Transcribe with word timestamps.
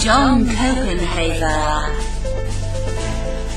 John 0.00 0.44
Copenhaver, 0.46 1.94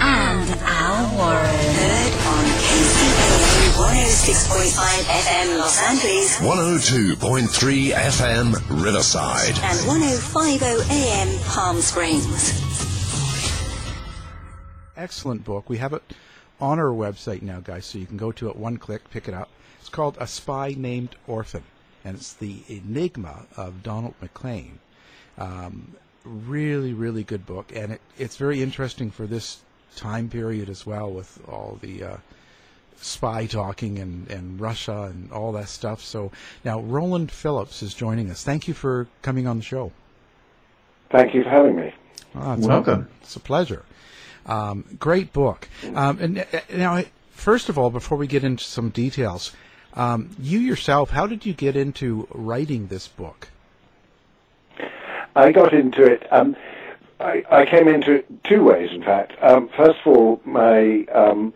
and 0.02 0.50
Al 0.62 1.16
Warren. 1.16 1.46
Heard 1.46 2.14
on 2.28 2.44
KCAA 2.60 3.72
106.5 3.80 5.04
FM 5.06 5.58
Los 5.58 5.82
Angeles 5.82 6.40
102.3 6.40 7.92
FM 7.94 8.84
Riverside. 8.84 9.58
and 9.64 9.80
105.0 9.88 10.92
AM 10.92 11.40
Palm 11.46 11.80
Springs. 11.80 12.62
excellent 14.98 15.46
book. 15.46 15.70
We 15.70 15.78
have 15.78 15.94
it 15.94 16.04
on 16.60 16.78
our 16.78 16.88
website 16.92 17.42
now, 17.42 17.62
guys, 17.62 17.86
so 17.86 17.98
you 18.00 18.06
can 18.06 18.18
go 18.18 18.32
to 18.34 18.50
it 18.50 18.58
one 18.58 18.76
click, 18.78 19.09
pick 19.09 19.28
it 19.30 19.34
up. 19.34 19.50
It's 19.80 19.90
called 19.90 20.18
A 20.20 20.28
Spy 20.28 20.76
Named 20.78 21.16
Orphan, 21.26 21.64
and 22.03 22.18
it's 22.18 22.34
the 22.34 22.64
enigma 22.68 23.46
of 23.56 23.82
Donald 23.82 24.16
Maclean. 24.22 24.80
Um, 25.38 25.96
really, 26.23 26.94
really 26.94 27.23
good 27.23 27.45
book, 27.45 27.72
and 27.75 27.94
it, 27.94 28.01
it's 28.17 28.38
very 28.38 28.61
interesting 28.61 29.11
for 29.11 29.28
this 29.28 29.61
time 29.95 30.29
period 30.29 30.69
as 30.69 30.85
well, 30.85 31.11
with 31.11 31.39
all 31.47 31.78
the 31.81 32.03
uh, 32.03 32.17
spy 32.97 33.45
talking 33.45 34.00
and, 34.00 34.29
and 34.31 34.59
Russia 34.59 35.03
and 35.03 35.31
all 35.31 35.51
that 35.53 35.69
stuff. 35.69 36.01
So 36.01 36.31
now 36.63 36.79
Roland 36.79 37.31
Philipps 37.31 37.84
is 37.84 37.94
joining 37.94 38.29
us. 38.29 38.44
Thank 38.44 38.67
you 38.67 38.73
for 38.73 39.07
coming 39.22 39.47
on 39.47 39.57
the 39.57 39.63
show. 39.63 39.91
Thank 41.11 41.34
you 41.34 41.44
for 41.44 41.50
having 41.50 41.75
me. 41.75 41.94
Ah, 42.35 42.55
it's 42.55 42.66
Welcome. 42.66 43.07
It's 43.22 43.35
a 43.35 43.40
pleasure. 43.40 43.84
Um, 44.45 44.84
great 45.00 45.31
book. 45.31 45.69
Um, 45.94 46.19
and 46.19 46.40
uh, 46.40 46.45
now, 46.73 47.03
first 47.31 47.69
of 47.69 47.78
all, 47.78 47.90
before 47.90 48.17
we 48.17 48.28
get 48.28 48.44
into 48.44 48.63
some 48.63 48.90
details, 48.90 49.51
um, 49.94 50.31
you 50.40 50.59
yourself, 50.59 51.11
how 51.11 51.28
did 51.28 51.45
you 51.45 51.53
get 51.53 51.75
into 51.75 52.28
writing 52.31 52.88
this 52.88 53.07
book? 53.07 53.50
I 55.36 55.52
got 55.52 55.74
into 55.74 56.04
it. 56.04 56.28
Um, 56.32 56.56
I, 57.20 57.44
I 57.50 57.66
came 57.66 57.88
into 57.88 58.14
it 58.14 58.44
two 58.44 58.64
ways, 58.64 58.92
in 58.92 59.04
fact. 59.04 59.34
Um, 59.42 59.70
first 59.76 60.00
of 60.06 60.08
all, 60.08 60.42
my 60.46 61.06
um, 61.06 61.54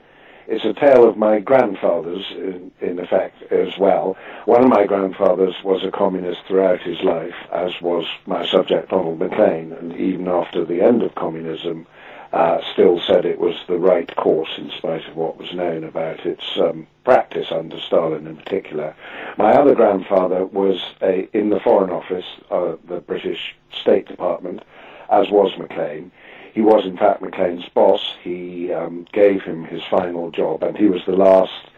it's 0.48 0.64
a 0.64 0.74
tale 0.74 1.08
of 1.08 1.18
my 1.18 1.40
grandfather's, 1.40 2.26
in, 2.32 2.72
in 2.80 3.00
effect, 3.00 3.44
as 3.52 3.78
well. 3.78 4.16
One 4.46 4.64
of 4.64 4.70
my 4.70 4.86
grandfathers 4.86 5.56
was 5.62 5.84
a 5.84 5.92
communist 5.92 6.40
throughout 6.48 6.82
his 6.82 7.02
life, 7.02 7.36
as 7.52 7.82
was 7.82 8.06
my 8.26 8.48
subject, 8.48 8.90
Donald 8.90 9.20
Maclean, 9.20 9.74
and 9.74 9.94
even 9.98 10.30
after 10.30 10.64
the 10.64 10.82
end 10.82 11.04
of 11.04 11.16
communism, 11.16 11.86
uh, 12.34 12.60
still 12.74 13.00
said 13.00 13.26
it 13.26 13.40
was 13.40 13.56
the 13.68 13.78
right 13.78 14.14
course 14.16 14.58
in 14.58 14.70
spite 14.72 15.08
of 15.08 15.16
what 15.16 15.38
was 15.38 15.54
known 15.54 15.84
about 15.84 16.26
its 16.26 16.44
um, 16.58 16.88
practice 17.04 17.52
under 17.52 17.80
Stalin 17.80 18.28
in 18.28 18.36
particular. 18.36 18.96
My 19.38 19.52
other 19.52 19.74
grandfather 19.74 20.46
was 20.46 20.82
a, 21.02 21.30
in 21.38 21.50
the 21.50 21.60
Foreign 21.60 21.90
Office, 21.90 22.26
uh, 22.52 22.76
the 22.88 23.00
British 23.00 23.56
State 23.72 24.08
Department, 24.08 24.64
as 25.10 25.30
was 25.30 25.58
Maclean. 25.58 26.12
He 26.54 26.62
was, 26.62 26.86
in 26.86 26.98
fact, 26.98 27.22
Maclean's 27.22 27.70
boss. 27.70 28.16
He 28.24 28.74
um, 28.74 29.08
gave 29.14 29.44
him 29.44 29.64
his 29.64 29.84
final 29.90 30.32
job, 30.32 30.64
and 30.64 30.76
he 30.76 30.88
was 30.88 31.06
the 31.06 31.16
last 31.16 31.70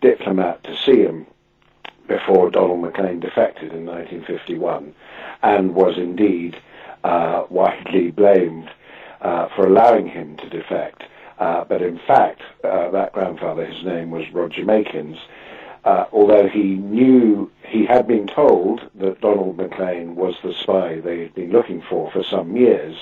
diplomat 0.00 0.62
to 0.64 0.76
see 0.76 1.02
him 1.02 1.26
before 2.06 2.50
Donald 2.50 2.80
Maclean 2.80 3.20
defected 3.20 3.72
in 3.72 3.86
1951, 3.86 4.94
and 5.42 5.74
was 5.74 5.96
indeed 5.96 6.60
uh, 7.04 7.44
widely 7.48 8.10
blamed 8.10 8.70
uh, 9.26 9.48
for 9.56 9.66
allowing 9.66 10.06
him 10.06 10.36
to 10.36 10.48
defect. 10.48 11.02
Uh, 11.40 11.64
but 11.64 11.82
in 11.82 11.98
fact, 12.06 12.42
uh, 12.62 12.88
that 12.92 13.12
grandfather, 13.12 13.66
his 13.66 13.84
name 13.84 14.12
was 14.12 14.24
Roger 14.32 14.62
Makins, 14.62 15.18
uh, 15.84 16.04
although 16.12 16.48
he 16.48 16.76
knew 16.76 17.50
he 17.66 17.84
had 17.84 18.06
been 18.06 18.28
told 18.28 18.88
that 18.94 19.20
Donald 19.20 19.56
Maclean 19.56 20.14
was 20.14 20.36
the 20.44 20.54
spy 20.54 21.00
they 21.00 21.22
had 21.22 21.34
been 21.34 21.50
looking 21.50 21.82
for 21.82 22.08
for 22.12 22.22
some 22.22 22.56
years, 22.56 22.96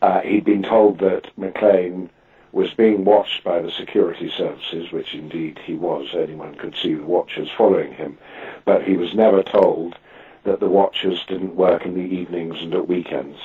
uh, 0.00 0.20
he'd 0.20 0.44
been 0.44 0.62
told 0.62 0.98
that 1.00 1.30
Maclean 1.36 2.08
was 2.52 2.72
being 2.72 3.04
watched 3.04 3.44
by 3.44 3.60
the 3.60 3.70
security 3.70 4.30
services, 4.34 4.90
which 4.90 5.14
indeed 5.14 5.60
he 5.64 5.74
was. 5.74 6.08
Anyone 6.14 6.54
could 6.54 6.76
see 6.76 6.94
the 6.94 7.04
watchers 7.04 7.50
following 7.56 7.92
him. 7.92 8.16
But 8.64 8.84
he 8.84 8.96
was 8.96 9.14
never 9.14 9.42
told 9.42 9.96
that 10.44 10.60
the 10.60 10.68
watchers 10.68 11.24
didn't 11.26 11.56
work 11.56 11.84
in 11.84 11.94
the 11.94 12.00
evenings 12.00 12.56
and 12.60 12.74
at 12.74 12.88
weekends. 12.88 13.38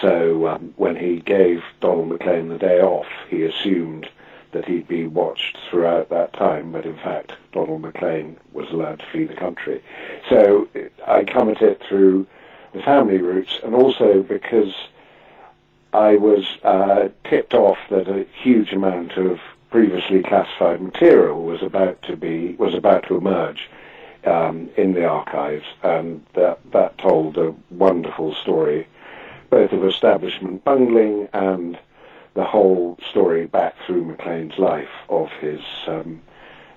So 0.00 0.48
um, 0.48 0.74
when 0.76 0.96
he 0.96 1.20
gave 1.20 1.62
Donald 1.80 2.08
Maclean 2.08 2.48
the 2.48 2.58
day 2.58 2.80
off, 2.80 3.06
he 3.28 3.42
assumed 3.42 4.08
that 4.52 4.66
he'd 4.66 4.88
be 4.88 5.06
watched 5.06 5.58
throughout 5.68 6.08
that 6.10 6.32
time, 6.32 6.72
but 6.72 6.86
in 6.86 6.96
fact, 6.96 7.32
Donald 7.52 7.82
Maclean 7.82 8.36
was 8.52 8.70
allowed 8.70 9.00
to 9.00 9.06
flee 9.06 9.24
the 9.24 9.34
country. 9.34 9.82
So 10.28 10.68
I 11.06 11.24
come 11.24 11.50
at 11.50 11.62
it 11.62 11.82
through 11.86 12.26
the 12.72 12.82
family 12.82 13.18
roots, 13.18 13.58
and 13.62 13.74
also 13.74 14.22
because 14.22 14.74
I 15.92 16.16
was 16.16 16.44
uh, 16.62 17.08
tipped 17.24 17.54
off 17.54 17.78
that 17.90 18.08
a 18.08 18.26
huge 18.42 18.72
amount 18.72 19.12
of 19.12 19.40
previously 19.70 20.22
classified 20.22 20.80
material 20.80 21.42
was 21.42 21.62
about 21.62 22.00
to 22.02 22.16
be 22.16 22.54
was 22.58 22.74
about 22.74 23.06
to 23.08 23.16
emerge 23.16 23.68
um, 24.24 24.68
in 24.76 24.92
the 24.92 25.06
archives, 25.06 25.66
and 25.82 26.24
that 26.34 26.58
that 26.72 26.98
told 26.98 27.36
a 27.38 27.54
wonderful 27.70 28.34
story, 28.34 28.86
both 29.50 29.72
of 29.72 29.84
establishment 29.84 30.64
bungling 30.64 31.28
and 31.32 31.78
the 32.34 32.44
whole 32.44 32.98
story 33.10 33.46
back 33.46 33.74
through 33.86 34.04
Maclean's 34.04 34.58
life 34.58 34.90
of 35.08 35.30
his 35.40 35.60
um, 35.86 36.20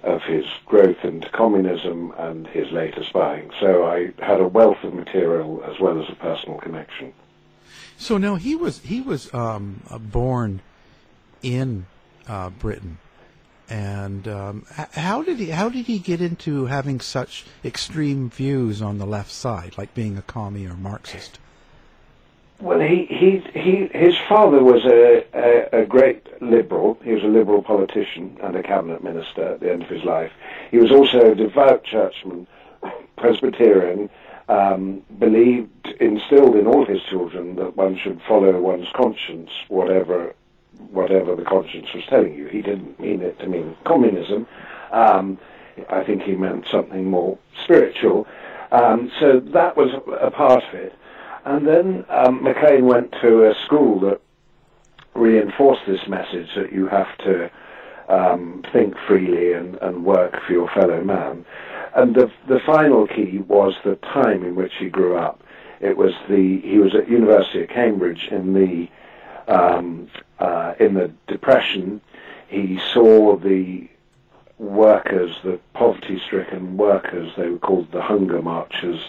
of 0.03 0.23
his 0.23 0.45
growth 0.65 1.03
into 1.03 1.29
communism 1.29 2.13
and 2.17 2.47
his 2.47 2.71
later 2.71 3.03
spying. 3.03 3.51
So 3.59 3.85
I 3.85 4.13
had 4.23 4.39
a 4.39 4.47
wealth 4.47 4.83
of 4.83 4.93
material 4.93 5.61
as 5.65 5.79
well 5.79 6.01
as 6.01 6.09
a 6.09 6.15
personal 6.15 6.57
connection. 6.57 7.13
So 7.97 8.17
now 8.17 8.35
he 8.35 8.55
was 8.55 8.79
he 8.79 9.01
was 9.01 9.31
um, 9.33 9.81
uh, 9.89 9.97
born 9.97 10.61
in 11.41 11.85
uh, 12.27 12.49
Britain, 12.49 12.97
and 13.69 14.25
um, 14.27 14.65
how 14.69 15.21
did 15.21 15.37
he 15.37 15.49
how 15.49 15.67
did 15.67 15.85
he 15.85 15.99
get 15.99 16.21
into 16.21 16.67
having 16.67 17.01
such 17.01 17.45
extreme 17.65 18.29
views 18.29 18.81
on 18.81 18.97
the 18.97 19.05
left 19.05 19.31
side, 19.31 19.77
like 19.77 19.93
being 19.93 20.17
a 20.17 20.21
commie 20.21 20.65
or 20.65 20.75
Marxist? 20.75 21.39
Well, 22.61 22.79
he, 22.81 23.05
he, 23.05 23.41
he, 23.57 23.87
his 23.97 24.17
father 24.27 24.61
was 24.61 24.83
a, 24.85 25.23
a, 25.33 25.83
a 25.83 25.85
great 25.85 26.27
liberal. 26.41 26.97
He 27.03 27.13
was 27.13 27.23
a 27.23 27.27
liberal 27.27 27.61
politician 27.61 28.37
and 28.43 28.55
a 28.55 28.63
cabinet 28.63 29.01
minister 29.01 29.53
at 29.53 29.61
the 29.61 29.71
end 29.71 29.83
of 29.83 29.89
his 29.89 30.03
life. 30.03 30.31
He 30.69 30.77
was 30.77 30.91
also 30.91 31.31
a 31.31 31.35
devout 31.35 31.85
churchman, 31.85 32.47
Presbyterian, 33.17 34.09
um, 34.49 35.03
believed, 35.19 35.87
instilled 36.01 36.57
in 36.57 36.67
all 36.67 36.85
his 36.85 37.01
children 37.03 37.55
that 37.55 37.77
one 37.77 37.97
should 37.97 38.21
follow 38.27 38.59
one's 38.59 38.89
conscience, 38.93 39.51
whatever 39.69 40.35
whatever 40.91 41.35
the 41.35 41.43
conscience 41.43 41.87
was 41.93 42.03
telling 42.05 42.33
you. 42.33 42.47
He 42.47 42.61
didn't 42.61 42.99
mean 42.99 43.21
it 43.21 43.37
to 43.39 43.47
mean 43.47 43.75
communism. 43.83 44.47
Um, 44.91 45.37
I 45.89 46.03
think 46.03 46.23
he 46.23 46.35
meant 46.35 46.67
something 46.67 47.05
more 47.05 47.37
spiritual. 47.63 48.27
Um, 48.71 49.11
so 49.19 49.39
that 49.39 49.75
was 49.75 49.91
a 50.19 50.31
part 50.31 50.63
of 50.63 50.73
it. 50.73 50.93
And 51.49 51.65
then 51.67 52.05
um, 52.09 52.43
Maclean 52.43 52.85
went 52.85 53.11
to 53.23 53.49
a 53.49 53.55
school 53.65 53.99
that 54.01 54.21
reinforced 55.15 55.81
this 55.87 56.07
message 56.07 56.53
that 56.55 56.71
you 56.71 56.85
have 56.85 57.17
to 57.25 57.49
um, 58.07 58.63
think 58.71 58.93
freely 59.07 59.53
and, 59.53 59.75
and 59.81 60.05
work 60.05 60.39
for 60.45 60.53
your 60.53 60.69
fellow 60.69 61.03
man. 61.03 61.43
And 61.95 62.13
the, 62.13 62.31
the 62.47 62.59
final 62.59 63.07
key 63.07 63.39
was 63.39 63.73
the 63.83 63.95
time 63.95 64.45
in 64.45 64.53
which 64.53 64.73
he 64.77 64.89
grew 64.89 65.17
up. 65.17 65.41
It 65.81 65.97
was 65.97 66.13
the 66.29 66.61
he 66.61 66.77
was 66.77 66.93
at 66.93 67.09
University 67.09 67.63
of 67.63 67.69
Cambridge 67.69 68.27
in 68.29 68.53
the 68.53 68.87
um, 69.51 70.07
uh, 70.37 70.75
in 70.79 70.93
the 70.93 71.11
Depression. 71.25 71.99
He 72.47 72.79
saw 72.93 73.37
the 73.37 73.89
workers, 74.59 75.35
the 75.43 75.59
poverty-stricken 75.73 76.77
workers, 76.77 77.31
they 77.37 77.49
were 77.49 77.57
called 77.57 77.91
the 77.91 78.01
hunger 78.03 78.39
marchers, 78.39 78.99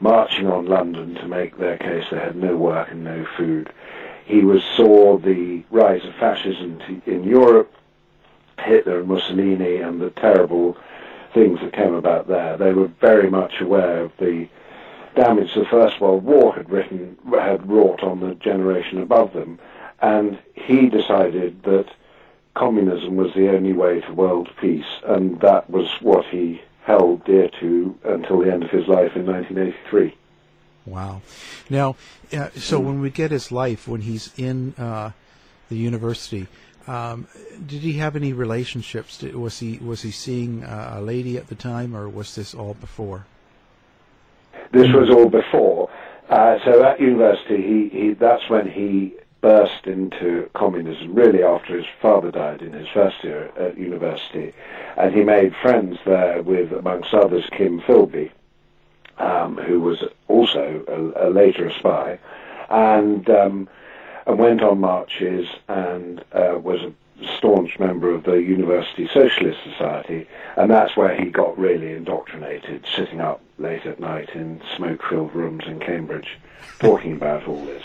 marching 0.00 0.46
on 0.46 0.66
London 0.66 1.14
to 1.16 1.28
make 1.28 1.56
their 1.56 1.78
case 1.78 2.04
they 2.10 2.18
had 2.18 2.36
no 2.36 2.56
work 2.56 2.90
and 2.90 3.04
no 3.04 3.26
food. 3.36 3.72
He 4.24 4.44
was 4.44 4.62
saw 4.76 5.18
the 5.18 5.62
rise 5.70 6.04
of 6.04 6.14
fascism 6.16 6.80
in 7.06 7.24
Europe, 7.24 7.72
Hitler 8.58 9.00
and 9.00 9.08
Mussolini, 9.08 9.76
and 9.76 10.00
the 10.00 10.10
terrible 10.10 10.76
things 11.32 11.60
that 11.60 11.72
came 11.72 11.94
about 11.94 12.26
there. 12.28 12.56
They 12.56 12.72
were 12.72 12.88
very 13.00 13.30
much 13.30 13.60
aware 13.60 14.00
of 14.00 14.12
the 14.18 14.48
damage 15.14 15.54
the 15.54 15.64
First 15.64 16.00
World 16.00 16.24
War 16.24 16.54
had 16.54 16.70
written 16.70 17.16
had 17.32 17.68
wrought 17.68 18.02
on 18.02 18.20
the 18.20 18.34
generation 18.34 19.00
above 19.00 19.32
them, 19.32 19.58
and 20.00 20.38
he 20.54 20.88
decided 20.88 21.62
that 21.62 21.86
communism 22.54 23.16
was 23.16 23.32
the 23.34 23.50
only 23.50 23.72
way 23.72 24.00
to 24.00 24.12
world 24.12 24.48
peace, 24.60 25.00
and 25.06 25.40
that 25.40 25.68
was 25.70 25.88
what 26.00 26.24
he 26.26 26.60
held 26.86 27.24
dear 27.24 27.50
to 27.60 27.98
until 28.04 28.40
the 28.40 28.52
end 28.52 28.62
of 28.62 28.70
his 28.70 28.86
life 28.86 29.10
in 29.16 29.26
1983. 29.26 30.16
Wow. 30.86 31.20
Now, 31.68 31.96
uh, 32.32 32.50
so 32.54 32.78
when 32.78 33.00
we 33.00 33.10
get 33.10 33.32
his 33.32 33.50
life, 33.50 33.88
when 33.88 34.02
he's 34.02 34.32
in 34.38 34.72
uh, 34.78 35.10
the 35.68 35.76
university, 35.76 36.46
um, 36.86 37.26
did 37.66 37.82
he 37.82 37.94
have 37.94 38.14
any 38.14 38.32
relationships? 38.32 39.18
Did, 39.18 39.34
was 39.34 39.58
he 39.58 39.78
was 39.78 40.02
he 40.02 40.12
seeing 40.12 40.62
uh, 40.62 40.94
a 40.98 41.00
lady 41.00 41.36
at 41.36 41.48
the 41.48 41.56
time, 41.56 41.96
or 41.96 42.08
was 42.08 42.36
this 42.36 42.54
all 42.54 42.74
before? 42.74 43.26
This 44.72 44.86
was 44.92 45.10
all 45.10 45.28
before. 45.28 45.90
Uh, 46.28 46.56
so 46.64 46.84
at 46.84 47.00
university, 47.00 47.62
he, 47.62 47.88
he 47.88 48.14
that's 48.14 48.48
when 48.48 48.70
he 48.70 49.14
burst 49.46 49.86
into 49.86 50.50
communism. 50.54 51.14
Really, 51.14 51.44
after 51.44 51.76
his 51.76 51.86
father 52.02 52.32
died 52.32 52.62
in 52.62 52.72
his 52.72 52.88
first 52.88 53.22
year 53.22 53.52
at 53.56 53.78
university, 53.78 54.52
and 54.96 55.14
he 55.14 55.22
made 55.22 55.54
friends 55.62 55.98
there 56.04 56.42
with, 56.42 56.72
amongst 56.72 57.14
others, 57.14 57.44
Kim 57.52 57.80
Philby, 57.80 58.32
um, 59.18 59.56
who 59.56 59.80
was 59.80 60.02
also 60.26 60.84
a, 60.88 61.28
a 61.28 61.30
later 61.30 61.68
a 61.68 61.72
spy, 61.78 62.18
and 62.70 63.30
um, 63.30 63.68
and 64.26 64.36
went 64.36 64.62
on 64.62 64.80
marches 64.80 65.46
and 65.68 66.24
uh, 66.32 66.58
was 66.60 66.80
a 66.82 66.92
staunch 67.36 67.78
member 67.78 68.10
of 68.10 68.24
the 68.24 68.42
University 68.42 69.06
Socialist 69.06 69.60
Society, 69.62 70.26
and 70.56 70.68
that's 70.72 70.96
where 70.96 71.14
he 71.14 71.30
got 71.30 71.56
really 71.56 71.92
indoctrinated, 71.92 72.84
sitting 72.96 73.20
up 73.20 73.40
late 73.58 73.86
at 73.86 74.00
night 74.00 74.30
in 74.30 74.60
smoke-filled 74.74 75.32
rooms 75.32 75.62
in 75.68 75.78
Cambridge, 75.78 76.36
talking 76.80 77.12
about 77.12 77.46
all 77.46 77.64
this. 77.64 77.84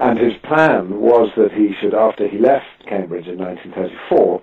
And 0.00 0.18
his 0.18 0.34
plan 0.42 1.00
was 1.00 1.30
that 1.36 1.52
he 1.52 1.74
should, 1.74 1.94
after 1.94 2.26
he 2.26 2.38
left 2.38 2.86
Cambridge 2.86 3.28
in 3.28 3.38
1934, 3.38 4.42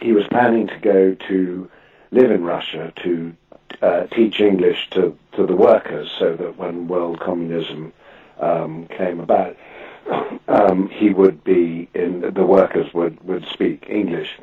he 0.00 0.12
was 0.12 0.24
planning 0.28 0.68
to 0.68 0.78
go 0.78 1.14
to 1.28 1.70
live 2.10 2.30
in 2.30 2.44
Russia 2.44 2.92
to 3.02 3.34
uh, 3.82 4.06
teach 4.06 4.40
English 4.40 4.88
to, 4.90 5.16
to 5.32 5.46
the 5.46 5.56
workers 5.56 6.10
so 6.18 6.36
that 6.36 6.56
when 6.56 6.88
world 6.88 7.20
communism 7.20 7.92
um, 8.38 8.86
came 8.86 9.20
about, 9.20 9.56
um, 10.48 10.88
he 10.88 11.10
would 11.10 11.42
be 11.44 11.88
in 11.94 12.20
the 12.20 12.46
workers 12.46 12.92
would, 12.94 13.20
would 13.24 13.46
speak 13.46 13.86
English. 13.88 14.38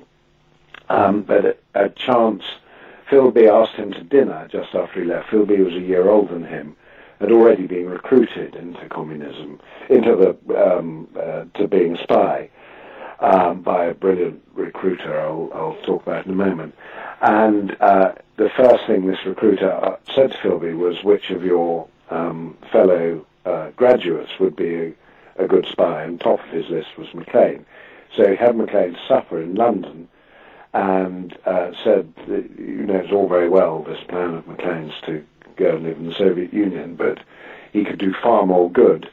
Um, 0.89 1.23
but 1.23 1.45
a, 1.45 1.55
a 1.73 1.89
chance, 1.89 2.43
Philby 3.09 3.49
asked 3.49 3.75
him 3.75 3.91
to 3.93 4.03
dinner 4.03 4.47
just 4.51 4.75
after 4.75 5.01
he 5.01 5.07
left. 5.07 5.29
Philby 5.29 5.63
was 5.63 5.73
a 5.73 5.79
year 5.79 6.09
older 6.09 6.33
than 6.33 6.45
him, 6.45 6.75
had 7.19 7.31
already 7.31 7.67
been 7.67 7.89
recruited 7.89 8.55
into 8.55 8.87
communism, 8.89 9.59
into 9.89 10.15
the 10.15 10.77
um, 10.77 11.07
uh, 11.19 11.45
to 11.55 11.67
being 11.67 11.95
a 11.95 12.03
spy 12.03 12.49
um, 13.19 13.61
by 13.61 13.85
a 13.85 13.93
brilliant 13.93 14.41
recruiter. 14.53 15.19
I'll, 15.19 15.49
I'll 15.53 15.77
talk 15.85 16.03
about 16.03 16.25
in 16.25 16.31
a 16.31 16.35
moment. 16.35 16.75
And 17.21 17.75
uh, 17.79 18.13
the 18.37 18.49
first 18.49 18.85
thing 18.85 19.07
this 19.07 19.25
recruiter 19.25 19.97
said 20.13 20.31
to 20.31 20.37
Philby 20.37 20.77
was, 20.77 21.03
"Which 21.03 21.29
of 21.29 21.43
your 21.43 21.87
um, 22.09 22.57
fellow 22.71 23.25
uh, 23.45 23.69
graduates 23.71 24.31
would 24.39 24.55
be 24.55 24.75
a, 24.75 24.93
a 25.43 25.47
good 25.47 25.65
spy?" 25.71 26.03
And 26.03 26.19
top 26.19 26.39
of 26.39 26.49
his 26.49 26.69
list 26.69 26.97
was 26.97 27.13
Maclean. 27.13 27.65
So 28.15 28.29
he 28.29 28.35
had 28.35 28.55
Maclean 28.55 28.97
supper 29.07 29.41
in 29.41 29.55
London 29.55 30.07
and 30.73 31.37
uh, 31.45 31.71
said, 31.83 32.13
that, 32.27 32.49
you 32.59 32.85
know, 32.85 32.95
it's 32.95 33.11
all 33.11 33.29
very 33.29 33.49
well, 33.49 33.83
this 33.83 34.03
plan 34.09 34.35
of 34.35 34.47
Maclean's 34.47 34.93
to 35.05 35.23
go 35.55 35.75
and 35.75 35.83
live 35.83 35.97
in 35.97 36.07
the 36.07 36.13
Soviet 36.13 36.53
Union, 36.53 36.95
but 36.95 37.19
he 37.73 37.83
could 37.83 37.99
do 37.99 38.13
far 38.13 38.45
more 38.45 38.71
good 38.71 39.09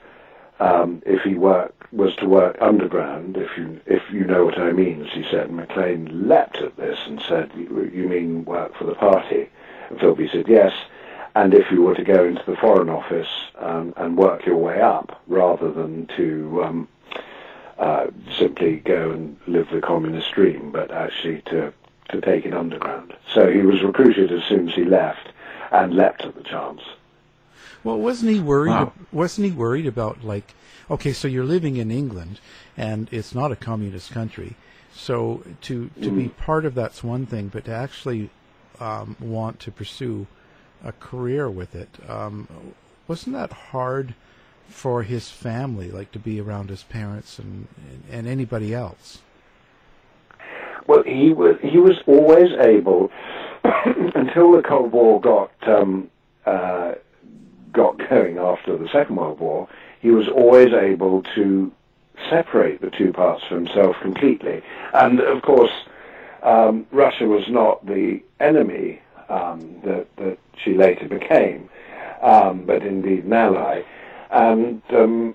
um, 0.61 1.03
if 1.05 1.23
he 1.23 1.35
work, 1.35 1.75
was 1.91 2.15
to 2.17 2.27
work 2.29 2.57
underground, 2.61 3.37
if 3.37 3.57
you, 3.57 3.81
if 3.87 4.03
you 4.13 4.25
know 4.25 4.45
what 4.45 4.59
I 4.59 4.73
mean, 4.73 5.05
as 5.05 5.13
he 5.13 5.25
said. 5.25 5.49
And 5.49 5.57
Maclean 5.57 6.29
leapt 6.29 6.59
at 6.59 6.77
this 6.77 6.99
and 7.07 7.21
said, 7.21 7.51
you, 7.57 7.91
you 7.93 8.09
mean 8.09 8.45
work 8.45 8.77
for 8.77 8.85
the 8.85 8.95
party? 8.95 9.49
And 9.91 9.99
Philby 9.99 10.31
said, 10.31 10.49
yes. 10.49 10.73
And 11.35 11.55
if 11.55 11.71
you 11.71 11.83
were 11.83 11.95
to 11.95 12.05
go 12.05 12.25
into 12.25 12.45
the 12.47 12.57
Foreign 12.57 12.91
Office 12.91 13.29
um, 13.59 13.95
and 13.97 14.17
work 14.17 14.47
your 14.47 14.59
way 14.59 14.81
up, 14.81 15.21
rather 15.27 15.73
than 15.73 16.07
to 16.17 16.63
um, 16.63 16.89
uh, 17.79 18.07
simply 18.39 18.77
go 18.77 19.11
and 19.11 19.37
live 19.47 19.69
the 19.73 19.81
communist 19.81 20.31
dream, 20.33 20.71
but 20.71 20.93
actually 20.93 21.41
to, 21.47 21.73
to 22.11 22.21
take 22.21 22.47
it 22.47 22.55
underground. 22.55 23.15
So 23.35 23.51
he 23.51 23.63
was 23.63 23.83
recruited 23.83 24.31
as 24.31 24.45
soon 24.45 24.69
as 24.69 24.75
he 24.75 24.85
left 24.85 25.32
and 25.73 25.95
leapt 25.95 26.23
at 26.23 26.35
the 26.35 26.43
chance. 26.43 26.81
Well, 27.83 27.99
wasn't 27.99 28.33
he 28.33 28.41
worried? 28.41 28.71
Wow. 28.71 28.93
Wasn't 29.11 29.45
he 29.45 29.51
worried 29.51 29.87
about 29.87 30.23
like, 30.23 30.55
okay, 30.91 31.13
so 31.13 31.27
you're 31.27 31.45
living 31.45 31.77
in 31.77 31.91
England, 31.91 32.41
and 32.77 33.09
it's 33.11 33.35
not 33.35 33.51
a 33.51 33.57
communist 33.57 34.13
country, 34.13 34.55
so 34.95 35.43
to 35.63 35.91
to 36.01 36.11
be 36.11 36.29
part 36.29 36.65
of 36.65 36.75
that's 36.75 37.03
one 37.03 37.27
thing, 37.27 37.49
but 37.49 37.65
to 37.65 37.75
actually 37.75 38.31
um, 38.79 39.17
want 39.19 39.59
to 39.61 39.73
pursue 39.73 40.27
a 40.85 40.93
career 40.93 41.51
with 41.51 41.75
it, 41.75 41.89
um, 42.09 42.75
wasn't 43.09 43.35
that 43.35 43.53
hard 43.53 44.15
for 44.69 45.03
his 45.03 45.29
family, 45.29 45.91
like 45.91 46.13
to 46.13 46.19
be 46.19 46.41
around 46.41 46.71
his 46.71 46.85
parents 46.85 47.39
and 47.39 47.67
and 48.11 48.29
anybody 48.29 48.73
else? 48.73 49.23
Well, 50.87 51.03
he 51.03 51.33
was 51.33 51.57
he 51.63 51.79
was 51.79 51.99
always 52.07 52.51
able 52.61 53.11
until 54.15 54.53
the 54.53 54.63
Cold 54.63 54.93
War 54.93 55.21
got 55.21 55.53
um, 55.67 56.11
uh, 56.47 56.93
got 57.73 57.99
going 58.09 58.39
after 58.39 58.77
the 58.77 58.89
Second 58.89 59.17
World 59.17 59.41
War. 59.41 59.69
He 60.01 60.11
was 60.11 60.29
always 60.29 60.73
able 60.73 61.23
to 61.35 61.73
separate 62.29 62.81
the 62.81 62.91
two 62.91 63.13
parts 63.13 63.45
for 63.49 63.55
himself 63.55 63.97
completely, 64.03 64.63
and 64.95 65.21
of 65.21 65.43
course, 65.43 65.71
um, 66.43 66.87
Russia 66.91 67.27
was 67.27 67.49
not 67.49 67.85
the 67.87 68.21
enemy 68.41 69.01
um, 69.29 69.81
that 69.85 70.07
that 70.17 70.39
she 70.57 70.75
later 70.75 71.09
became, 71.09 71.69
um, 72.21 72.65
but 72.65 72.83
indeed 72.83 73.25
an 73.25 73.33
ally, 73.33 73.83
and 74.31 74.83
um, 74.91 75.35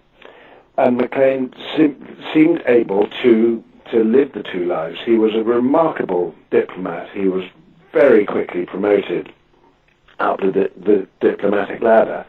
and 0.78 0.98
Maclean 0.98 1.54
se- 1.76 1.96
seemed 2.34 2.62
able 2.66 3.08
to 3.24 3.64
to 3.92 4.04
live 4.04 4.34
the 4.34 4.44
two 4.44 4.66
lives. 4.66 4.98
He 5.06 5.18
was 5.18 5.34
a 5.34 5.44
remarkable 5.44 6.36
diplomat. 6.52 7.10
He 7.14 7.30
was 7.30 7.46
very 7.92 8.26
quickly 8.26 8.66
promoted 8.66 9.34
up 10.20 10.40
the, 10.40 10.72
the 10.78 11.08
diplomatic 11.20 11.82
ladder. 11.82 12.26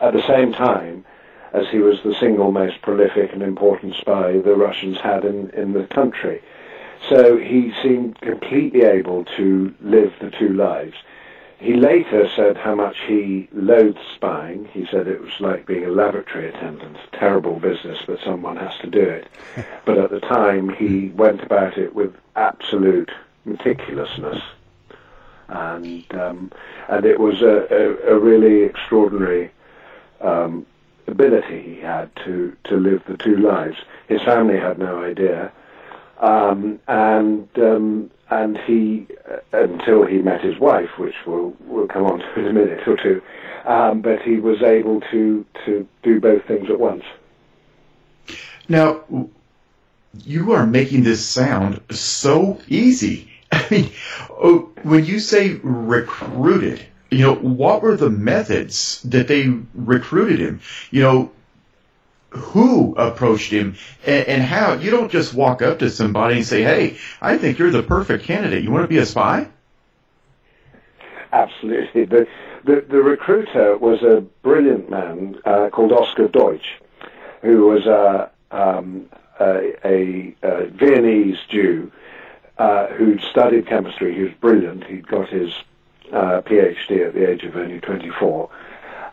At 0.00 0.12
the 0.12 0.26
same 0.26 0.52
time, 0.52 1.04
as 1.52 1.68
he 1.68 1.78
was 1.78 2.02
the 2.02 2.14
single 2.14 2.50
most 2.50 2.80
prolific 2.82 3.32
and 3.32 3.42
important 3.42 3.94
spy 3.94 4.38
the 4.38 4.54
Russians 4.54 4.98
had 4.98 5.24
in, 5.24 5.50
in 5.50 5.72
the 5.72 5.84
country. 5.84 6.42
So 7.08 7.36
he 7.36 7.72
seemed 7.82 8.20
completely 8.20 8.82
able 8.82 9.24
to 9.36 9.74
live 9.80 10.12
the 10.20 10.30
two 10.30 10.50
lives. 10.50 10.96
He 11.58 11.74
later 11.74 12.28
said 12.34 12.56
how 12.56 12.74
much 12.74 12.96
he 13.06 13.48
loathed 13.52 13.98
spying. 14.14 14.68
He 14.72 14.86
said 14.86 15.06
it 15.06 15.20
was 15.20 15.38
like 15.38 15.66
being 15.66 15.84
a 15.84 15.90
laboratory 15.90 16.48
attendant, 16.48 16.96
terrible 17.12 17.60
business, 17.60 18.00
but 18.04 18.18
someone 18.24 18.56
has 18.56 18.76
to 18.78 18.88
do 18.88 19.00
it. 19.02 19.28
but 19.84 19.98
at 19.98 20.10
the 20.10 20.20
time, 20.20 20.70
he 20.70 21.10
went 21.10 21.42
about 21.42 21.78
it 21.78 21.94
with 21.94 22.14
absolute 22.34 23.10
meticulousness, 23.46 24.42
and 25.52 26.04
um, 26.14 26.52
and 26.88 27.04
it 27.04 27.20
was 27.20 27.42
a, 27.42 27.66
a, 27.70 28.14
a 28.14 28.18
really 28.18 28.62
extraordinary 28.62 29.50
um, 30.20 30.66
ability 31.06 31.62
he 31.62 31.80
had 31.80 32.14
to 32.24 32.56
to 32.64 32.76
live 32.76 33.02
the 33.06 33.16
two 33.16 33.36
lives. 33.36 33.76
His 34.08 34.22
family 34.22 34.58
had 34.58 34.78
no 34.78 35.02
idea, 35.02 35.52
um, 36.18 36.80
and 36.88 37.48
um, 37.58 38.10
and 38.30 38.58
he 38.58 39.06
uh, 39.30 39.38
until 39.52 40.04
he 40.04 40.18
met 40.18 40.40
his 40.40 40.58
wife, 40.58 40.98
which 40.98 41.14
we'll 41.26 41.54
we'll 41.66 41.88
come 41.88 42.04
on 42.04 42.20
to 42.20 42.40
in 42.40 42.46
a 42.46 42.52
minute 42.52 42.86
or 42.86 42.96
two, 42.96 43.22
um, 43.64 44.00
but 44.00 44.22
he 44.22 44.36
was 44.36 44.62
able 44.62 45.00
to 45.12 45.44
to 45.66 45.86
do 46.02 46.20
both 46.20 46.44
things 46.46 46.70
at 46.70 46.80
once. 46.80 47.04
Now, 48.68 49.02
you 50.24 50.52
are 50.52 50.66
making 50.66 51.02
this 51.02 51.24
sound 51.24 51.80
so 51.90 52.58
easy. 52.68 53.28
Mean, 53.72 53.90
oh, 54.30 54.70
when 54.82 55.06
you 55.06 55.18
say 55.18 55.58
recruited, 55.62 56.84
you 57.10 57.20
know, 57.20 57.34
what 57.34 57.82
were 57.82 57.96
the 57.96 58.10
methods 58.10 59.00
that 59.04 59.28
they 59.28 59.48
recruited 59.74 60.40
him? 60.40 60.60
You 60.90 61.02
know, 61.02 61.32
who 62.30 62.94
approached 62.96 63.50
him 63.50 63.76
and, 64.06 64.28
and, 64.28 64.42
how. 64.42 64.74
You 64.74 64.90
don't 64.90 65.10
just 65.10 65.32
walk 65.32 65.62
up 65.62 65.78
to 65.78 65.90
somebody 65.90 66.36
and 66.36 66.46
say, 66.46 66.62
"Hey, 66.62 66.98
I 67.20 67.38
think 67.38 67.58
you're 67.58 67.70
the 67.70 67.82
perfect 67.82 68.24
candidate. 68.24 68.62
You 68.62 68.70
want 68.70 68.84
to 68.84 68.88
be 68.88 68.98
a 68.98 69.06
spy?" 69.06 69.48
Absolutely. 71.32 72.04
The 72.04 72.26
the, 72.64 72.84
the 72.88 73.02
recruiter 73.02 73.76
was 73.78 74.02
a 74.02 74.20
brilliant 74.42 74.90
man 74.90 75.36
uh, 75.44 75.70
called 75.70 75.92
Oscar 75.92 76.28
Deutsch, 76.28 76.78
who 77.40 77.66
was 77.66 77.86
a, 77.86 78.30
um, 78.50 79.06
a, 79.40 79.72
a, 79.84 80.36
a, 80.42 80.66
Viennese 80.66 81.38
Jew 81.48 81.90
uh, 82.62 82.86
who'd 82.94 83.20
studied 83.22 83.66
chemistry. 83.66 84.14
He 84.14 84.22
was 84.22 84.32
brilliant. 84.40 84.84
He'd 84.84 85.08
got 85.08 85.28
his 85.28 85.52
uh, 86.12 86.42
PhD 86.42 87.06
at 87.06 87.14
the 87.14 87.28
age 87.28 87.42
of 87.44 87.56
only 87.56 87.80
24 87.80 88.50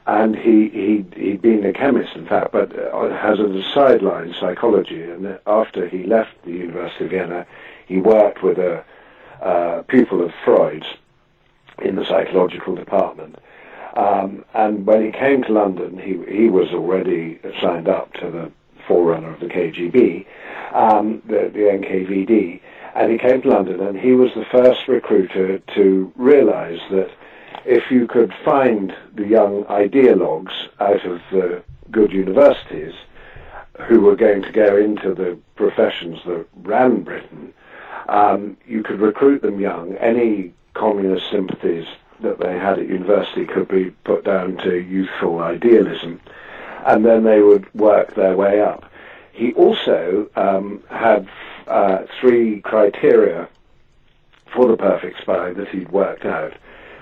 and 0.08 0.36
he 0.36 0.70
he 0.70 1.06
he'd 1.16 1.42
been 1.42 1.64
a 1.66 1.74
chemist, 1.74 2.16
in 2.16 2.26
fact, 2.26 2.52
but 2.52 2.68
uh, 2.78 3.10
has 3.16 3.40
a 3.40 3.64
sideline 3.74 4.34
psychology. 4.40 5.04
And 5.04 5.40
after 5.46 5.88
he 5.88 6.04
left 6.04 6.32
the 6.46 6.52
University 6.52 7.06
of 7.06 7.12
Vienna, 7.12 7.46
he 7.88 7.98
worked 7.98 8.42
with 8.42 8.58
a 8.58 8.84
uh, 9.42 9.84
pupil 9.84 10.24
of 10.24 10.32
Freud's 10.44 10.88
in 11.80 11.96
the 11.96 12.06
psychological 12.06 12.76
department. 12.76 13.38
Um, 13.96 14.46
and 14.54 14.86
when 14.86 15.06
he 15.06 15.12
came 15.12 15.44
to 15.44 15.54
London, 15.54 15.98
he 15.98 16.14
he 16.34 16.50
was 16.50 16.70
already 16.70 17.40
signed 17.62 17.88
up 17.88 18.14
to 18.14 18.32
the 18.32 18.52
forerunner 18.88 19.32
of 19.32 19.40
the 19.40 19.46
KGB, 19.46 20.26
um, 20.74 21.22
the, 21.28 21.52
the 21.54 21.66
NKVD, 21.80 22.60
and 23.00 23.14
he 23.14 23.18
came 23.18 23.42
to 23.42 23.48
London, 23.48 23.80
and 23.80 23.98
he 23.98 24.12
was 24.12 24.34
the 24.34 24.44
first 24.52 24.90
recruiter 24.90 25.60
to 25.60 26.12
realise 26.18 26.82
that 26.92 27.10
if 27.66 27.90
you 27.90 28.06
could 28.06 28.34
find 28.44 28.94
the 29.16 29.26
young 29.26 29.64
ideologues 29.66 30.68
out 30.82 31.06
of 31.06 31.22
the 31.32 31.64
good 31.92 32.12
universities 32.12 32.94
who 33.88 34.02
were 34.02 34.18
going 34.18 34.42
to 34.42 34.52
go 34.52 34.76
into 34.76 35.14
the 35.14 35.40
professions 35.56 36.20
that 36.26 36.46
ran 36.58 37.02
Britain, 37.04 37.54
um, 38.10 38.58
you 38.68 38.84
could 38.84 39.00
recruit 39.00 39.42
them 39.42 39.62
young. 39.62 39.96
Any 39.96 40.54
communist 40.74 41.32
sympathies 41.32 41.88
that 42.20 42.40
they 42.40 42.58
had 42.58 42.80
at 42.80 42.90
university 42.90 43.46
could 43.46 43.70
be 43.70 43.92
put 44.04 44.26
down 44.26 44.58
to 44.58 44.76
youthful 44.76 45.40
idealism, 45.40 46.20
and 46.86 47.06
then 47.06 47.24
they 47.24 47.40
would 47.40 47.74
work 47.74 48.14
their 48.16 48.36
way 48.36 48.60
up. 48.60 48.89
He 49.40 49.54
also 49.54 50.30
um, 50.36 50.84
had 50.90 51.28
uh, 51.68 52.00
three 52.20 52.62
criteria 52.62 53.48
for 54.54 54.68
the 54.68 54.78
perfect 54.78 55.22
spy 55.22 55.54
that 55.54 55.70
he'd 55.70 55.92
worked 55.92 56.26
out 56.26 56.54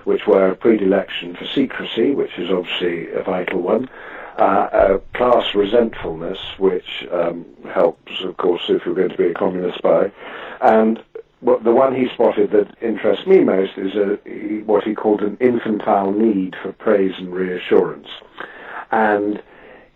which 0.08 0.26
were 0.26 0.52
a 0.52 0.56
predilection 0.56 1.36
for 1.36 1.46
secrecy, 1.48 2.12
which 2.12 2.40
is 2.40 2.50
obviously 2.50 3.12
a 3.12 3.22
vital 3.22 3.62
one, 3.62 3.90
uh, 4.38 4.70
a 4.72 5.18
class 5.18 5.54
resentfulness, 5.54 6.40
which 6.58 7.06
um, 7.12 7.46
helps, 7.74 8.14
of 8.24 8.38
course, 8.38 8.62
if 8.70 8.86
you're 8.86 8.96
going 8.96 9.10
to 9.10 9.18
be 9.18 9.28
a 9.28 9.34
communist 9.34 9.78
spy, 9.80 10.10
and 10.62 11.04
the 11.42 11.74
one 11.74 11.94
he 11.94 12.08
spotted 12.14 12.52
that 12.52 12.74
interests 12.82 13.28
me 13.28 13.42
most 13.42 13.78
is 13.78 13.96
a, 13.96 14.16
what 14.64 14.86
he 14.86 14.96
called 14.96 15.22
an 15.22 15.36
infantile 15.42 16.14
need 16.14 16.56
for 16.64 16.72
praise 16.72 17.14
and 17.18 17.34
reassurance. 17.34 18.08
And 18.92 19.44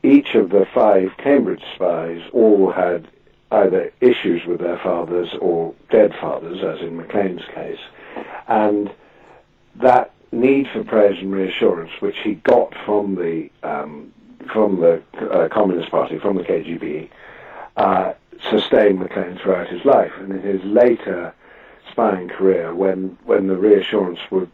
each 0.03 0.35
of 0.35 0.49
the 0.49 0.65
five 0.73 1.11
Cambridge 1.17 1.63
spies 1.75 2.21
all 2.33 2.71
had 2.71 3.07
either 3.51 3.91
issues 3.99 4.45
with 4.45 4.59
their 4.59 4.77
fathers 4.77 5.29
or 5.39 5.73
dead 5.89 6.13
fathers, 6.19 6.63
as 6.63 6.79
in 6.81 6.97
Maclean's 6.97 7.43
case. 7.53 7.79
And 8.47 8.91
that 9.75 10.11
need 10.31 10.67
for 10.71 10.83
praise 10.83 11.19
and 11.19 11.31
reassurance, 11.31 11.91
which 11.99 12.17
he 12.23 12.35
got 12.35 12.73
from 12.85 13.15
the 13.15 13.49
um, 13.63 14.13
from 14.51 14.79
the 14.79 15.01
uh, 15.31 15.47
Communist 15.49 15.91
Party, 15.91 16.17
from 16.17 16.35
the 16.35 16.43
KGB, 16.43 17.09
uh, 17.77 18.13
sustained 18.49 18.99
Maclean 18.99 19.37
throughout 19.37 19.67
his 19.67 19.85
life. 19.85 20.11
And 20.17 20.31
in 20.31 20.41
his 20.41 20.63
later 20.63 21.33
spying 21.91 22.27
career, 22.27 22.73
when 22.73 23.17
when 23.25 23.47
the 23.47 23.57
reassurance 23.57 24.19
was 24.29 24.47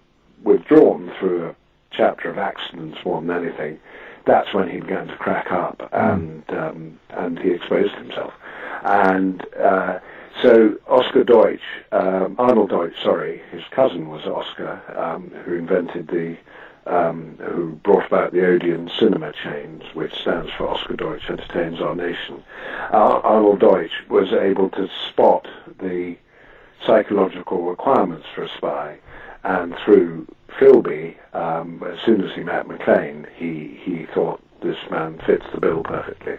withdrawn 0.43 1.11
through 1.19 1.49
a 1.49 1.55
chapter 1.91 2.29
of 2.29 2.37
accidents 2.37 2.97
more 3.05 3.21
than 3.21 3.31
anything, 3.31 3.79
that's 4.27 4.53
when 4.53 4.69
he 4.69 4.79
began 4.79 5.07
to 5.07 5.15
crack 5.15 5.51
up 5.51 5.81
hmm. 5.91 5.95
and 5.95 6.49
um, 6.49 6.99
and 7.09 7.39
he 7.39 7.51
exposed 7.51 7.93
himself. 7.95 8.33
And 8.83 9.43
uh, 9.55 9.99
so 10.41 10.75
Oscar 10.87 11.23
Deutsch, 11.23 11.61
um, 11.91 12.35
Arnold 12.37 12.69
Deutsch, 12.69 13.01
sorry, 13.01 13.41
his 13.51 13.63
cousin 13.71 14.07
was 14.07 14.25
Oscar, 14.25 14.81
um, 14.95 15.31
who 15.45 15.55
invented 15.55 16.07
the, 16.07 16.37
um, 16.85 17.37
who 17.41 17.71
brought 17.71 18.05
about 18.05 18.33
the 18.33 18.45
Odeon 18.45 18.89
cinema 18.99 19.33
chains, 19.33 19.83
which 19.95 20.13
stands 20.13 20.51
for 20.55 20.67
Oscar 20.67 20.95
Deutsch 20.95 21.27
Entertains 21.29 21.81
Our 21.81 21.95
Nation. 21.95 22.43
Uh, 22.93 23.19
Arnold 23.23 23.59
Deutsch 23.59 24.03
was 24.09 24.31
able 24.31 24.69
to 24.69 24.87
spot 25.09 25.47
the 25.79 26.15
psychological 26.85 27.63
requirements 27.63 28.27
for 28.35 28.43
a 28.43 28.49
spy, 28.49 28.99
and 29.47 29.75
through 29.85 30.27
Philby, 30.59 31.15
um, 31.33 31.81
as 31.83 31.99
soon 32.05 32.21
as 32.21 32.35
he 32.35 32.43
met 32.43 32.67
Maclean, 32.67 33.25
he, 33.37 33.79
he 33.81 34.05
thought 34.13 34.41
this 34.61 34.77
man 34.91 35.21
fits 35.25 35.45
the 35.53 35.61
bill 35.61 35.83
perfectly. 35.83 36.37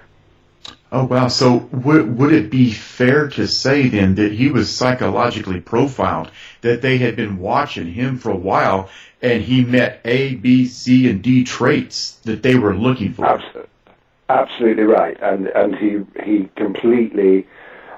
Oh 0.91 1.05
wow! 1.05 1.29
So 1.29 1.69
would 1.73 2.19
would 2.19 2.33
it 2.33 2.50
be 2.50 2.73
fair 2.73 3.29
to 3.29 3.47
say 3.47 3.88
then 3.88 4.17
that 4.17 4.33
he 4.33 4.50
was 4.50 4.75
psychologically 4.75 5.61
profiled? 5.61 6.31
That 6.62 6.83
they 6.83 6.99
had 6.99 7.15
been 7.15 7.38
watching 7.38 7.87
him 7.93 8.19
for 8.19 8.31
a 8.31 8.37
while, 8.37 8.88
and 9.23 9.43
he 9.43 9.65
met 9.65 10.00
A, 10.05 10.35
B, 10.35 10.67
C, 10.67 11.09
and 11.09 11.23
D 11.23 11.45
traits 11.45 12.12
that 12.25 12.43
they 12.43 12.57
were 12.57 12.75
looking 12.75 13.12
for. 13.12 13.27
Absolutely, 13.27 13.71
absolutely 14.29 14.85
right. 14.85 15.17
And 15.23 15.47
and 15.49 15.77
he 15.77 16.05
he 16.25 16.49
completely 16.57 17.47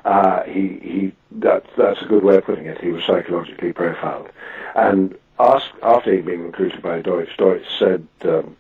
uh, 0.05 0.43
he 0.45 0.79
he 0.83 1.13
that 1.33 1.65
that's 1.77 2.03
a 2.03 2.07
good 2.07 2.25
way 2.25 2.37
of 2.37 2.45
putting 2.45 2.67
it. 2.67 2.81
He 2.81 2.91
was 2.91 3.05
psychologically 3.05 3.73
profiled, 3.73 4.29
and 4.75 5.17
asked, 5.39 5.73
after 5.83 6.13
he'd 6.13 6.27
been 6.27 6.43
recruited 6.43 6.83
by 6.83 7.01
Deutsch, 7.01 7.37
Deutsch 7.37 7.67
said. 7.79 8.07
Um, 8.23 8.57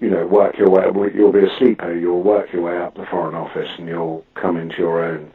you 0.00 0.10
know, 0.10 0.26
work 0.26 0.58
your 0.58 0.68
way. 0.68 1.12
You'll 1.14 1.30
be 1.30 1.46
a 1.46 1.56
sleeper. 1.58 1.96
You'll 1.96 2.24
work 2.24 2.52
your 2.52 2.62
way 2.62 2.76
up 2.76 2.96
the 2.96 3.06
Foreign 3.06 3.36
Office, 3.36 3.70
and 3.78 3.86
you'll 3.86 4.24
come 4.34 4.56
into 4.56 4.78
your 4.78 5.04
own 5.04 5.30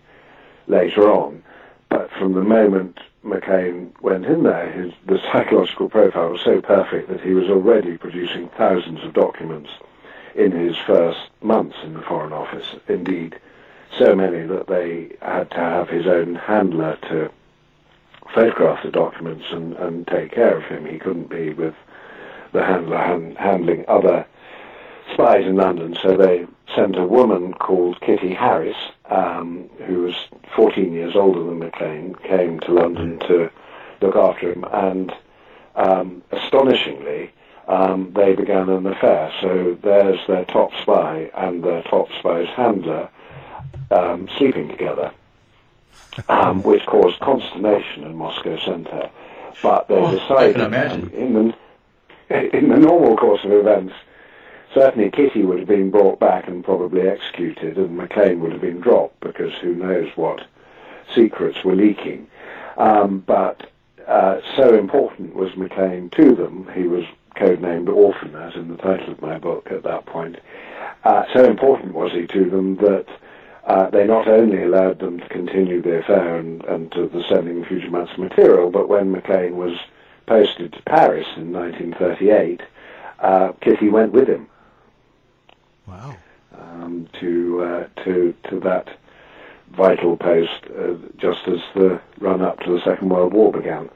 later 0.68 1.10
on. 1.10 1.42
But 1.90 2.12
from 2.12 2.34
the 2.34 2.44
moment 2.44 3.00
Maclean 3.24 3.94
went 4.02 4.26
in 4.26 4.44
there, 4.44 4.70
his 4.70 4.94
the 5.06 5.20
psychological 5.32 5.90
profile 5.90 6.32
was 6.32 6.42
so 6.42 6.62
perfect 6.62 7.10
that 7.10 7.22
he 7.22 7.34
was 7.34 7.50
already 7.50 7.98
producing 7.98 8.50
thousands 8.50 9.04
of 9.04 9.14
documents 9.14 9.70
in 10.36 10.52
his 10.52 10.76
first 10.86 11.30
months 11.42 11.78
in 11.84 11.94
the 11.94 12.02
Foreign 12.02 12.34
Office. 12.34 12.76
Indeed, 12.88 13.40
so 13.98 14.16
many 14.16 14.46
that 14.48 14.68
they 14.68 15.16
had 15.22 15.50
to 15.52 15.58
have 15.58 15.90
his 15.90 16.08
own 16.08 16.36
handler 16.36 16.98
to 17.10 17.30
photograph 18.34 18.84
the 18.84 18.92
documents 18.92 19.46
and, 19.52 19.74
and 19.74 20.08
take 20.08 20.32
care 20.32 20.58
of 20.58 20.64
him. 20.64 20.86
He 20.86 21.00
couldn't 21.00 21.30
be 21.30 21.54
with 21.54 21.74
the 22.54 22.64
handler 22.64 22.98
hand, 22.98 23.38
handling 23.38 23.86
other 23.88 24.26
spies 25.14 25.46
in 25.46 25.56
London, 25.56 25.98
so 26.02 26.16
they 26.16 26.46
sent 26.76 26.98
a 26.98 27.06
woman 27.06 27.54
called 27.54 28.00
Kitty 28.02 28.34
Harris, 28.34 28.76
um, 29.10 29.70
who 29.86 30.02
was 30.02 30.16
14 30.56 30.92
years 30.92 31.16
older 31.16 31.44
than 31.44 31.60
Maclean, 31.60 32.16
came 32.16 32.60
to 32.62 32.74
London 32.74 33.20
to 33.20 33.50
look 34.02 34.16
after 34.16 34.52
him, 34.52 34.66
and 34.72 35.14
um, 35.76 36.24
astonishingly, 36.32 37.32
um, 37.68 38.12
they 38.16 38.34
began 38.34 38.70
an 38.70 38.86
affair. 38.86 39.32
So 39.42 39.78
there's 39.82 40.20
their 40.28 40.46
top 40.46 40.72
spy 40.82 41.30
and 41.36 41.64
their 41.64 41.84
top 41.84 42.10
spy's 42.20 42.48
handler 42.50 43.10
um, 43.92 44.28
sleeping 44.38 44.70
together. 44.70 45.12
um, 46.30 46.64
which 46.64 46.84
caused 46.88 47.20
consternation 47.20 48.04
in 48.04 48.16
Moscow 48.16 48.58
Center. 48.66 49.10
But 49.62 49.88
they 49.88 49.96
Oh, 49.96 50.08
I 50.08 50.12
decided 50.16 50.56
can 50.56 50.66
imagine. 50.66 51.10
in 51.12 51.34
the 51.34 51.54
in 52.58 52.70
the 52.70 52.78
normal 52.78 53.16
course 53.16 53.44
of 53.44 53.52
events, 53.52 53.94
certainly 54.74 55.10
Kitty 55.12 55.44
would 55.44 55.60
have 55.60 55.68
been 55.68 55.92
brought 55.92 56.20
back 56.20 56.48
and 56.48 56.64
probably 56.64 57.08
executed, 57.08 57.78
and 57.78 57.96
Maclean 57.98 58.40
would 58.42 58.52
have 58.52 58.62
been 58.62 58.80
dropped 58.80 59.20
because 59.22 59.54
who 59.62 59.74
knows 59.76 60.10
what 60.16 60.44
secrets 61.16 61.64
were 61.64 61.76
leaking. 61.76 62.28
Um, 62.78 63.24
but 63.26 63.70
uh, 64.08 64.40
so 64.56 64.74
important 64.76 65.36
was 65.36 65.56
Maclean 65.56 66.10
to 66.12 66.36
them, 66.36 66.68
he 66.76 66.84
was 66.84 67.06
codenamed 67.36 67.90
Orphan, 67.90 68.36
as 68.36 68.56
in 68.56 68.70
the 68.70 68.78
title 68.78 69.12
of 69.14 69.22
my 69.22 69.38
book 69.38 69.68
at 69.72 69.84
that 69.84 70.06
point. 70.06 70.38
Uh, 71.04 71.26
so 71.34 71.44
important 71.46 71.94
was 71.94 72.12
he 72.12 72.26
to 72.28 72.50
them 72.50 72.76
that 72.78 73.06
uh, 73.68 73.90
they 73.90 74.08
not 74.08 74.28
only 74.28 74.64
allowed 74.64 74.98
them 75.00 75.20
to 75.20 75.28
continue 75.28 75.82
the 75.82 76.00
affair 76.00 76.38
and, 76.38 76.64
and 76.66 76.92
to 76.94 77.08
the 77.08 77.24
sending 77.30 77.62
of 77.62 77.68
huge 77.68 77.84
amounts 77.84 78.14
of 78.14 78.20
material, 78.20 78.72
but 78.72 78.88
when 78.90 79.12
Maclean 79.12 79.58
was 79.58 79.78
posted 80.26 80.74
to 80.74 80.82
Paris 80.84 81.28
in 81.36 81.52
1938, 81.52 82.62
uh, 83.20 83.52
Kitty 83.62 83.90
went 83.90 84.14
with 84.14 84.28
him 84.28 84.48
Wow. 85.88 86.16
um, 86.58 87.08
to 87.20 87.64
uh, 87.64 88.04
to 88.04 88.34
to 88.50 88.60
that 88.62 88.98
vital 89.76 90.16
post 90.18 90.64
uh, 90.80 90.94
just 91.18 91.48
as 91.48 91.60
the 91.76 92.00
run 92.20 92.42
up 92.42 92.60
to 92.62 92.72
the 92.72 92.82
Second 92.86 93.10
World 93.10 93.34
War 93.34 93.52
began. 93.52 93.90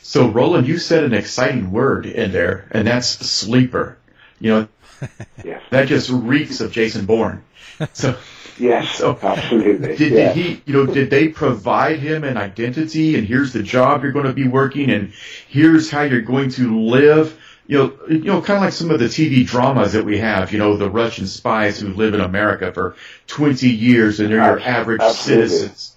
So, 0.00 0.28
Roland, 0.28 0.68
you 0.68 0.78
said 0.78 1.04
an 1.04 1.14
exciting 1.14 1.70
word 1.72 2.04
in 2.06 2.30
there, 2.32 2.68
and 2.72 2.86
that's 2.86 3.08
sleeper. 3.08 3.96
You 4.40 4.50
know, 4.50 4.68
Yes, 5.44 5.62
that 5.70 5.88
just 5.88 6.10
reeks 6.10 6.60
of 6.60 6.72
Jason 6.72 7.06
Bourne. 7.06 7.44
So, 7.92 8.16
yes, 8.58 8.88
So, 8.96 9.18
absolutely. 9.22 9.96
did, 9.96 10.12
yes. 10.12 10.34
did 10.34 10.36
he, 10.36 10.62
you 10.66 10.74
know, 10.74 10.86
did 10.92 11.10
they 11.10 11.28
provide 11.28 12.00
him 12.00 12.24
an 12.24 12.36
identity 12.36 13.16
and 13.16 13.26
here's 13.26 13.52
the 13.52 13.62
job 13.62 14.02
you're 14.02 14.12
going 14.12 14.26
to 14.26 14.32
be 14.32 14.48
working 14.48 14.90
and 14.90 15.12
here's 15.48 15.90
how 15.90 16.02
you're 16.02 16.22
going 16.22 16.50
to 16.50 16.80
live? 16.80 17.38
You 17.68 17.78
know, 17.78 17.98
you 18.08 18.24
know, 18.24 18.40
kind 18.42 18.56
of 18.56 18.62
like 18.64 18.72
some 18.72 18.90
of 18.90 18.98
the 18.98 19.06
TV 19.06 19.46
dramas 19.46 19.92
that 19.92 20.04
we 20.04 20.18
have, 20.18 20.52
you 20.52 20.58
know, 20.58 20.76
the 20.76 20.90
Russian 20.90 21.26
spies 21.26 21.78
who 21.78 21.92
live 21.92 22.14
in 22.14 22.20
America 22.20 22.72
for 22.72 22.96
20 23.28 23.68
years 23.68 24.20
and 24.20 24.30
they're 24.30 24.42
your 24.42 24.60
average 24.60 25.02
absolutely. 25.02 25.48
citizens. 25.48 25.96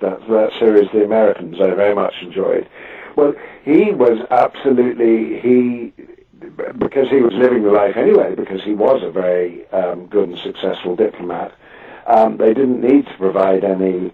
that 0.00 0.20
that 0.28 0.50
series, 0.58 0.88
the 0.92 1.04
Americans, 1.04 1.56
I 1.60 1.74
very 1.74 1.94
much 1.94 2.14
enjoyed. 2.22 2.68
Well, 3.16 3.34
he 3.64 3.90
was 3.92 4.18
absolutely 4.30 5.40
he 5.40 5.92
because 6.78 7.08
he 7.08 7.20
was 7.20 7.32
living 7.34 7.62
the 7.62 7.70
life 7.70 7.96
anyway. 7.96 8.34
Because 8.34 8.62
he 8.62 8.74
was 8.74 9.02
a 9.02 9.10
very 9.10 9.68
um, 9.70 10.06
good 10.06 10.28
and 10.28 10.38
successful 10.38 10.96
diplomat. 10.96 11.52
Um, 12.06 12.36
they 12.36 12.54
didn't 12.54 12.80
need 12.80 13.06
to 13.06 13.14
provide 13.14 13.64
any 13.64 14.12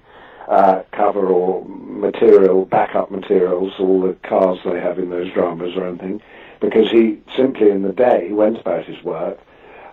uh, 0.48 0.82
cover 0.92 1.26
or 1.26 1.64
material, 1.66 2.64
backup 2.64 3.10
materials, 3.10 3.72
all 3.78 4.00
the 4.00 4.14
cars 4.22 4.58
they 4.64 4.80
have 4.80 4.98
in 4.98 5.10
those 5.10 5.32
dramas 5.32 5.76
or 5.76 5.86
anything, 5.86 6.20
because 6.60 6.90
he 6.90 7.18
simply 7.36 7.70
in 7.70 7.82
the 7.82 7.92
day 7.92 8.30
went 8.32 8.60
about 8.60 8.84
his 8.84 9.02
work 9.02 9.38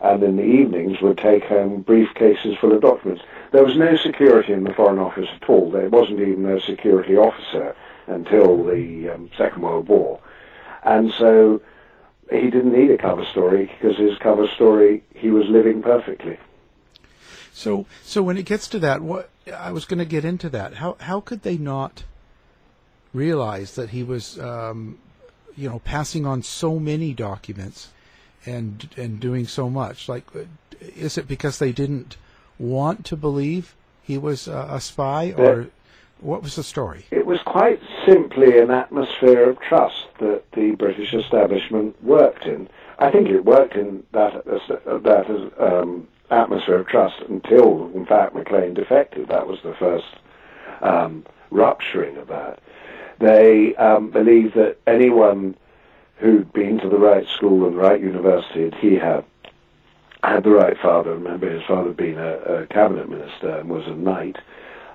and 0.02 0.22
in 0.22 0.36
the 0.36 0.44
evenings 0.44 1.02
would 1.02 1.18
take 1.18 1.46
home 1.46 1.84
briefcases 1.84 2.60
full 2.60 2.74
of 2.74 2.82
documents. 2.82 3.24
There 3.52 3.64
was 3.64 3.78
no 3.78 3.96
security 3.96 4.52
in 4.52 4.66
the 4.66 4.74
Foreign 4.74 5.00
Office 5.00 5.30
at 5.34 5.50
all. 5.50 5.72
There 5.72 5.90
wasn't 5.90 6.20
even 6.20 6.46
a 6.46 6.60
security 6.60 7.16
officer 7.16 7.74
until 8.08 8.66
the 8.66 9.10
um, 9.10 9.30
Second 9.38 9.62
World 9.62 9.88
War. 9.88 10.20
And 10.84 11.14
so 11.14 11.62
he 12.42 12.50
didn't 12.50 12.74
need 12.74 12.92
a 12.92 12.98
cover 12.98 13.26
story 13.26 13.66
because 13.66 13.98
his 13.98 14.18
cover 14.20 14.48
story, 14.48 15.04
he 15.14 15.30
was 15.30 15.46
living 15.48 15.82
perfectly. 15.82 16.38
So, 17.52 17.86
so 18.04 18.24
when 18.24 18.38
it 18.38 18.46
gets 18.46 18.68
to 18.70 18.80
that, 18.80 19.02
what 19.02 19.30
I 19.52 19.72
was 19.72 19.86
going 19.86 20.00
to 20.00 20.06
get 20.06 20.24
into 20.26 20.50
that. 20.50 20.76
How 20.76 20.96
how 21.00 21.20
could 21.20 21.42
they 21.44 21.58
not 21.58 22.04
realize 23.14 23.76
that 23.76 23.90
he 23.90 24.04
was, 24.04 24.40
um, 24.40 25.00
you 25.56 25.70
know, 25.70 25.80
passing 25.80 26.26
on 26.26 26.44
so 26.44 26.80
many 26.80 27.14
documents 27.14 27.90
and 28.46 28.90
and 28.96 29.20
doing 29.20 29.46
so 29.46 29.70
much? 29.70 30.08
Like, 30.08 30.26
is 30.80 31.18
it 31.18 31.28
because 31.28 31.60
they 31.60 31.72
didn't 31.72 32.18
want 32.58 33.06
to 33.08 33.18
believe 33.18 33.76
he 34.02 34.18
was 34.18 34.48
a, 34.48 34.68
a 34.72 34.82
spy, 34.82 35.34
or 35.38 35.68
what 36.22 36.42
was 36.42 36.56
the 36.56 36.64
story? 36.64 37.06
It 37.12 37.26
was 37.26 37.40
quite 37.46 37.82
simply 38.08 38.60
an 38.60 38.72
atmosphere 38.72 39.50
of 39.50 39.60
trust 39.60 40.03
that 40.20 40.44
the 40.54 40.72
British 40.72 41.14
establishment 41.14 42.02
worked 42.04 42.46
in. 42.46 42.70
I 43.00 43.12
think 43.12 43.30
it 43.30 43.46
worked 43.46 43.76
in 43.76 44.04
that 44.12 44.46
that 44.46 45.52
um, 45.60 46.08
atmosphere 46.30 46.80
of 46.80 46.88
trust 46.88 47.22
until, 47.30 47.92
in 47.94 48.06
fact, 48.06 48.36
Maclean 48.36 48.74
defected. 48.74 49.28
That 49.28 49.48
was 49.48 49.60
the 49.64 49.76
first 49.76 50.06
um, 50.82 51.26
rupturing 51.52 52.18
of 52.18 52.28
that. 52.28 52.60
They 53.20 53.76
um, 53.76 54.10
believed 54.10 54.56
that 54.56 54.78
anyone 54.88 55.56
who'd 56.18 56.52
been 56.54 56.80
to 56.80 56.90
the 56.90 56.98
right 56.98 57.28
school 57.28 57.66
and 57.66 57.76
the 57.76 57.82
right 57.82 58.00
university, 58.00 58.64
and 58.64 58.76
he 58.76 58.96
had, 58.96 59.24
had 60.24 60.44
the 60.44 60.50
right 60.52 60.78
father. 60.78 61.14
Remember, 61.14 61.50
his 61.50 61.64
father 61.64 61.92
been 61.92 62.18
a, 62.18 62.38
a 62.38 62.68
cabinet 62.68 63.10
minister 63.10 63.58
and 63.58 63.70
was 63.70 63.88
a 63.88 63.96
knight. 63.96 64.38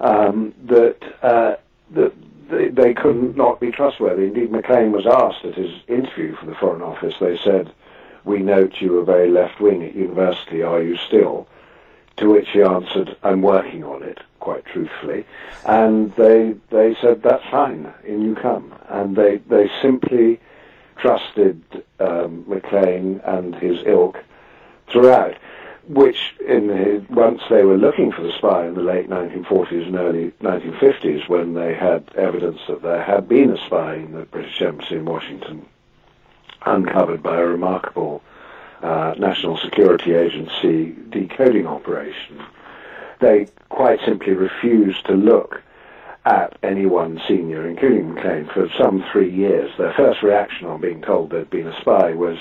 Um, 0.01 0.55
that 0.67 0.97
uh, 1.23 1.57
that 1.91 2.13
they, 2.51 2.69
they 2.69 2.95
could 2.95 3.37
not 3.37 3.61
be 3.61 3.71
trustworthy. 3.71 4.27
Indeed, 4.27 4.51
Maclean 4.51 4.93
was 4.93 5.07
asked 5.07 5.45
at 5.45 5.55
his 5.55 5.73
interview 5.87 6.35
for 6.37 6.47
the 6.47 6.55
Foreign 6.55 6.83
Office. 6.83 7.15
They 7.21 7.39
said, 7.39 7.73
"We 8.25 8.39
note 8.39 8.81
you 8.81 8.93
were 8.93 9.05
very 9.05 9.31
left 9.31 9.61
wing 9.61 9.83
at 9.85 9.95
university. 9.95 10.63
Are 10.63 10.83
you 10.83 10.97
still?" 10.97 11.47
To 12.17 12.31
which 12.31 12.49
he 12.51 12.63
answered, 12.63 13.17
"I'm 13.23 13.43
working 13.43 13.85
on 13.85 14.03
it." 14.03 14.21
Quite 14.41 14.67
truthfully, 14.67 15.27
and 15.67 16.15
they 16.15 16.55
they 16.71 16.95
said, 16.95 17.23
"That's 17.23 17.45
fine. 17.51 17.93
In 18.05 18.23
you 18.23 18.35
come." 18.35 18.73
And 18.89 19.17
they 19.17 19.39
they 19.49 19.71
simply 19.83 20.41
trusted 20.97 21.63
um, 22.01 22.45
Maclean 22.47 23.21
and 23.25 23.55
his 23.55 23.79
ilk 23.85 24.19
throughout 24.89 25.37
which 25.89 26.35
in 26.47 27.07
once 27.09 27.41
they 27.49 27.65
were 27.65 27.79
looking 27.79 28.13
for 28.13 28.23
the 28.23 28.33
spy 28.33 28.67
in 28.67 28.75
the 28.75 28.83
late 28.83 29.09
1940s 29.09 29.87
and 29.87 29.97
early 29.97 30.31
1950s, 30.43 31.29
when 31.29 31.55
they 31.55 31.75
had 31.75 32.05
evidence 32.15 32.61
that 32.69 32.83
there 32.83 33.03
had 33.03 33.29
been 33.29 33.51
a 33.51 33.67
spy 33.67 33.95
in 33.95 34.13
the 34.13 34.25
British 34.27 34.61
Embassy 34.61 34.97
in 34.97 35.05
Washington, 35.07 35.67
uncovered 36.67 37.23
by 37.23 37.37
a 37.37 37.47
remarkable 37.47 38.23
uh, 38.83 39.15
National 39.19 39.57
Security 39.59 40.15
Agency 40.15 40.95
decoding 41.09 41.67
operation, 41.67 42.43
they 43.21 43.49
quite 43.71 44.01
simply 44.05 44.35
refused 44.35 45.05
to 45.07 45.15
look 45.15 45.63
at 46.25 46.59
anyone 46.63 47.21
senior, 47.27 47.67
including 47.67 48.15
Maclean, 48.15 48.47
for 48.53 48.69
some 48.77 49.05
three 49.11 49.31
years. 49.31 49.71
Their 49.79 49.95
first 49.95 50.23
reaction 50.23 50.67
on 50.67 50.81
being 50.81 51.01
told 51.01 51.31
there'd 51.31 51.51
been 51.51 51.67
a 51.67 51.81
spy 51.81 52.13
was, 52.13 52.39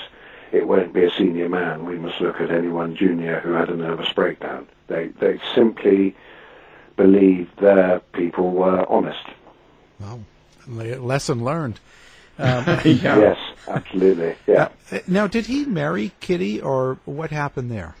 it 0.52 0.66
won't 0.66 0.92
be 0.92 1.04
a 1.04 1.10
senior 1.10 1.48
man. 1.48 1.84
We 1.84 1.98
must 1.98 2.20
look 2.20 2.40
at 2.40 2.50
anyone 2.50 2.96
junior 2.96 3.40
who 3.40 3.52
had 3.52 3.68
a 3.68 3.76
nervous 3.76 4.12
breakdown. 4.12 4.66
They 4.86 5.08
they 5.20 5.40
simply 5.54 6.16
believed 6.96 7.58
their 7.60 8.00
people 8.12 8.50
were 8.50 8.84
honest. 8.90 9.24
Well, 10.00 10.20
lesson 10.66 11.44
learned. 11.44 11.80
Um, 12.38 12.64
yeah. 12.84 13.18
Yes, 13.18 13.38
absolutely. 13.66 14.36
Yeah. 14.46 14.68
uh, 14.92 14.98
now, 15.06 15.26
did 15.26 15.46
he 15.46 15.64
marry 15.64 16.12
Kitty, 16.20 16.60
or 16.60 16.98
what 17.04 17.30
happened 17.30 17.70
there? 17.70 17.96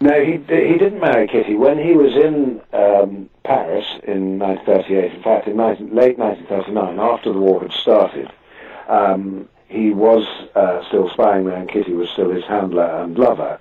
No, 0.00 0.24
he 0.24 0.32
he 0.32 0.78
didn't 0.78 1.00
marry 1.00 1.28
Kitty. 1.28 1.54
When 1.54 1.78
he 1.78 1.92
was 1.92 2.16
in 2.16 2.60
um, 2.72 3.28
Paris 3.44 3.84
in 4.04 4.38
1938, 4.38 5.12
in 5.14 5.22
fact, 5.22 5.46
in 5.46 5.56
19, 5.56 5.94
late 5.94 6.18
1939, 6.18 6.98
after 6.98 7.32
the 7.32 7.38
war 7.38 7.60
had 7.60 7.72
started, 7.72 8.32
um, 8.88 9.46
he 9.70 9.90
was 9.90 10.26
uh, 10.56 10.84
still 10.88 11.08
spying 11.10 11.44
there, 11.44 11.56
and 11.56 11.68
Kitty 11.68 11.92
was 11.92 12.10
still 12.10 12.30
his 12.30 12.44
handler 12.44 12.84
and 12.84 13.16
lover. 13.16 13.60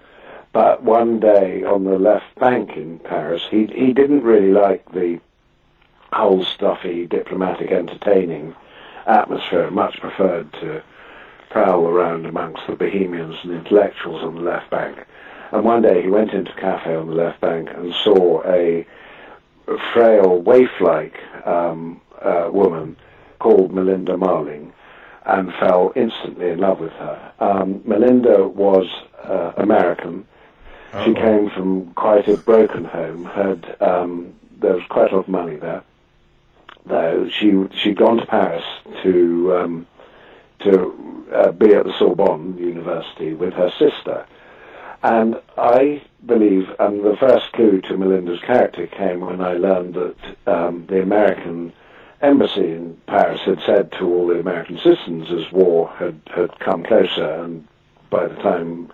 But 0.52 0.82
one 0.82 1.20
day 1.20 1.64
on 1.64 1.84
the 1.84 2.00
left 2.00 2.34
bank 2.40 2.76
in 2.76 2.98
Paris, 2.98 3.44
he 3.50 3.68
he 3.68 3.94
didn't 3.94 4.24
really 4.24 4.52
like 4.52 4.92
the 4.92 5.20
whole 6.12 6.44
stuffy, 6.44 7.06
diplomatic, 7.06 7.72
entertaining 7.72 8.56
atmosphere. 9.06 9.70
Much 9.70 10.00
preferred 10.00 10.52
to 10.54 10.82
prowl 11.52 11.86
around 11.86 12.26
amongst 12.26 12.66
the 12.66 12.76
bohemians 12.76 13.36
and 13.44 13.54
intellectuals 13.54 14.24
on 14.24 14.34
the 14.34 14.42
left 14.42 14.72
bank. 14.72 15.06
And 15.52 15.64
one 15.64 15.84
day 15.84 16.02
he 16.02 16.10
went 16.10 16.32
into 16.32 16.52
a 16.52 16.60
cafe 16.60 16.96
on 16.96 17.08
the 17.08 17.14
left 17.14 17.40
bank 17.40 17.70
and 17.70 17.94
saw 18.04 18.42
a 18.46 18.86
frail, 19.94 20.42
waif-like 20.42 21.18
um, 21.46 22.02
uh, 22.20 22.50
woman 22.52 22.98
called 23.38 23.72
Melinda 23.72 24.18
Marling 24.18 24.74
and 25.30 25.54
fell 25.54 25.92
instantly 25.96 26.50
in 26.50 26.60
love 26.60 26.80
with 26.80 26.92
her. 26.94 27.34
Um, 27.40 27.82
Melinda 27.86 28.48
was 28.48 28.88
uh, 29.24 29.54
American. 29.58 30.26
She 31.06 31.14
came 31.14 31.52
from 31.52 31.94
quite 31.94 32.28
a 32.28 32.36
broken 32.38 32.84
home. 32.84 33.26
Had 33.26 33.78
um, 33.80 34.34
there 34.60 34.74
was 34.74 34.84
quite 34.90 35.12
a 35.12 35.16
lot 35.16 35.26
of 35.26 35.28
money 35.28 35.56
there, 35.56 35.84
though. 36.86 37.30
She 37.30 37.52
she'd 37.76 37.98
gone 37.98 38.18
to 38.18 38.26
Paris 38.26 38.64
to 39.04 39.56
um, 39.56 39.88
to 40.62 41.26
uh, 41.34 41.52
be 41.52 41.74
at 41.76 41.86
the 41.86 41.94
Sorbonne 41.98 42.58
University 42.58 43.34
with 43.34 43.54
her 43.54 43.72
sister, 43.78 44.26
And 45.04 45.40
I 45.58 46.02
believe, 46.26 46.70
and 46.80 47.04
the 47.04 47.16
first 47.18 47.52
clue 47.54 47.82
to 47.82 47.98
Melinda's 47.98 48.42
character 48.42 48.88
came 48.88 49.22
when 49.22 49.42
I 49.42 49.54
learned 49.54 49.94
that 49.94 50.16
um, 50.48 50.86
the 50.88 51.02
American 51.02 51.72
embassy 52.22 52.72
in 52.72 52.98
Paris 53.08 53.42
had 53.42 53.62
said 53.66 53.92
to 53.94 54.06
all 54.06 54.28
the 54.28 54.40
American 54.40 54.78
citizens 54.78 55.32
as 55.32 55.52
war 55.52 55.90
had, 55.98 56.20
had 56.28 56.58
come 56.60 56.84
closer, 56.84 57.44
and 57.44 57.68
by 58.10 58.28
the 58.28 58.36
time 58.36 58.92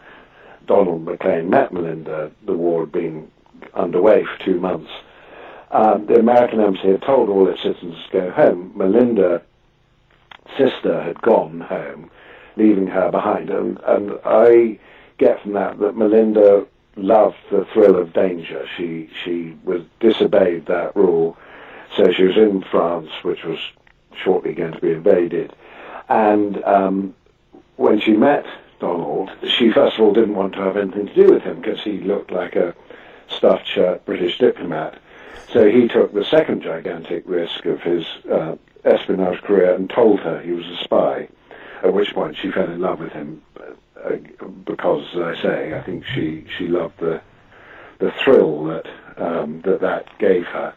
Donald 0.67 1.03
Maclean 1.03 1.49
met 1.49 1.73
Melinda, 1.73 2.31
the 2.45 2.53
war 2.53 2.81
had 2.81 2.91
been 2.91 3.31
underway 3.73 4.23
for 4.23 4.43
two 4.43 4.59
months. 4.59 4.91
Um, 5.71 6.05
the 6.05 6.19
American 6.19 6.61
embassy 6.61 6.89
had 6.89 7.01
told 7.01 7.29
all 7.29 7.47
its 7.47 7.61
citizens 7.61 7.95
to 8.05 8.11
go 8.11 8.31
home. 8.31 8.71
Melinda's 8.75 9.41
sister 10.57 11.01
had 11.01 11.21
gone 11.21 11.61
home, 11.61 12.09
leaving 12.55 12.87
her 12.87 13.11
behind, 13.11 13.49
and, 13.49 13.79
and 13.85 14.11
I 14.23 14.79
get 15.17 15.41
from 15.41 15.53
that 15.53 15.79
that 15.79 15.97
Melinda 15.97 16.65
loved 16.95 17.37
the 17.51 17.65
thrill 17.73 17.97
of 17.97 18.13
danger. 18.13 18.67
She 18.77 19.09
she 19.23 19.57
was 19.63 19.81
disobeyed 19.99 20.67
that 20.67 20.95
rule, 20.95 21.37
so 21.95 22.11
she 22.11 22.23
was 22.23 22.37
in 22.37 22.63
France, 22.63 23.09
which 23.23 23.43
was 23.43 23.59
shortly 24.15 24.53
going 24.53 24.73
to 24.73 24.79
be 24.79 24.91
invaded, 24.91 25.53
and 26.09 26.63
um, 26.63 27.15
when 27.77 27.99
she 27.99 28.13
met 28.13 28.45
Donald, 28.79 29.31
she 29.57 29.71
first 29.71 29.95
of 29.95 30.01
all 30.01 30.13
didn't 30.13 30.35
want 30.35 30.53
to 30.53 30.61
have 30.61 30.77
anything 30.77 31.07
to 31.07 31.13
do 31.15 31.33
with 31.33 31.43
him 31.43 31.61
because 31.61 31.81
he 31.81 31.99
looked 31.99 32.31
like 32.31 32.55
a 32.55 32.75
stuffed 33.29 33.67
shirt 33.67 34.05
British 34.05 34.37
diplomat. 34.37 34.99
So 35.51 35.69
he 35.69 35.87
took 35.87 36.13
the 36.13 36.25
second 36.25 36.61
gigantic 36.61 37.23
risk 37.25 37.65
of 37.65 37.81
his 37.81 38.05
uh, 38.31 38.55
espionage 38.83 39.41
career 39.41 39.73
and 39.73 39.89
told 39.89 40.19
her 40.19 40.41
he 40.41 40.51
was 40.51 40.65
a 40.67 40.77
spy. 40.83 41.27
At 41.83 41.93
which 41.93 42.13
point 42.13 42.35
she 42.37 42.51
fell 42.51 42.69
in 42.69 42.81
love 42.81 42.99
with 42.99 43.11
him 43.11 43.41
uh, 43.57 44.15
because, 44.65 45.05
as 45.15 45.37
I 45.37 45.41
say, 45.41 45.73
I 45.73 45.81
think 45.81 46.03
she 46.05 46.45
she 46.57 46.67
loved 46.67 46.99
the 46.99 47.21
the 47.99 48.11
thrill 48.23 48.65
that 48.65 48.87
um, 49.17 49.61
that 49.61 49.81
that 49.81 50.07
gave 50.19 50.45
her 50.45 50.73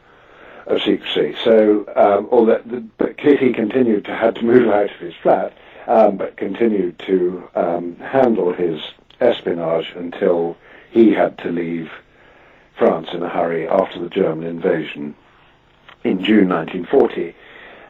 of 0.69 0.83
secrecy. 0.83 1.35
So, 1.43 1.87
um, 1.97 2.29
although 2.31 2.63
the, 2.65 2.81
but 2.99 3.17
Kitty 3.17 3.53
continued 3.53 4.05
to 4.05 4.15
had 4.15 4.37
to 4.37 4.45
move 4.45 4.69
out 4.69 4.91
of 4.91 4.99
his 4.99 5.15
flat, 5.23 5.53
um, 5.87 6.17
but 6.17 6.37
continued 6.37 6.99
to 7.01 7.49
um, 7.55 7.97
handle 7.97 8.53
his 8.53 8.81
espionage 9.21 9.93
until 9.97 10.57
he 10.91 11.13
had 11.13 11.39
to 11.39 11.51
leave 11.51 11.91
France 12.77 13.09
in 13.13 13.23
a 13.23 13.29
hurry 13.29 13.67
after 13.69 13.99
the 13.99 14.09
German 14.09 14.47
invasion 14.47 15.15
in 16.05 16.23
June 16.23 16.49
1940. 16.49 17.35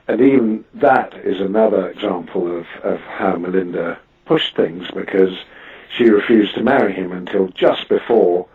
And 0.06 0.20
even 0.20 0.64
that 0.74 1.14
is 1.14 1.40
another 1.40 1.90
example 1.90 2.58
of, 2.58 2.66
of 2.82 3.00
how 3.00 3.36
Melinda 3.36 3.98
pushed 4.24 4.56
things 4.56 4.86
because 4.94 5.36
she 5.94 6.08
refused 6.08 6.54
to 6.54 6.62
marry 6.62 6.94
him 6.94 7.12
until 7.12 7.48
just 7.48 7.88
before, 7.88 8.46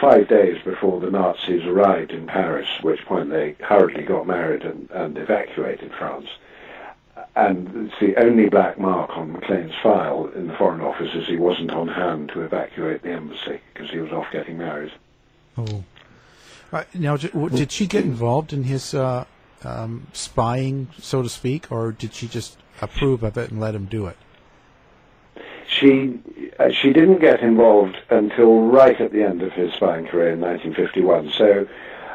five 0.00 0.28
days 0.28 0.56
before 0.64 1.00
the 1.00 1.10
Nazis 1.10 1.64
arrived 1.64 2.10
in 2.10 2.26
Paris, 2.26 2.66
at 2.78 2.84
which 2.84 3.04
point 3.04 3.30
they 3.30 3.54
hurriedly 3.60 4.04
got 4.04 4.26
married 4.26 4.62
and, 4.62 4.90
and 4.90 5.18
evacuated 5.18 5.92
France. 5.98 6.28
And 7.36 7.86
it's 7.86 8.00
the 8.00 8.16
only 8.16 8.48
black 8.48 8.78
mark 8.78 9.16
on 9.16 9.32
Maclean's 9.32 9.74
file 9.82 10.30
in 10.34 10.48
the 10.48 10.54
Foreign 10.54 10.80
Office 10.80 11.14
is 11.14 11.26
he 11.26 11.36
wasn't 11.36 11.70
on 11.70 11.88
hand 11.88 12.30
to 12.30 12.42
evacuate 12.42 13.02
the 13.02 13.10
embassy 13.10 13.60
because 13.72 13.90
he 13.90 13.98
was 13.98 14.10
off 14.10 14.26
getting 14.32 14.58
married. 14.58 14.92
Oh. 15.56 15.84
Uh, 16.72 16.84
now, 16.94 17.16
did 17.16 17.70
she 17.70 17.86
get 17.86 18.04
involved 18.04 18.52
in 18.52 18.64
his 18.64 18.94
uh, 18.94 19.24
um, 19.64 20.06
spying, 20.12 20.88
so 20.98 21.22
to 21.22 21.28
speak, 21.28 21.70
or 21.70 21.92
did 21.92 22.14
she 22.14 22.26
just 22.26 22.56
approve 22.80 23.22
of 23.22 23.36
it 23.36 23.50
and 23.50 23.60
let 23.60 23.74
him 23.74 23.86
do 23.86 24.06
it? 24.06 24.16
She 25.70 26.18
uh, 26.58 26.70
she 26.70 26.92
didn't 26.92 27.20
get 27.20 27.40
involved 27.40 27.96
until 28.10 28.62
right 28.62 29.00
at 29.00 29.12
the 29.12 29.22
end 29.22 29.40
of 29.40 29.52
his 29.52 29.72
spying 29.72 30.06
career 30.06 30.32
in 30.32 30.40
1951. 30.40 31.30
So 31.30 31.68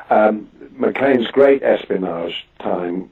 um, 0.10 0.50
great 1.32 1.64
espionage 1.64 2.46
time 2.60 3.10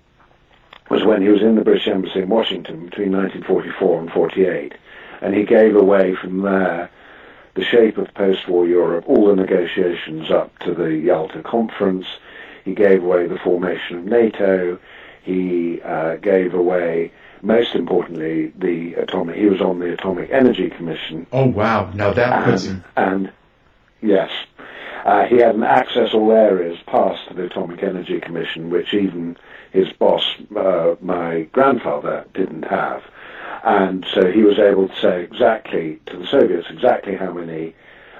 was 0.89 1.03
when 1.06 1.21
he 1.21 1.29
was 1.29 1.41
in 1.41 1.56
the 1.56 1.63
British 1.63 1.88
Embassy 1.88 2.19
in 2.19 2.29
Washington 2.29 2.86
between 2.86 3.13
1944 3.13 4.01
and 4.01 4.12
48, 4.12 4.73
and 5.21 5.34
he 5.34 5.43
gave 5.43 5.77
away 5.77 6.13
from 6.13 6.41
there 6.41 6.89
the 7.56 7.63
shape 7.63 7.97
of 7.97 8.13
post-war 8.13 8.67
Europe, 8.67 9.06
all 9.08 9.27
the 9.27 9.36
negotiations 9.36 10.29
up 10.29 10.58
to 10.60 10.73
the 10.73 10.95
Yalta 10.95 11.41
Conference. 11.41 12.06
He 12.65 12.73
gave 12.73 13.01
away 13.01 13.27
the 13.27 13.38
formation 13.38 13.97
of 13.97 14.06
NATO. 14.06 14.77
He 15.23 15.81
uh, 15.81 16.17
gave 16.17 16.53
away, 16.53 17.12
most 17.41 17.75
importantly, 17.75 18.53
the 18.57 18.95
atomic. 18.95 19.38
He 19.38 19.45
was 19.45 19.62
on 19.62 19.79
the 19.79 19.93
Atomic 19.93 20.29
Energy 20.31 20.69
Commission. 20.69 21.25
Oh 21.31 21.45
wow! 21.47 21.91
Now 21.93 22.12
that 22.13 22.43
puts 22.45 22.65
him. 22.65 22.83
And 22.95 23.31
yes, 24.01 24.29
uh, 25.05 25.25
he 25.25 25.38
had 25.38 25.55
an 25.55 25.63
access 25.63 26.13
all 26.13 26.31
areas 26.31 26.77
past 26.86 27.21
the 27.36 27.45
Atomic 27.45 27.83
Energy 27.83 28.19
Commission, 28.19 28.69
which 28.69 28.93
even 28.93 29.38
his 29.71 29.91
boss, 29.93 30.23
uh, 30.55 30.95
my 31.01 31.43
grandfather, 31.51 32.25
didn't 32.33 32.63
have. 32.63 33.03
And 33.63 34.05
so 34.13 34.31
he 34.31 34.43
was 34.43 34.59
able 34.59 34.89
to 34.89 34.99
say 34.99 35.23
exactly 35.23 35.99
to 36.07 36.17
the 36.17 36.27
Soviets 36.27 36.67
exactly 36.69 37.15
how 37.15 37.31
many 37.31 37.75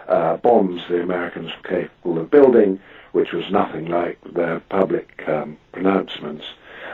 uh, 0.08 0.38
bombs 0.38 0.82
the 0.90 1.02
Americans 1.02 1.52
were 1.52 1.70
capable 1.70 2.20
of 2.20 2.32
building, 2.32 2.80
which 3.12 3.32
was 3.32 3.50
nothing 3.52 3.88
like 3.88 4.20
their 4.34 4.60
public 4.62 5.24
um, 5.28 5.58
pronouncements. 5.72 6.46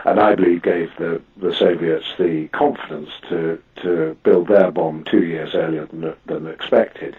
And 0.06 0.20
I 0.20 0.36
believe 0.36 0.62
gave 0.62 0.92
the, 0.98 1.22
the 1.38 1.54
Soviets 1.54 2.06
the 2.18 2.48
confidence 2.50 3.10
to, 3.30 3.62
to 3.84 4.18
build 4.24 4.48
their 4.48 4.72
bomb 4.72 5.04
two 5.04 5.24
years 5.26 5.54
earlier 5.54 5.86
than, 5.88 6.14
than 6.26 6.48
expected. 6.48 7.18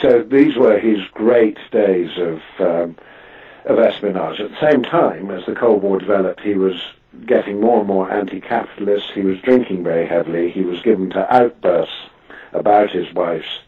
So 0.00 0.22
these 0.22 0.56
were 0.56 0.78
his 0.78 1.00
great 1.12 1.58
days 1.70 2.10
of 2.18 2.40
um, 2.58 2.96
of 3.64 3.78
espionage. 3.78 4.40
At 4.40 4.50
the 4.50 4.70
same 4.70 4.82
time, 4.82 5.30
as 5.30 5.46
the 5.46 5.54
Cold 5.54 5.82
War 5.82 5.98
developed, 5.98 6.40
he 6.40 6.54
was 6.54 6.74
getting 7.26 7.60
more 7.60 7.78
and 7.78 7.86
more 7.86 8.10
anti-capitalist. 8.10 9.12
He 9.14 9.22
was 9.22 9.40
drinking 9.40 9.84
very 9.84 10.06
heavily. 10.06 10.50
He 10.50 10.62
was 10.62 10.82
given 10.82 11.10
to 11.10 11.34
outbursts 11.34 11.94
about 12.52 12.90
his 12.90 13.12
wife's 13.14 13.60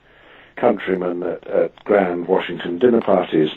countrymen 0.57 1.23
at, 1.23 1.47
at 1.47 1.85
grand 1.85 2.29
Washington 2.29 2.79
dinner 2.79 3.01
parties 3.01 3.51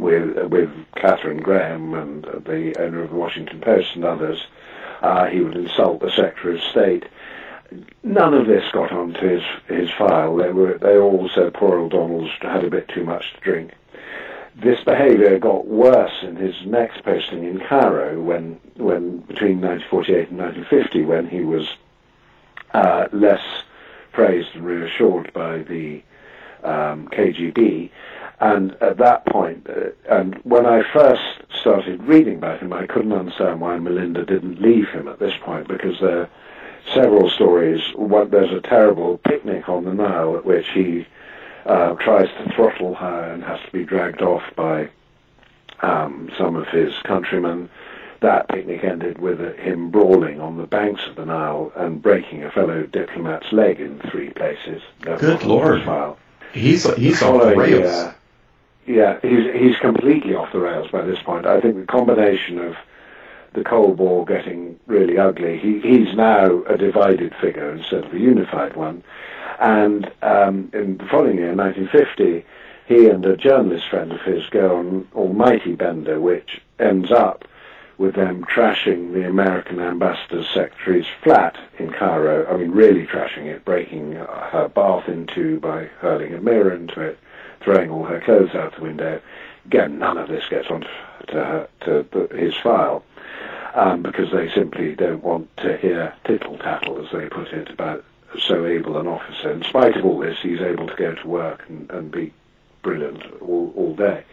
with 0.00 0.36
with 0.50 0.70
Katharine 0.96 1.42
Graham 1.42 1.94
and 1.94 2.24
the 2.24 2.74
owner 2.78 3.02
of 3.02 3.10
the 3.10 3.16
Washington 3.16 3.60
Post 3.60 3.94
and 3.94 4.04
others. 4.04 4.46
Uh, 5.02 5.26
he 5.26 5.40
would 5.40 5.56
insult 5.56 6.00
the 6.00 6.10
Secretary 6.10 6.56
of 6.56 6.62
State. 6.62 7.04
None 8.02 8.34
of 8.34 8.46
this 8.46 8.64
got 8.72 8.92
onto 8.92 9.20
his 9.20 9.42
his 9.66 9.90
file. 9.90 10.36
They 10.36 10.50
were 10.50 10.78
they 10.78 10.96
all 10.98 11.28
said 11.34 11.54
poor 11.54 11.78
old 11.78 11.92
Donald's 11.92 12.30
had 12.40 12.64
a 12.64 12.70
bit 12.70 12.88
too 12.88 13.04
much 13.04 13.32
to 13.34 13.40
drink 13.40 13.72
this 14.60 14.82
behaviour 14.84 15.38
got 15.38 15.66
worse 15.66 16.22
in 16.22 16.36
his 16.36 16.54
next 16.66 17.02
posting 17.02 17.44
in 17.44 17.60
Cairo 17.60 18.20
when, 18.20 18.60
when 18.76 19.18
between 19.20 19.60
1948 19.60 20.28
and 20.28 20.38
1950, 20.38 21.04
when 21.04 21.28
he 21.28 21.40
was 21.40 21.68
uh, 22.74 23.06
less 23.12 23.42
praised 24.12 24.54
and 24.54 24.64
reassured 24.64 25.32
by 25.32 25.58
the 25.58 26.02
um, 26.62 27.08
KGB. 27.08 27.90
And 28.40 28.72
at 28.80 28.96
that 28.96 29.26
point, 29.26 29.68
uh, 29.68 29.90
and 30.08 30.34
when 30.44 30.64
I 30.64 30.82
first 30.92 31.22
started 31.60 32.02
reading 32.04 32.36
about 32.36 32.60
him, 32.60 32.72
I 32.72 32.86
couldn't 32.86 33.12
understand 33.12 33.60
why 33.60 33.78
Melinda 33.78 34.24
didn't 34.24 34.62
leave 34.62 34.88
him 34.88 35.08
at 35.08 35.18
this 35.18 35.34
point 35.42 35.68
because 35.68 36.00
there 36.00 36.22
are 36.22 36.28
several 36.94 37.28
stories. 37.28 37.82
One, 37.94 38.30
there's 38.30 38.50
a 38.50 38.62
terrible 38.62 39.18
picnic 39.18 39.68
on 39.68 39.84
the 39.84 39.92
Nile 39.92 40.36
at 40.36 40.46
which 40.46 40.66
he 40.70 41.06
uh, 41.66 41.94
tries 41.96 42.28
to 42.28 42.52
throttle 42.54 42.94
her 42.94 43.32
and 43.32 43.44
has 43.44 43.60
to 43.60 43.72
be 43.72 43.84
dragged 43.84 44.22
off 44.22 44.42
by 44.56 44.88
um, 45.82 46.30
some 46.38 46.56
of 46.56 46.66
his 46.68 46.94
countrymen. 47.04 47.68
That 48.20 48.48
picnic 48.48 48.84
ended 48.84 49.18
with 49.18 49.40
him 49.58 49.90
brawling 49.90 50.40
on 50.40 50.56
the 50.56 50.66
banks 50.66 51.06
of 51.06 51.16
the 51.16 51.26
Nile 51.26 51.72
and 51.76 52.00
breaking 52.02 52.44
a 52.44 52.50
fellow 52.50 52.84
diplomat's 52.84 53.52
leg 53.52 53.80
in 53.80 53.98
three 54.10 54.30
places. 54.30 54.82
Good 55.00 55.42
lord! 55.42 55.82
He's 56.52 56.84
he's 56.96 57.22
off 57.22 57.42
the 57.42 57.56
rails. 57.56 57.86
Uh, 57.90 58.14
yeah, 58.90 59.18
he's 59.22 59.52
he's 59.54 59.76
completely 59.76 60.34
off 60.34 60.52
the 60.52 60.58
rails 60.58 60.90
by 60.90 61.02
this 61.02 61.22
point. 61.22 61.46
I 61.46 61.60
think 61.60 61.76
the 61.76 61.86
combination 61.86 62.58
of 62.58 62.76
the 63.52 63.64
Cold 63.64 63.98
War 63.98 64.24
getting 64.24 64.78
really 64.86 65.18
ugly, 65.18 65.58
he, 65.58 65.80
he's 65.80 66.14
now 66.14 66.62
a 66.64 66.76
divided 66.76 67.34
figure 67.40 67.70
instead 67.72 68.04
of 68.04 68.12
a 68.12 68.18
unified 68.18 68.76
one. 68.76 69.02
And 69.58 70.10
um, 70.22 70.70
in 70.72 70.98
the 70.98 71.04
following 71.06 71.38
year, 71.38 71.54
1950, 71.54 72.44
he 72.86 73.08
and 73.08 73.24
a 73.26 73.36
journalist 73.36 73.88
friend 73.88 74.12
of 74.12 74.20
his 74.20 74.46
go 74.50 74.76
on 74.76 75.08
Almighty 75.14 75.74
Bender, 75.74 76.20
which 76.20 76.60
ends 76.78 77.10
up 77.10 77.44
with 77.98 78.14
them 78.14 78.44
trashing 78.44 79.12
the 79.12 79.26
American 79.26 79.80
ambassador's 79.80 80.48
secretary's 80.48 81.06
flat 81.22 81.56
in 81.78 81.92
Cairo. 81.92 82.46
I 82.46 82.56
mean, 82.56 82.70
really 82.70 83.06
trashing 83.06 83.46
it, 83.46 83.64
breaking 83.64 84.12
her 84.12 84.70
bath 84.74 85.08
into 85.08 85.60
by 85.60 85.84
hurling 85.98 86.34
a 86.34 86.40
mirror 86.40 86.72
into 86.72 87.00
it, 87.00 87.18
throwing 87.60 87.90
all 87.90 88.04
her 88.04 88.20
clothes 88.20 88.54
out 88.54 88.74
the 88.74 88.82
window. 88.82 89.20
Again, 89.66 89.98
none 89.98 90.18
of 90.18 90.28
this 90.28 90.48
gets 90.48 90.68
onto 90.68 90.88
to, 91.28 91.34
her, 91.34 91.68
to 91.82 92.28
his 92.34 92.54
file 92.56 93.04
um, 93.74 94.02
because 94.02 94.32
they 94.32 94.50
simply 94.50 94.94
don't 94.94 95.22
want 95.22 95.54
to 95.58 95.76
hear 95.76 96.14
tittle 96.24 96.58
tattle, 96.58 97.04
as 97.04 97.12
they 97.12 97.28
put 97.28 97.48
it, 97.48 97.70
about 97.70 98.04
so 98.38 98.64
able 98.66 98.96
an 98.98 99.06
officer. 99.06 99.50
In 99.50 99.62
spite 99.62 99.96
of 99.96 100.04
all 100.04 100.18
this, 100.18 100.38
he's 100.42 100.60
able 100.60 100.86
to 100.86 100.96
go 100.96 101.14
to 101.14 101.28
work 101.28 101.64
and, 101.68 101.90
and 101.90 102.10
be 102.10 102.32
brilliant 102.82 103.22
all, 103.40 103.72
all 103.76 103.94
day. 103.94 104.24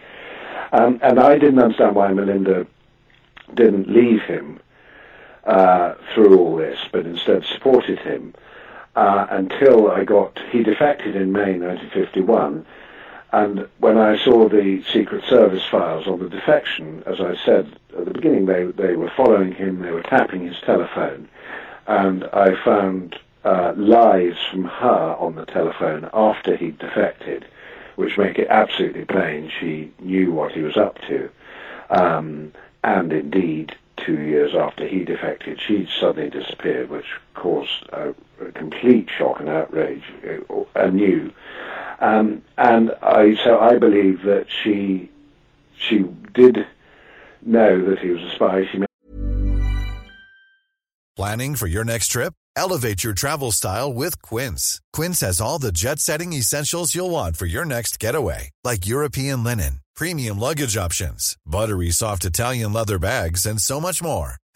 Um, 0.71 0.99
and 1.01 1.19
I 1.19 1.37
didn't 1.37 1.59
understand 1.59 1.95
why 1.95 2.11
Melinda 2.13 2.67
didn't 3.53 3.89
leave 3.89 4.21
him 4.21 4.59
uh, 5.45 5.95
through 6.13 6.37
all 6.37 6.55
this, 6.57 6.79
but 6.91 7.05
instead 7.05 7.45
supported 7.45 7.99
him 7.99 8.33
uh, 8.95 9.27
until 9.29 9.89
I 9.89 10.03
got. 10.03 10.39
He 10.51 10.63
defected 10.63 11.15
in 11.15 11.31
May 11.31 11.57
1951, 11.57 12.65
and 13.31 13.67
when 13.79 13.97
I 13.97 14.17
saw 14.17 14.47
the 14.47 14.83
Secret 14.91 15.23
Service 15.25 15.63
files 15.65 16.07
on 16.07 16.19
the 16.19 16.29
defection, 16.29 17.03
as 17.05 17.19
I 17.19 17.35
said 17.35 17.77
at 17.97 18.05
the 18.05 18.11
beginning, 18.11 18.45
they 18.45 18.65
they 18.65 18.95
were 18.95 19.11
following 19.15 19.53
him, 19.53 19.81
they 19.81 19.91
were 19.91 20.03
tapping 20.03 20.47
his 20.47 20.59
telephone, 20.61 21.27
and 21.87 22.23
I 22.25 22.55
found 22.63 23.19
uh, 23.43 23.73
lies 23.75 24.37
from 24.51 24.65
her 24.65 25.15
on 25.19 25.35
the 25.35 25.45
telephone 25.45 26.09
after 26.13 26.55
he'd 26.55 26.79
defected, 26.79 27.45
which 27.95 28.17
make 28.17 28.37
it 28.37 28.47
absolutely 28.49 29.05
plain 29.05 29.51
she 29.59 29.91
knew 29.99 30.31
what 30.31 30.51
he 30.51 30.61
was 30.61 30.77
up 30.77 30.99
to. 31.07 31.29
Um, 31.89 32.51
and 32.83 33.11
indeed, 33.11 33.75
two 33.97 34.19
years 34.19 34.53
after 34.55 34.87
he 34.87 35.03
defected, 35.03 35.59
she 35.61 35.87
suddenly 35.99 36.29
disappeared, 36.29 36.89
which 36.89 37.07
caused 37.33 37.83
a, 37.91 38.13
a 38.41 38.51
complete 38.53 39.09
shock 39.09 39.39
and 39.39 39.49
outrage 39.49 40.03
uh, 40.27 40.63
anew. 40.75 41.31
Um, 41.99 42.43
and 42.57 42.91
I, 43.01 43.35
so 43.43 43.59
I 43.59 43.77
believe 43.77 44.21
that 44.23 44.47
she, 44.49 45.09
she 45.77 46.05
did 46.33 46.65
know 47.41 47.89
that 47.89 47.99
he 47.99 48.09
was 48.09 48.21
a 48.21 48.31
spy. 48.31 48.65
She 48.71 48.83
Planning 51.15 51.55
for 51.55 51.65
your 51.65 51.83
next 51.83 52.09
trip? 52.09 52.33
Elevate 52.55 53.03
your 53.03 53.13
travel 53.13 53.51
style 53.51 53.91
with 53.91 54.21
Quince. 54.21 54.79
Quince 54.93 55.21
has 55.21 55.41
all 55.41 55.57
the 55.57 55.71
jet-setting 55.71 56.33
essentials 56.33 56.93
you'll 56.93 57.09
want 57.09 57.37
for 57.37 57.47
your 57.47 57.65
next 57.65 57.99
getaway, 57.99 58.51
like 58.63 58.85
European 58.85 59.43
linen, 59.43 59.79
premium 59.95 60.39
luggage 60.39 60.77
options, 60.77 61.35
buttery 61.45 61.89
soft 61.89 62.23
Italian 62.23 62.71
leather 62.71 62.99
bags, 62.99 63.47
and 63.47 63.59
so 63.59 63.81
much 63.81 64.01
more. 64.01 64.35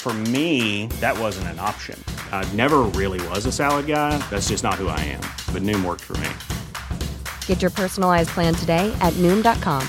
For 0.00 0.14
me, 0.32 0.86
that 1.02 1.18
wasn't 1.18 1.48
an 1.48 1.58
option. 1.58 2.02
I 2.32 2.50
never 2.54 2.78
really 2.96 3.20
was 3.28 3.44
a 3.44 3.52
salad 3.52 3.86
guy. 3.86 4.16
That's 4.30 4.48
just 4.48 4.64
not 4.64 4.76
who 4.76 4.88
I 4.88 4.98
am. 5.00 5.20
But 5.52 5.60
Noom 5.60 5.84
worked 5.84 6.00
for 6.00 6.16
me. 6.16 6.30
Get 7.44 7.60
your 7.60 7.70
personalized 7.70 8.30
plan 8.30 8.54
today 8.54 8.90
at 9.02 9.12
Noom.com. 9.18 9.86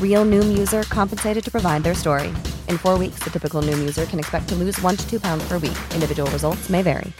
Real 0.00 0.24
Noom 0.24 0.56
user 0.56 0.84
compensated 0.84 1.42
to 1.46 1.50
provide 1.50 1.82
their 1.82 1.96
story. 1.96 2.28
In 2.68 2.78
four 2.78 2.96
weeks, 2.96 3.24
the 3.24 3.30
typical 3.30 3.60
Noom 3.60 3.80
user 3.80 4.06
can 4.06 4.20
expect 4.20 4.48
to 4.50 4.54
lose 4.54 4.80
one 4.82 4.96
to 4.96 5.10
two 5.10 5.18
pounds 5.18 5.42
per 5.48 5.58
week. 5.58 5.78
Individual 5.92 6.30
results 6.30 6.70
may 6.70 6.82
vary. 6.82 7.12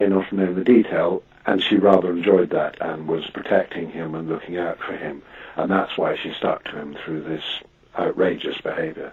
enough 0.00 0.30
to 0.30 0.34
know 0.34 0.54
the 0.54 0.64
detail, 0.64 1.22
and 1.44 1.62
she 1.62 1.76
rather 1.76 2.10
enjoyed 2.12 2.48
that 2.50 2.80
and 2.80 3.06
was 3.06 3.26
protecting 3.34 3.90
him 3.90 4.14
and 4.14 4.30
looking 4.30 4.56
out 4.56 4.78
for 4.78 4.96
him, 4.96 5.20
and 5.56 5.70
that's 5.70 5.98
why 5.98 6.16
she 6.16 6.32
stuck 6.32 6.64
to 6.64 6.70
him 6.70 6.96
through 7.04 7.22
this 7.22 7.44
outrageous 7.98 8.58
behaviour. 8.62 9.12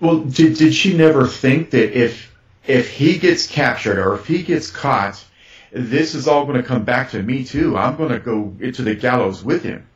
Well, 0.00 0.20
did, 0.20 0.56
did 0.56 0.74
she 0.74 0.96
never 0.96 1.26
think 1.26 1.70
that 1.70 1.98
if 1.98 2.34
if 2.66 2.90
he 2.90 3.18
gets 3.18 3.46
captured 3.46 3.98
or 3.98 4.14
if 4.14 4.26
he 4.26 4.42
gets 4.42 4.70
caught, 4.70 5.24
this 5.72 6.14
is 6.14 6.28
all 6.28 6.44
going 6.44 6.58
to 6.58 6.62
come 6.62 6.84
back 6.84 7.10
to 7.10 7.22
me 7.22 7.44
too? 7.44 7.76
I'm 7.76 7.96
going 7.96 8.10
to 8.10 8.18
go 8.18 8.54
into 8.60 8.82
the 8.82 8.94
gallows 8.94 9.42
with 9.42 9.62
him. 9.62 9.86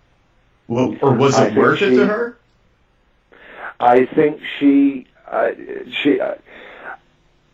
Well, 0.67 0.97
or 1.03 1.13
was 1.13 1.39
it 1.39 1.55
worth 1.55 1.83
it 1.83 1.91
to 1.91 2.07
her? 2.07 2.39
I 3.79 4.07
think 4.07 4.41
she, 4.59 5.07
uh, 5.27 5.51
she, 6.03 6.21
uh, 6.21 6.37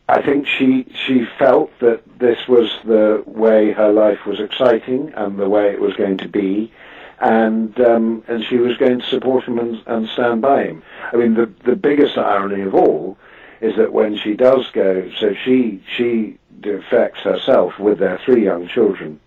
I 0.09 0.23
think 0.23 0.47
she 0.47 0.87
she 1.07 1.27
felt 1.39 1.71
that 1.81 2.03
this 2.19 2.39
was 2.47 2.71
the 2.85 3.23
way 3.27 3.73
her 3.73 3.93
life 3.93 4.25
was 4.27 4.41
exciting 4.41 5.13
and 5.17 5.39
the 5.39 5.49
way 5.49 5.71
it 5.71 5.81
was 5.81 5.95
going 5.97 6.19
to 6.19 6.29
be, 6.29 6.73
and 7.21 7.79
um, 7.81 8.23
and 8.29 8.45
she 8.45 8.57
was 8.57 8.77
going 8.77 9.01
to 9.01 9.07
support 9.07 9.45
him 9.45 9.59
and, 9.59 9.83
and 9.87 10.09
stand 10.09 10.43
by 10.43 10.65
him. 10.65 10.83
I 11.13 11.17
mean, 11.17 11.35
the 11.35 11.51
the 11.65 11.77
biggest 11.77 12.17
irony 12.17 12.63
of 12.63 12.75
all 12.75 13.19
is 13.61 13.77
that 13.77 13.93
when 13.93 14.17
she 14.17 14.35
does 14.35 14.71
go, 14.73 15.11
so 15.19 15.35
she 15.45 15.83
she 15.97 16.39
defects 16.61 17.21
herself 17.21 17.79
with 17.79 17.99
their 17.99 18.19
three 18.25 18.45
young 18.45 18.69
children 18.69 19.21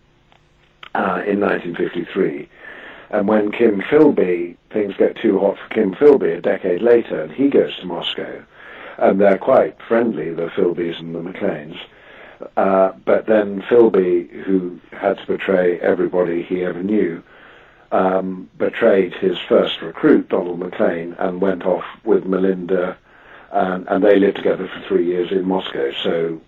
uh, 0.96 1.24
in 1.26 1.40
1953. 1.40 2.50
And 3.10 3.28
when 3.28 3.52
Kim 3.52 3.82
Philby, 3.82 4.56
things 4.72 4.96
get 4.98 5.18
too 5.18 5.40
hot 5.40 5.58
for 5.58 5.74
Kim 5.74 5.94
Philby 5.94 6.38
a 6.38 6.42
decade 6.42 6.82
later, 6.82 7.22
and 7.22 7.32
he 7.32 7.50
goes 7.50 7.76
to 7.78 7.86
Moscow, 7.86 8.44
and 8.98 9.20
they're 9.20 9.38
quite 9.38 9.78
friendly, 9.86 10.34
the 10.34 10.48
Philbys 10.48 11.00
and 11.00 11.14
the 11.14 11.22
Macleans. 11.22 11.76
Uh, 12.56 12.94
but 13.06 13.26
then 13.26 13.62
Philby, 13.64 14.30
who 14.44 14.80
had 14.92 15.18
to 15.18 15.28
betray 15.28 15.78
everybody 15.80 16.42
he 16.42 16.64
ever 16.64 16.82
knew, 16.82 17.22
um, 17.92 18.50
betrayed 18.58 19.14
his 19.14 19.38
first 19.50 19.82
recruit, 19.82 20.30
Donald 20.30 20.60
Maclean, 20.60 21.16
and 21.20 21.42
went 21.42 21.66
off 21.66 21.86
with 22.04 22.26
Melinda, 22.26 22.98
and, 23.52 23.88
and 23.88 24.04
they 24.04 24.18
lived 24.18 24.38
together 24.38 24.68
for 24.68 24.88
three 24.88 25.06
years 25.06 25.32
in 25.32 25.46
Moscow. 25.48 25.92
So 26.04 26.42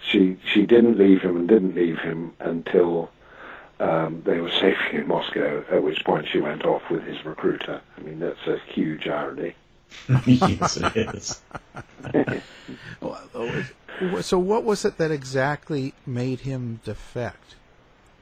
she 0.00 0.36
she 0.52 0.66
didn't 0.66 0.98
leave 0.98 1.22
him 1.22 1.36
and 1.36 1.48
didn't 1.48 1.74
leave 1.74 1.98
him 1.98 2.32
until 2.40 3.10
um, 3.80 4.22
they 4.24 4.40
were 4.40 4.50
safely 4.50 4.76
in 4.98 5.08
Moscow, 5.08 5.64
at 5.70 5.82
which 5.82 6.04
point 6.04 6.26
she 6.28 6.40
went 6.40 6.64
off 6.64 6.82
with 6.90 7.02
his 7.04 7.24
recruiter. 7.24 7.80
I 7.96 8.00
mean, 8.00 8.20
that's 8.20 8.46
a 8.46 8.58
huge 8.72 9.06
irony. 9.06 9.54
yes, 10.26 10.78
it 10.78 11.14
is. 11.14 11.40
So, 14.22 14.38
what 14.38 14.64
was 14.64 14.84
it 14.84 14.96
that 14.96 15.12
exactly 15.12 15.94
made 16.06 16.40
him 16.40 16.80
defect 16.82 17.54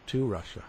to 0.09 0.27
Russia? 0.27 0.63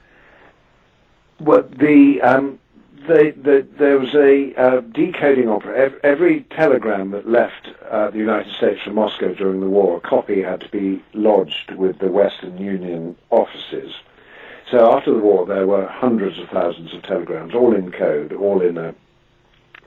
Well, 1.42 1.64
the, 1.64 2.22
um, 2.22 2.60
the, 3.08 3.34
the 3.36 3.68
there 3.80 3.98
was 3.98 4.14
a 4.14 4.54
uh, 4.56 4.82
decoding 4.82 5.50
opera. 5.50 5.92
Every 6.04 6.42
telegram 6.52 7.10
that 7.12 7.28
left 7.28 7.70
uh, 7.90 8.12
the 8.12 8.20
United 8.20 8.54
States 8.54 8.84
from 8.84 8.94
Moscow 8.94 9.34
during 9.34 9.60
the 9.60 9.68
war, 9.68 9.98
a 9.98 10.02
copy 10.02 10.44
had 10.44 10.62
to 10.62 10.70
be 10.70 11.02
lodged 11.14 11.72
with 11.72 11.98
the 11.98 12.12
Western 12.12 12.60
Union 12.60 13.16
offices. 13.32 13.92
So 14.70 14.96
after 14.96 15.12
the 15.12 15.20
war, 15.20 15.48
there 15.48 15.66
were 15.66 15.88
hundreds 15.88 16.38
of 16.38 16.48
thousands 16.50 16.94
of 16.94 17.02
telegrams, 17.02 17.56
all 17.56 17.76
in 17.76 17.92
code, 17.92 18.34
all 18.34 18.62
in 18.62 18.78
a. 18.78 18.94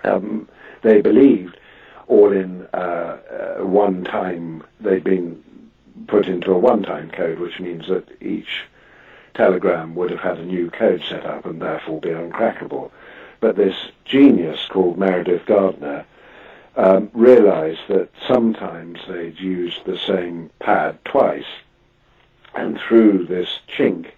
Um, 0.02 0.48
they 0.82 1.00
believed 1.00 1.56
all 2.08 2.32
in 2.32 2.66
uh, 2.74 2.76
uh, 2.76 3.64
one 3.64 4.02
time. 4.02 4.64
They'd 4.80 5.04
been 5.04 5.40
put 6.08 6.26
into 6.26 6.50
a 6.50 6.58
one-time 6.58 7.10
code, 7.10 7.38
which 7.38 7.60
means 7.60 7.86
that 7.86 8.08
each 8.20 8.64
telegram 9.34 9.94
would 9.94 10.10
have 10.10 10.20
had 10.20 10.38
a 10.38 10.44
new 10.44 10.70
code 10.70 11.02
set 11.08 11.26
up 11.26 11.44
and 11.44 11.60
therefore 11.60 12.00
be 12.00 12.08
uncrackable. 12.10 12.90
But 13.40 13.56
this 13.56 13.90
genius 14.04 14.66
called 14.70 14.98
Meredith 14.98 15.44
Gardner 15.46 16.04
um, 16.76 17.10
realized 17.12 17.82
that 17.88 18.08
sometimes 18.26 19.00
they'd 19.06 19.38
used 19.38 19.84
the 19.84 19.98
same 19.98 20.50
pad 20.60 20.98
twice, 21.04 21.44
and 22.54 22.78
through 22.78 23.26
this 23.26 23.60
chink, 23.68 24.10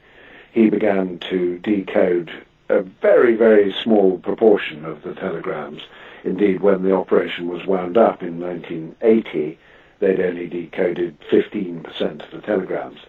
he 0.53 0.71
began 0.71 1.19
to 1.31 1.59
decode 1.59 2.31
a 2.69 2.81
very, 2.83 3.35
very 3.37 3.73
small 3.83 4.19
proportion 4.19 4.85
of 4.85 5.03
the 5.03 5.15
telegrams. 5.15 5.83
Indeed, 6.25 6.61
when 6.61 6.83
the 6.83 6.95
operation 6.95 7.49
was 7.49 7.67
wound 7.67 7.97
up 7.97 8.23
in 8.23 8.41
1980, 8.41 9.59
they'd 9.99 10.21
only 10.21 10.47
decoded 10.47 11.17
15% 11.31 12.25
of 12.25 12.31
the 12.31 12.41
telegrams. 12.41 13.01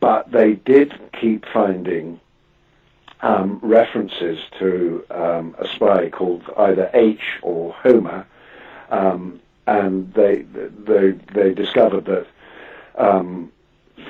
But 0.00 0.30
they 0.30 0.54
did 0.54 0.94
keep 1.12 1.44
finding 1.52 2.20
um, 3.20 3.58
references 3.62 4.38
to 4.58 5.04
um, 5.10 5.56
a 5.58 5.66
spy 5.66 6.08
called 6.10 6.42
either 6.56 6.90
H 6.94 7.38
or 7.42 7.72
Homer, 7.72 8.26
um, 8.90 9.40
and 9.66 10.12
they, 10.14 10.42
they, 10.42 11.10
they 11.34 11.52
discovered 11.52 12.04
that 12.06 12.26
um, 12.96 13.52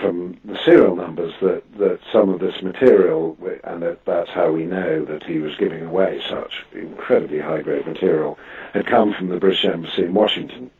from 0.00 0.38
the 0.44 0.58
serial 0.64 0.94
numbers 0.94 1.34
that, 1.40 1.62
that 1.78 1.98
some 2.12 2.28
of 2.28 2.40
this 2.40 2.62
material, 2.62 3.36
and 3.64 3.82
that, 3.82 4.04
that's 4.04 4.30
how 4.30 4.52
we 4.52 4.64
know 4.64 5.04
that 5.04 5.22
he 5.24 5.38
was 5.38 5.56
giving 5.56 5.84
away 5.84 6.20
such 6.28 6.64
incredibly 6.72 7.40
high-grade 7.40 7.86
material, 7.86 8.38
had 8.74 8.86
come 8.86 9.12
from 9.14 9.28
the 9.28 9.38
British 9.38 9.64
Embassy 9.64 10.04
in 10.04 10.14
Washington. 10.14 10.70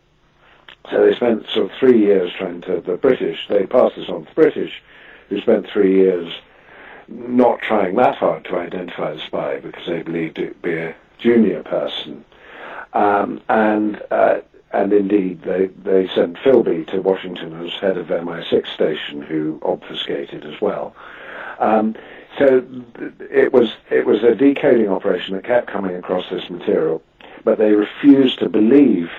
So 0.90 1.04
they 1.04 1.14
spent 1.14 1.46
sort 1.48 1.70
of 1.70 1.78
three 1.78 1.98
years 1.98 2.32
trying 2.32 2.62
to, 2.62 2.80
the 2.80 2.96
British, 2.96 3.46
they 3.48 3.66
passed 3.66 3.96
this 3.96 4.08
on 4.08 4.22
to 4.24 4.28
the 4.28 4.34
British, 4.34 4.82
who 5.28 5.40
spent 5.40 5.68
three 5.68 5.96
years 5.96 6.32
not 7.08 7.60
trying 7.60 7.96
that 7.96 8.16
hard 8.16 8.44
to 8.44 8.56
identify 8.56 9.14
the 9.14 9.20
spy 9.20 9.60
because 9.60 9.86
they 9.86 10.02
believed 10.02 10.38
it 10.38 10.48
would 10.48 10.62
be 10.62 10.76
a 10.76 10.94
junior 11.18 11.62
person. 11.62 12.24
Um, 12.92 13.40
and 13.48 14.02
uh, 14.10 14.40
and 14.72 14.92
indeed 14.92 15.42
they, 15.42 15.66
they 15.66 16.08
sent 16.08 16.36
Philby 16.36 16.86
to 16.88 17.00
Washington 17.00 17.64
as 17.64 17.72
head 17.74 17.96
of 17.96 18.08
MI6 18.08 18.66
station, 18.66 19.22
who 19.22 19.58
obfuscated 19.62 20.44
as 20.44 20.60
well. 20.60 20.94
Um, 21.58 21.96
so 22.38 22.62
it 23.30 23.52
was 23.52 23.72
it 23.90 24.06
was 24.06 24.22
a 24.22 24.34
decoding 24.34 24.88
operation 24.88 25.34
that 25.34 25.44
kept 25.44 25.66
coming 25.66 25.96
across 25.96 26.28
this 26.30 26.48
material, 26.50 27.02
but 27.44 27.58
they 27.58 27.72
refused 27.72 28.38
to 28.40 28.48
believe 28.48 29.10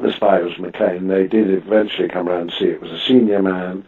the 0.00 0.12
spy 0.12 0.40
was 0.40 0.58
Maclean. 0.58 1.08
They 1.08 1.26
did 1.26 1.50
eventually 1.50 2.08
come 2.08 2.28
around 2.28 2.42
and 2.42 2.52
see 2.52 2.66
it 2.66 2.80
was 2.80 2.92
a 2.92 3.00
senior 3.00 3.42
man, 3.42 3.84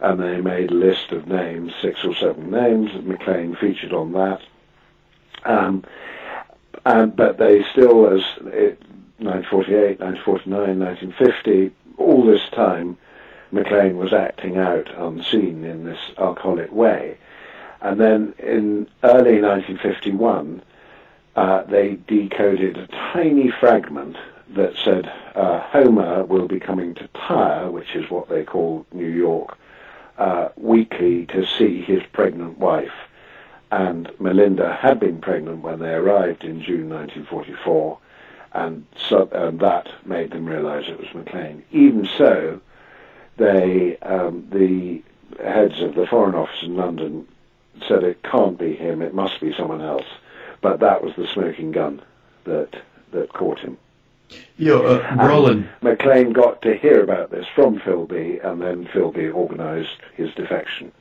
and 0.00 0.20
they 0.20 0.40
made 0.40 0.70
a 0.70 0.74
list 0.74 1.12
of 1.12 1.26
names, 1.26 1.72
six 1.80 2.04
or 2.04 2.14
seven 2.14 2.50
names. 2.50 2.90
Maclean 3.02 3.56
featured 3.56 3.92
on 3.92 4.12
that. 4.12 4.40
Um, 5.44 5.84
and, 6.84 7.16
but 7.16 7.38
they 7.38 7.64
still, 7.72 8.06
as 8.06 8.22
it, 8.46 8.82
1948, 9.18 10.00
1949, 10.00 10.78
1950, 10.78 11.70
all 11.96 12.24
this 12.24 12.48
time, 12.50 12.98
Maclean 13.50 13.96
was 13.96 14.12
acting 14.12 14.58
out 14.58 14.90
unseen 14.98 15.64
in 15.64 15.84
this 15.84 15.98
alcoholic 16.18 16.70
way. 16.72 17.16
And 17.80 18.00
then 18.00 18.34
in 18.38 18.88
early 19.02 19.40
1951, 19.40 20.62
uh, 21.36 21.62
they 21.64 21.98
decoded 22.06 22.76
a 22.76 22.86
tiny 23.12 23.50
fragment 23.50 24.16
that 24.54 24.74
said 24.84 25.12
uh, 25.34 25.60
Homer 25.60 26.24
will 26.24 26.46
be 26.46 26.60
coming 26.60 26.94
to 26.94 27.08
Tyre, 27.08 27.70
which 27.70 27.94
is 27.94 28.10
what 28.10 28.28
they 28.28 28.44
call 28.44 28.86
New 28.92 29.08
York, 29.08 29.58
uh, 30.18 30.48
weekly 30.56 31.26
to 31.26 31.44
see 31.44 31.82
his 31.82 32.02
pregnant 32.12 32.58
wife. 32.58 32.92
And 33.70 34.10
Melinda 34.20 34.72
had 34.72 35.00
been 35.00 35.20
pregnant 35.20 35.62
when 35.62 35.80
they 35.80 35.92
arrived 35.92 36.44
in 36.44 36.62
June 36.62 36.88
1944, 36.88 37.98
and, 38.52 38.86
so, 38.96 39.28
and 39.32 39.60
that 39.60 39.88
made 40.06 40.30
them 40.30 40.46
realize 40.46 40.84
it 40.88 40.98
was 40.98 41.12
Maclean. 41.12 41.62
Even 41.72 42.08
so, 42.16 42.60
they, 43.36 43.98
um, 43.98 44.46
the 44.50 45.02
heads 45.42 45.80
of 45.82 45.94
the 45.94 46.06
Foreign 46.06 46.34
Office 46.34 46.62
in 46.62 46.76
London 46.76 47.26
said 47.86 48.04
it 48.04 48.22
can't 48.22 48.58
be 48.58 48.74
him, 48.74 49.02
it 49.02 49.12
must 49.12 49.40
be 49.40 49.52
someone 49.52 49.82
else. 49.82 50.06
But 50.62 50.80
that 50.80 51.02
was 51.02 51.14
the 51.16 51.26
smoking 51.26 51.72
gun 51.72 52.00
that, 52.44 52.80
that 53.10 53.32
caught 53.32 53.58
him. 53.58 53.76
You 54.56 54.68
know, 54.68 54.86
uh, 54.86 55.16
Roland. 55.18 55.68
Maclean 55.82 56.32
got 56.32 56.62
to 56.62 56.76
hear 56.76 57.02
about 57.02 57.30
this 57.30 57.44
from 57.54 57.78
Philby, 57.80 58.44
and 58.44 58.60
then 58.60 58.86
Philby 58.86 59.32
organized 59.32 60.00
his 60.14 60.32
defection. 60.34 60.92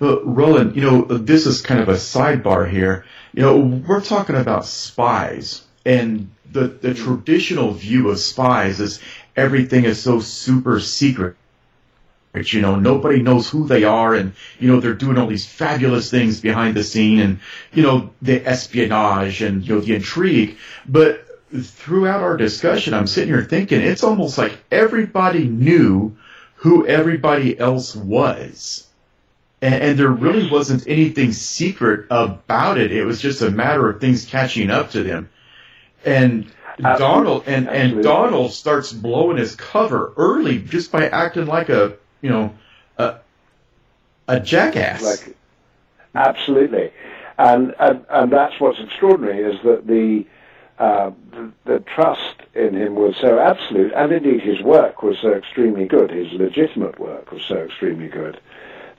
Uh, 0.00 0.22
Roland, 0.24 0.76
you 0.76 0.82
know, 0.82 1.02
this 1.04 1.46
is 1.46 1.62
kind 1.62 1.80
of 1.80 1.88
a 1.88 1.94
sidebar 1.94 2.68
here. 2.68 3.04
You 3.32 3.42
know, 3.42 3.58
we're 3.58 4.00
talking 4.00 4.36
about 4.36 4.66
spies, 4.66 5.62
and 5.86 6.30
the, 6.50 6.68
the 6.68 6.94
traditional 6.94 7.72
view 7.72 8.10
of 8.10 8.18
spies 8.18 8.80
is 8.80 9.00
everything 9.36 9.84
is 9.84 10.02
so 10.02 10.20
super 10.20 10.80
secret. 10.80 11.36
You 12.34 12.62
know, 12.62 12.76
nobody 12.76 13.20
knows 13.20 13.50
who 13.50 13.66
they 13.66 13.84
are, 13.84 14.14
and 14.14 14.32
you 14.58 14.68
know 14.68 14.80
they're 14.80 14.94
doing 14.94 15.18
all 15.18 15.26
these 15.26 15.44
fabulous 15.44 16.10
things 16.10 16.40
behind 16.40 16.74
the 16.74 16.82
scene, 16.82 17.20
and 17.20 17.40
you 17.74 17.82
know 17.82 18.10
the 18.22 18.46
espionage 18.46 19.42
and 19.42 19.62
you 19.62 19.74
know 19.74 19.80
the 19.82 19.94
intrigue. 19.94 20.56
But 20.88 21.26
throughout 21.54 22.22
our 22.22 22.38
discussion, 22.38 22.94
I'm 22.94 23.06
sitting 23.06 23.28
here 23.28 23.44
thinking 23.44 23.82
it's 23.82 24.02
almost 24.02 24.38
like 24.38 24.56
everybody 24.70 25.44
knew 25.46 26.16
who 26.54 26.86
everybody 26.86 27.58
else 27.58 27.94
was, 27.94 28.88
and, 29.60 29.74
and 29.74 29.98
there 29.98 30.08
really 30.08 30.50
wasn't 30.50 30.88
anything 30.88 31.34
secret 31.34 32.06
about 32.10 32.78
it. 32.78 32.92
It 32.92 33.04
was 33.04 33.20
just 33.20 33.42
a 33.42 33.50
matter 33.50 33.90
of 33.90 34.00
things 34.00 34.24
catching 34.24 34.70
up 34.70 34.92
to 34.92 35.02
them, 35.02 35.28
and. 36.02 36.50
Donald 36.80 37.44
and, 37.46 37.68
and 37.68 38.02
Donald 38.02 38.50
starts 38.50 38.94
blowing 38.94 39.36
his 39.36 39.54
cover 39.54 40.14
early 40.16 40.58
just 40.58 40.90
by 40.90 41.06
acting 41.06 41.44
like 41.44 41.68
a 41.68 41.98
you 42.22 42.30
know, 42.30 42.54
a, 42.98 43.16
a 44.28 44.40
jackass. 44.40 45.02
Like, 45.02 45.36
absolutely, 46.14 46.90
and, 47.38 47.74
and 47.78 48.04
and 48.08 48.32
that's 48.32 48.58
what's 48.58 48.80
extraordinary 48.80 49.40
is 49.40 49.60
that 49.64 49.86
the, 49.86 50.24
uh, 50.78 51.10
the 51.30 51.52
the 51.64 51.80
trust 51.80 52.36
in 52.54 52.74
him 52.74 52.94
was 52.94 53.16
so 53.20 53.38
absolute, 53.38 53.92
and 53.92 54.12
indeed 54.12 54.40
his 54.40 54.62
work 54.62 55.02
was 55.02 55.18
so 55.18 55.32
extremely 55.32 55.86
good. 55.86 56.10
His 56.10 56.32
legitimate 56.32 56.98
work 56.98 57.30
was 57.30 57.42
so 57.42 57.56
extremely 57.56 58.08
good 58.08 58.40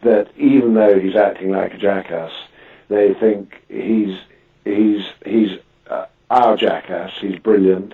that 0.03 0.27
even 0.37 0.73
though 0.73 0.99
he's 0.99 1.15
acting 1.15 1.51
like 1.51 1.73
a 1.73 1.77
jackass, 1.77 2.31
they 2.89 3.13
think 3.13 3.61
he's 3.69 4.19
he's 4.65 5.05
he's 5.25 5.57
uh, 5.87 6.05
our 6.29 6.55
jackass. 6.57 7.11
He's 7.19 7.39
brilliant. 7.39 7.93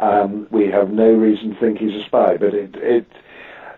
Um, 0.00 0.46
we 0.50 0.68
have 0.70 0.90
no 0.90 1.10
reason 1.12 1.54
to 1.54 1.60
think 1.60 1.78
he's 1.78 2.00
a 2.00 2.04
spy, 2.04 2.36
but 2.36 2.54
it 2.54 2.76
it 2.76 3.06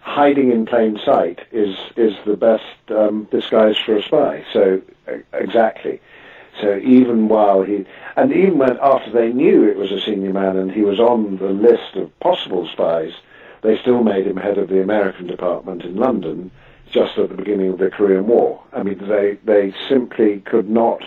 hiding 0.02 0.50
in 0.50 0.66
plain 0.66 0.98
sight 1.04 1.40
is 1.52 1.76
is 1.96 2.14
the 2.24 2.36
best 2.36 2.64
um, 2.90 3.28
disguise 3.30 3.76
for 3.76 3.96
a 3.96 4.02
spy. 4.02 4.44
So 4.52 4.82
exactly. 5.32 6.00
So 6.60 6.78
even 6.78 7.28
while 7.28 7.62
he, 7.62 7.86
and 8.16 8.32
even 8.32 8.58
when 8.58 8.78
after 8.82 9.10
they 9.10 9.32
knew 9.32 9.64
it 9.64 9.76
was 9.76 9.92
a 9.92 10.00
senior 10.00 10.32
man 10.32 10.56
and 10.56 10.70
he 10.70 10.82
was 10.82 11.00
on 11.00 11.38
the 11.38 11.50
list 11.50 11.94
of 11.94 12.18
possible 12.20 12.68
spies, 12.68 13.12
they 13.62 13.78
still 13.78 14.02
made 14.02 14.26
him 14.26 14.36
head 14.36 14.58
of 14.58 14.68
the 14.68 14.82
American 14.82 15.26
department 15.26 15.82
in 15.84 15.96
London 15.96 16.50
just 16.90 17.16
at 17.18 17.28
the 17.28 17.36
beginning 17.36 17.72
of 17.72 17.78
the 17.78 17.88
Korean 17.88 18.26
War. 18.26 18.62
I 18.72 18.82
mean, 18.82 18.98
they 19.08 19.38
they 19.44 19.72
simply 19.88 20.40
could 20.40 20.68
not 20.68 21.04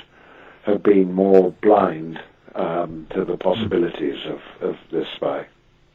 have 0.64 0.82
been 0.82 1.14
more 1.14 1.52
blind 1.62 2.22
um, 2.56 3.06
to 3.12 3.26
the 3.26 3.38
possibilities 3.38 4.26
of, 4.26 4.40
of 4.62 4.78
this 4.92 5.08
spy. 5.16 5.46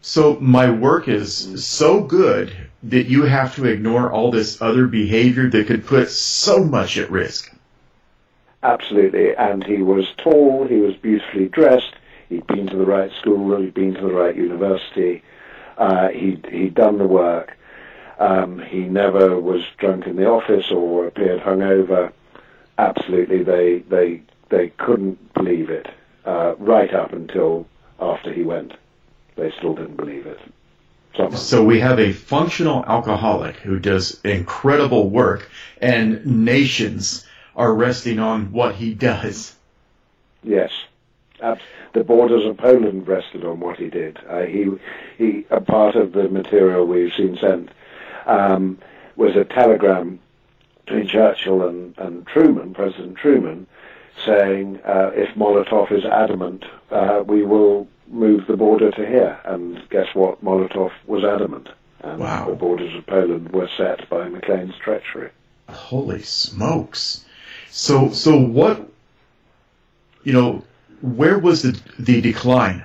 So 0.08 0.38
my 0.40 0.70
work 0.70 1.06
is 1.06 1.62
so 1.62 2.00
good 2.00 2.56
that 2.84 3.08
you 3.08 3.24
have 3.24 3.54
to 3.56 3.66
ignore 3.66 4.10
all 4.10 4.30
this 4.30 4.62
other 4.62 4.86
behavior 4.86 5.50
that 5.50 5.66
could 5.66 5.84
put 5.86 6.08
so 6.08 6.64
much 6.64 6.96
at 6.96 7.10
risk. 7.10 7.54
Absolutely, 8.62 9.36
and 9.36 9.62
he 9.62 9.82
was 9.82 10.06
tall, 10.16 10.66
he 10.66 10.76
was 10.76 10.96
beautifully 10.96 11.48
dressed, 11.48 11.92
he'd 12.30 12.46
been 12.46 12.66
to 12.68 12.76
the 12.78 12.86
right 12.86 13.12
school, 13.20 13.60
he'd 13.60 13.74
been 13.74 13.92
to 13.96 14.00
the 14.00 14.14
right 14.14 14.34
university, 14.34 15.22
uh, 15.76 16.08
he'd, 16.08 16.46
he'd 16.46 16.74
done 16.74 16.96
the 16.96 17.06
work, 17.06 17.58
um, 18.18 18.60
he 18.60 18.78
never 18.78 19.38
was 19.38 19.62
drunk 19.76 20.06
in 20.06 20.16
the 20.16 20.26
office 20.26 20.70
or 20.70 21.06
appeared 21.06 21.42
hungover. 21.42 22.12
Absolutely, 22.78 23.42
they, 23.42 23.80
they, 23.80 24.22
they 24.48 24.68
couldn't 24.70 25.34
believe 25.34 25.68
it, 25.68 25.86
uh, 26.24 26.54
right 26.56 26.94
up 26.94 27.12
until 27.12 27.66
after 28.00 28.32
he 28.32 28.42
went. 28.42 28.72
They 29.38 29.52
still 29.52 29.74
didn't 29.74 29.96
believe 29.96 30.26
it. 30.26 30.38
So 31.34 31.64
we 31.64 31.80
have 31.80 31.98
a 31.98 32.12
functional 32.12 32.84
alcoholic 32.84 33.56
who 33.56 33.78
does 33.78 34.20
incredible 34.22 35.08
work, 35.10 35.50
and 35.80 36.44
nations 36.44 37.26
are 37.56 37.72
resting 37.72 38.18
on 38.18 38.52
what 38.52 38.76
he 38.76 38.94
does. 38.94 39.56
Yes, 40.44 40.70
the 41.40 42.04
borders 42.04 42.44
of 42.44 42.56
Poland 42.56 43.08
rested 43.08 43.44
on 43.44 43.60
what 43.60 43.78
he 43.78 43.88
did. 43.88 44.18
Uh, 44.28 44.42
he, 44.42 44.66
he, 45.16 45.46
a 45.50 45.60
part 45.60 45.96
of 45.96 46.12
the 46.12 46.28
material 46.28 46.84
we've 46.84 47.12
seen 47.16 47.36
sent 47.40 47.70
um, 48.26 48.78
was 49.16 49.34
a 49.34 49.44
telegram 49.44 50.20
between 50.84 51.08
Churchill 51.08 51.66
and, 51.66 51.96
and 51.98 52.26
Truman, 52.26 52.74
President 52.74 53.16
Truman, 53.16 53.66
saying 54.24 54.80
uh, 54.84 55.10
if 55.14 55.34
Molotov 55.34 55.90
is 55.90 56.04
adamant, 56.04 56.64
uh, 56.90 57.22
we 57.26 57.42
will 57.44 57.88
move 58.10 58.46
the 58.46 58.56
border 58.56 58.90
to 58.90 59.06
here. 59.06 59.38
And 59.44 59.80
guess 59.90 60.14
what? 60.14 60.42
Molotov 60.44 60.92
was 61.06 61.24
adamant. 61.24 61.68
And 62.00 62.20
wow. 62.20 62.46
the 62.48 62.54
borders 62.54 62.94
of 62.94 63.06
Poland 63.06 63.50
were 63.50 63.68
set 63.76 64.08
by 64.08 64.28
Maclean's 64.28 64.76
treachery. 64.82 65.30
Holy 65.68 66.22
smokes! 66.22 67.24
So, 67.70 68.10
so 68.10 68.38
what? 68.38 68.88
You 70.22 70.32
know, 70.32 70.64
where 71.02 71.38
was 71.38 71.62
the 71.62 71.80
the 71.98 72.20
decline? 72.20 72.84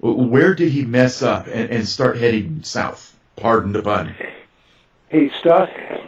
Where 0.00 0.54
did 0.54 0.70
he 0.70 0.84
mess 0.84 1.22
up 1.22 1.46
and, 1.46 1.70
and 1.70 1.88
start 1.88 2.18
heading 2.18 2.62
south? 2.62 3.16
Pardon 3.36 3.72
the 3.72 3.82
pun. 3.82 4.14
He 5.10 5.30
started. 5.38 6.00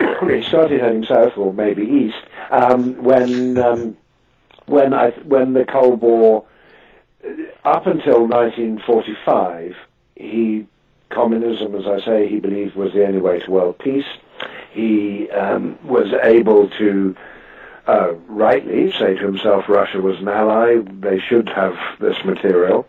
he 0.28 0.42
started 0.42 0.80
heading 0.80 1.04
south, 1.04 1.36
or 1.36 1.52
maybe 1.52 1.82
east, 1.84 2.16
um, 2.50 3.02
when 3.02 3.58
um, 3.58 3.96
when 4.66 4.94
I 4.94 5.10
when 5.24 5.52
the 5.52 5.64
Cold 5.64 6.00
War, 6.00 6.44
up 7.64 7.86
until 7.86 8.26
1945, 8.26 9.76
he 10.16 10.66
communism, 11.10 11.74
as 11.74 11.86
I 11.86 12.04
say, 12.04 12.28
he 12.28 12.40
believed 12.40 12.76
was 12.76 12.92
the 12.92 13.06
only 13.06 13.20
way 13.20 13.40
to 13.40 13.50
world 13.50 13.78
peace. 13.78 14.06
He 14.72 15.28
um, 15.30 15.78
was 15.84 16.12
able 16.22 16.68
to 16.70 17.16
uh, 17.86 18.14
rightly 18.28 18.92
say 18.92 19.14
to 19.14 19.26
himself 19.26 19.68
Russia 19.68 20.00
was 20.00 20.20
an 20.20 20.28
ally, 20.28 20.78
they 21.00 21.18
should 21.18 21.48
have 21.48 21.76
this 21.98 22.24
material. 22.24 22.86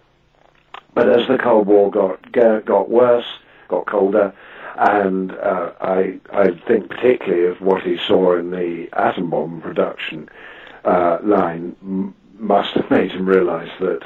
But 0.93 1.09
as 1.09 1.27
the 1.27 1.37
Cold 1.37 1.67
War 1.67 1.89
got 1.89 2.31
got 2.31 2.89
worse, 2.89 3.25
got 3.69 3.87
colder, 3.87 4.33
and 4.77 5.31
uh, 5.31 5.71
I 5.79 6.19
I 6.31 6.51
think 6.67 6.89
particularly 6.89 7.45
of 7.47 7.61
what 7.61 7.81
he 7.81 7.97
saw 7.97 8.37
in 8.37 8.51
the 8.51 8.89
atom 8.93 9.29
bomb 9.29 9.61
production 9.61 10.29
uh, 10.83 11.19
line 11.23 12.13
must 12.37 12.73
have 12.73 12.91
made 12.91 13.11
him 13.11 13.25
realise 13.25 13.71
that 13.79 14.01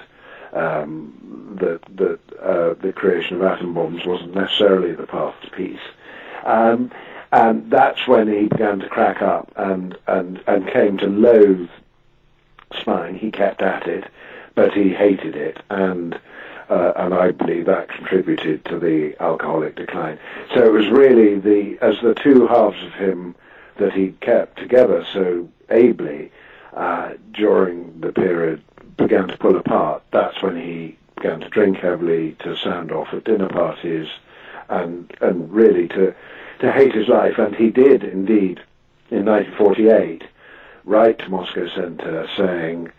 um, 0.56 1.58
that 1.62 1.82
that 1.95 2.20
uh, 2.41 2.74
the 2.82 2.93
creation 2.93 3.38
of 3.38 3.43
atom 3.43 3.74
bombs 3.74 4.06
wasn't 4.06 4.34
necessarily 4.34 4.93
the 4.93 5.08
path 5.08 5.36
to 5.43 5.49
peace. 5.51 5.80
Um, 6.43 6.91
and 7.32 7.70
that's 7.70 8.08
when 8.08 8.28
he 8.28 8.47
began 8.47 8.80
to 8.80 8.88
crack 8.88 9.22
up 9.22 9.51
and, 9.58 9.97
and, 10.08 10.41
and 10.47 10.68
came 10.68 10.97
to 10.99 11.08
loathe 11.08 11.70
spying. 12.80 13.16
He 13.16 13.32
kept 13.32 13.62
at 13.62 13.88
it, 13.88 14.06
but 14.53 14.74
he 14.74 14.89
hated 14.89 15.36
it, 15.36 15.62
and 15.70 16.20
uh, 16.70 16.93
and 16.95 17.14
I 17.14 17.32
believe 17.32 17.66
that 17.66 17.89
contributed 17.89 18.66
to 18.66 18.80
the 18.80 19.16
alcoholic 19.22 19.76
decline. 19.76 20.18
So 20.53 20.64
it 20.66 20.72
was 20.72 20.88
really 20.88 21.38
the 21.38 21.78
as 21.82 21.99
the 22.01 22.16
two 22.16 22.47
halves 22.47 22.82
of 22.84 22.93
him 22.93 23.36
that 23.78 23.93
he 23.93 24.14
kept 24.22 24.58
together 24.58 25.06
so 25.14 25.47
ably 25.70 26.32
uh, 26.74 27.14
during 27.34 27.99
the 27.99 28.12
period 28.12 28.64
began 28.98 29.28
to 29.28 29.38
pull 29.38 29.56
apart. 29.58 30.04
That's 30.12 30.41
when 30.41 30.56
he 30.56 30.98
began 31.16 31.39
to 31.41 31.50
drink 31.50 31.78
heavily, 31.78 32.36
to 32.39 32.56
sound 32.56 32.91
off 32.91 33.14
at 33.14 33.24
dinner 33.24 33.50
parties, 33.50 34.08
and 34.70 35.12
and 35.22 35.52
really 35.52 35.88
to 35.89 36.14
to 36.60 36.72
hate 36.72 36.93
his 36.93 37.08
life, 37.08 37.38
and 37.38 37.56
he 37.56 37.70
did 37.70 38.04
indeed 38.04 38.62
in 39.12 39.26
1948 39.26 40.24
write 40.86 41.20
to 41.20 41.30
Moscow 41.30 41.68
Center 41.68 42.28
saying, 42.38 42.91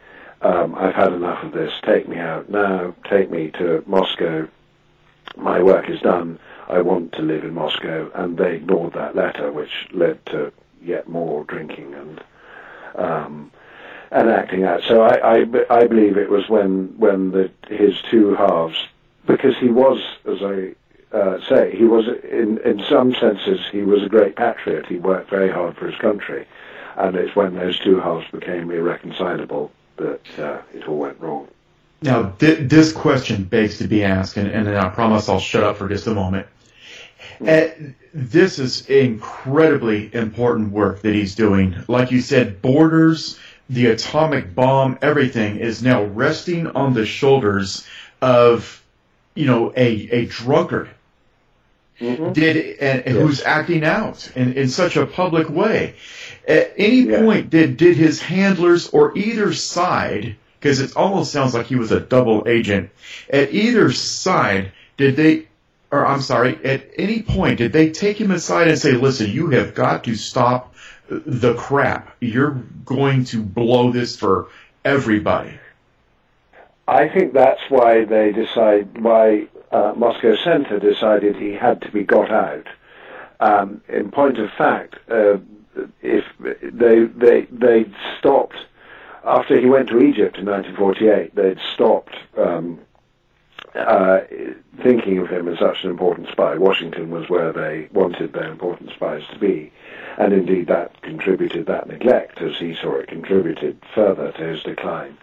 um, 0.43 0.75
"I've 0.75 0.95
had 0.95 1.13
enough 1.13 1.43
of 1.43 1.53
this. 1.53 1.73
Take 1.83 2.09
me 2.09 2.19
out 2.19 2.51
now. 2.51 2.95
Take 3.05 3.31
me 3.31 3.51
to 3.53 3.83
Moscow. 3.87 4.49
My 5.37 5.63
work 5.63 5.89
is 5.89 6.01
done. 6.01 6.39
I 6.69 6.81
want 6.81 7.13
to 7.13 7.23
live 7.23 7.45
in 7.45 7.55
Moscow." 7.55 8.11
And 8.15 8.37
they 8.37 8.57
ignored 8.57 8.93
that 8.95 9.15
letter, 9.17 9.53
which 9.53 9.89
led 9.93 10.25
to 10.27 10.53
yet 10.83 11.09
more 11.09 11.45
drinking 11.45 11.95
and 11.95 12.25
um, 12.97 13.51
and 14.11 14.31
acting 14.31 14.65
out. 14.65 14.83
So 14.83 15.03
I, 15.03 15.39
I, 15.39 15.47
I 15.71 15.87
believe 15.87 16.17
it 16.17 16.31
was 16.31 16.49
when 16.49 16.95
when 16.99 17.31
the, 17.33 17.51
his 17.69 18.01
two 18.11 18.35
halves, 18.35 18.77
because 19.27 19.57
he 19.59 19.69
was, 19.69 20.01
as 20.25 20.43
I 20.43 20.75
uh, 21.17 21.41
say, 21.49 21.77
he 21.77 21.85
was 21.85 22.09
in 22.09 22.59
in 22.59 22.83
some 22.89 23.15
senses 23.15 23.61
he 23.71 23.83
was 23.83 24.03
a 24.03 24.09
great 24.09 24.37
patriot. 24.37 24.87
He 24.87 24.99
worked 24.99 25.31
very 25.31 25.51
hard 25.51 25.77
for 25.77 25.87
his 25.87 25.99
country, 26.01 26.47
and 26.97 27.17
it's 27.17 27.35
when 27.35 27.55
those 27.55 27.79
two 27.79 28.01
halves 28.01 28.31
became 28.31 28.71
irreconcilable 28.71 29.73
that 29.97 30.21
uh, 30.39 30.59
it 30.75 30.87
all 30.89 30.99
went 30.99 31.21
wrong. 31.21 31.49
Now, 32.03 32.31
th- 32.39 32.69
this 32.69 32.93
question 32.93 33.45
begs 33.45 33.79
to 33.79 33.89
be 33.89 34.05
asked, 34.05 34.37
and, 34.37 34.49
and 34.49 34.69
I 34.69 34.91
promise 34.91 35.29
I'll 35.29 35.41
shut 35.41 35.65
up 35.65 35.79
for 35.79 35.89
just 35.89 36.07
a 36.07 36.15
moment. 36.15 36.47
Uh, 37.47 37.69
this 38.13 38.59
is 38.59 38.87
incredibly 38.89 40.15
important 40.15 40.73
work 40.73 41.03
that 41.03 41.15
he's 41.15 41.35
doing. 41.35 41.75
Like 41.89 42.11
you 42.11 42.21
said, 42.21 42.63
borders, 42.63 43.39
the 43.69 43.87
atomic 43.87 44.55
bomb, 44.55 44.99
everything 45.03 45.59
is 45.59 45.83
now 45.83 46.05
resting 46.05 46.69
on 46.69 46.95
the 46.95 47.07
shoulders 47.07 47.87
of, 48.21 48.83
you 49.35 49.47
know, 49.47 49.73
a, 49.77 50.09
a 50.11 50.27
drunkard. 50.27 50.89
Mm-hmm. 52.01 52.33
Did 52.33 52.79
and 52.79 53.03
yes. 53.07 53.15
who's 53.15 53.43
acting 53.43 53.83
out 53.83 54.31
in, 54.37 54.53
in 54.53 54.69
such 54.69 54.97
a 54.97 55.07
public 55.07 55.49
way? 55.49 55.95
At 56.47 56.75
any 56.77 57.01
yeah. 57.01 57.21
point, 57.21 57.49
did 57.49 57.79
did 57.79 57.97
his 57.97 58.21
handlers 58.21 58.89
or 58.89 59.17
either 59.17 59.55
side, 59.55 60.37
because 60.61 60.81
it 60.81 60.95
almost 60.95 61.33
sounds 61.33 61.55
like 61.55 61.67
he 61.67 61.77
was 61.77 61.93
a 61.93 62.01
double 62.01 62.47
agent, 62.47 62.91
at 63.31 63.55
either 63.55 63.91
side, 63.93 64.73
did 64.99 65.17
they 65.17 65.47
or 65.91 66.07
I'm 66.07 66.21
sorry, 66.21 66.59
at 66.65 66.91
any 66.99 67.23
point 67.23 67.59
did 67.59 67.73
they 67.73 67.91
take 67.91 68.21
him 68.21 68.31
aside 68.31 68.69
and 68.69 68.79
say, 68.79 68.93
"Listen, 68.93 69.31
you 69.31 69.49
have 69.51 69.75
got 69.75 70.05
to 70.05 70.15
stop 70.17 70.75
the 71.09 71.55
crap. 71.55 72.17
You're 72.21 72.63
going 72.85 73.25
to 73.27 73.43
blow 73.43 73.91
this 73.93 74.17
for 74.17 74.49
everybody." 74.85 75.59
I 76.89 77.09
think 77.09 77.33
that's 77.33 77.61
why 77.69 78.05
they 78.05 78.33
decide 78.33 79.03
why 79.03 79.49
uh, 79.73 79.95
Moscow 79.97 80.37
Center 80.37 80.79
decided 80.79 81.37
he 81.37 81.53
had 81.53 81.83
to 81.83 81.91
be 81.91 82.05
got 82.05 82.31
out. 82.31 82.67
Um, 83.41 83.83
in 83.89 84.11
point 84.11 84.39
of 84.39 84.51
fact, 84.57 84.97
uh, 85.11 85.39
if 86.01 86.25
they 86.41 87.05
they 87.05 87.47
they 87.51 87.87
stopped 88.19 88.57
after 89.27 89.59
he 89.59 89.67
went 89.67 89.89
to 89.89 89.99
Egypt 89.99 90.39
in 90.39 90.47
1948, 90.47 91.35
they'd 91.35 91.59
stopped 91.75 92.15
um, 92.39 92.79
uh, 93.77 94.21
thinking 94.83 95.19
of 95.19 95.29
him 95.29 95.49
as 95.49 95.59
such 95.59 95.85
an 95.85 95.91
important 95.91 96.29
spy. 96.29 96.57
Washington 96.57 97.11
was 97.11 97.29
where 97.29 97.53
they 97.53 97.89
wanted 97.93 98.33
their 98.33 98.51
important 98.51 98.91
spies 98.91 99.23
to 99.33 99.39
be, 99.39 99.73
and 100.19 100.33
indeed 100.33 100.67
that 100.69 101.01
contributed, 101.03 101.67
that 101.67 101.89
neglect, 101.89 102.41
as 102.41 102.57
he 102.57 102.75
saw 102.75 102.97
it, 102.97 103.09
contributed 103.09 103.79
further 103.95 104.33
to 104.33 104.45
his 104.45 104.63
decline. 104.63 105.17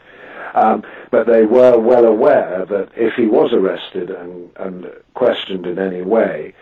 Um, 0.54 0.84
but 1.10 1.26
they 1.26 1.46
were 1.46 1.80
well 1.80 2.06
aware 2.06 2.66
that 2.66 2.90
if 2.96 3.16
he 3.16 3.26
was 3.26 3.54
arrested 3.54 4.12
and, 4.12 4.52
and 4.58 4.92
questioned 5.16 5.66
in 5.66 5.80
any 5.80 6.02
way, 6.02 6.54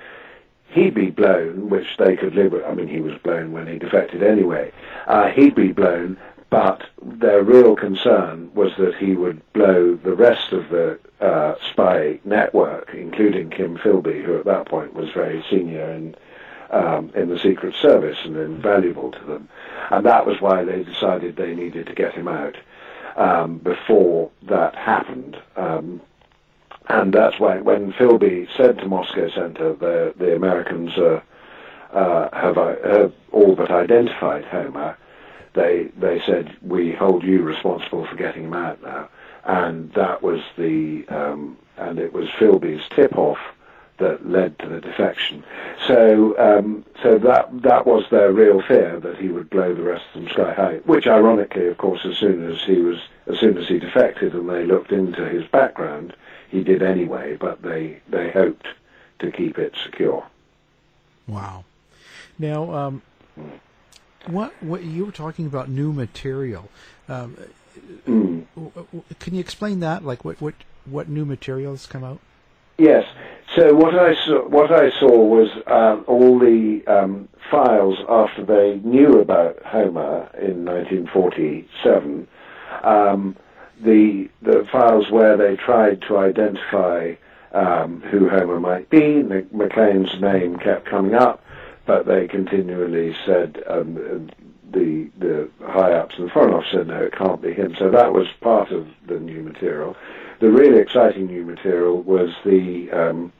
he'd 0.69 0.93
be 0.93 1.09
blown, 1.09 1.69
which 1.69 1.97
they 1.97 2.15
could 2.15 2.33
live 2.33 2.53
with. 2.53 2.63
I 2.63 2.73
mean, 2.73 2.87
he 2.87 3.01
was 3.01 3.17
blown 3.19 3.51
when 3.51 3.67
he 3.67 3.77
defected 3.77 4.23
anyway. 4.23 4.71
Uh, 5.07 5.29
he'd 5.29 5.55
be 5.55 5.73
blown, 5.73 6.17
but 6.51 6.83
their 7.01 7.41
real 7.43 7.75
concern 7.75 8.51
was 8.53 8.73
that 8.77 8.93
he 8.95 9.15
would 9.15 9.41
blow 9.53 9.95
the 9.95 10.13
rest 10.13 10.51
of 10.51 10.69
the 10.69 10.99
uh, 11.21 11.55
spy 11.71 12.19
network, 12.25 12.91
including 12.93 13.49
Kim 13.49 13.77
Philby, 13.77 14.23
who 14.23 14.37
at 14.37 14.45
that 14.45 14.67
point 14.67 14.93
was 14.93 15.09
very 15.11 15.43
senior 15.49 15.89
in 15.91 16.15
um, 16.69 17.11
in 17.15 17.29
the 17.29 17.39
Secret 17.39 17.75
Service 17.75 18.17
and 18.23 18.37
invaluable 18.37 19.11
to 19.11 19.23
them. 19.25 19.49
And 19.89 20.05
that 20.05 20.25
was 20.25 20.39
why 20.39 20.63
they 20.63 20.83
decided 20.83 21.35
they 21.35 21.53
needed 21.53 21.87
to 21.87 21.93
get 21.93 22.13
him 22.13 22.27
out 22.27 22.55
um, 23.17 23.57
before 23.57 24.31
that 24.43 24.75
happened. 24.75 25.37
Um, 25.57 26.01
and 26.87 27.13
that's 27.13 27.39
why 27.39 27.59
when 27.59 27.93
Philby 27.93 28.47
said 28.55 28.77
to 28.79 28.85
Moscow 28.85 29.29
Center, 29.29 29.73
the, 29.73 30.13
the 30.17 30.35
Americans 30.35 30.91
uh, 30.97 31.21
uh, 31.93 32.29
have, 32.33 32.57
uh, 32.57 32.75
have 32.83 33.13
all 33.31 33.55
but 33.55 33.69
identified 33.69 34.45
Homer, 34.45 34.97
they 35.53 35.89
they 35.97 36.21
said 36.25 36.55
we 36.61 36.93
hold 36.93 37.23
you 37.23 37.41
responsible 37.41 38.05
for 38.05 38.15
getting 38.15 38.45
him 38.45 38.53
out 38.53 38.81
now, 38.81 39.09
and 39.45 39.91
that 39.93 40.21
was 40.21 40.41
the 40.57 41.05
um, 41.09 41.57
and 41.77 41.99
it 41.99 42.13
was 42.13 42.29
Philby's 42.39 42.83
tip 42.89 43.17
off 43.17 43.39
that 43.97 44.27
led 44.27 44.57
to 44.59 44.67
the 44.67 44.81
defection. 44.81 45.43
So 45.87 46.37
um, 46.39 46.85
so 47.03 47.17
that 47.19 47.49
that 47.61 47.85
was 47.85 48.05
their 48.09 48.31
real 48.31 48.61
fear 48.61 48.99
that 48.99 49.17
he 49.17 49.27
would 49.27 49.49
blow 49.49 49.73
the 49.73 49.83
rest 49.83 50.05
of 50.13 50.21
them 50.21 50.31
sky 50.31 50.53
high. 50.53 50.77
Which 50.85 51.07
ironically, 51.07 51.67
of 51.67 51.77
course, 51.77 52.05
as 52.05 52.17
soon 52.17 52.49
as 52.49 52.61
he 52.61 52.77
was 52.77 52.99
as 53.27 53.39
soon 53.39 53.57
as 53.57 53.67
he 53.67 53.79
defected 53.79 54.33
and 54.33 54.49
they 54.49 54.65
looked 54.65 54.91
into 54.91 55.27
his 55.27 55.45
background, 55.47 56.15
he 56.49 56.63
did 56.63 56.81
anyway. 56.81 57.35
But 57.35 57.61
they 57.61 58.01
they 58.09 58.31
hoped 58.31 58.67
to 59.19 59.31
keep 59.31 59.57
it 59.57 59.75
secure. 59.83 60.25
Wow. 61.27 61.65
Now. 62.39 62.73
Um 62.73 63.01
what 64.27 64.53
what 64.61 64.83
you 64.83 65.05
were 65.05 65.11
talking 65.11 65.45
about 65.45 65.69
new 65.69 65.91
material. 65.91 66.69
Um, 67.07 67.37
w- 68.05 68.45
can 69.19 69.33
you 69.33 69.39
explain 69.39 69.79
that? 69.81 70.03
Like 70.03 70.23
what 70.25 70.41
what 70.41 70.55
what 70.85 71.09
new 71.09 71.25
materials 71.25 71.85
come 71.85 72.03
out? 72.03 72.19
Yes. 72.77 73.05
So 73.55 73.75
what 73.75 73.95
I 73.95 74.15
saw, 74.25 74.47
what 74.47 74.71
I 74.71 74.89
saw 74.91 75.09
was 75.09 75.49
um, 75.67 76.05
all 76.07 76.39
the 76.39 76.83
um, 76.87 77.27
files 77.49 77.99
after 78.07 78.45
they 78.45 78.79
knew 78.83 79.19
about 79.19 79.61
Homer 79.63 80.29
in 80.39 80.65
1947. 80.65 82.27
Um, 82.83 83.35
the 83.81 84.29
the 84.41 84.67
files 84.71 85.11
where 85.11 85.35
they 85.37 85.55
tried 85.57 86.01
to 86.03 86.17
identify 86.17 87.15
um, 87.53 88.01
who 88.09 88.29
Homer 88.29 88.59
might 88.59 88.89
be. 88.89 89.21
Maclean's 89.23 90.19
name 90.21 90.57
kept 90.57 90.85
coming 90.85 91.13
up, 91.13 91.40
but 91.85 92.05
they 92.05 92.27
continually 92.27 93.15
said 93.25 93.63
um, 93.67 94.29
the 94.71 95.09
the 95.17 95.49
high 95.65 95.93
ups 95.93 96.15
the 96.17 96.29
Foreign 96.29 96.53
Office 96.53 96.71
said 96.71 96.87
no, 96.87 97.01
it 97.01 97.13
can't 97.13 97.41
be 97.41 97.53
him. 97.53 97.75
So 97.77 97.89
that 97.89 98.13
was 98.13 98.27
part 98.39 98.71
of 98.71 98.87
the 99.07 99.19
new 99.19 99.41
material. 99.41 99.95
The 100.39 100.51
really 100.51 100.79
exciting 100.79 101.27
new 101.27 101.45
material 101.45 102.01
was 102.01 102.31
the 102.45 102.91
um, 102.91 103.33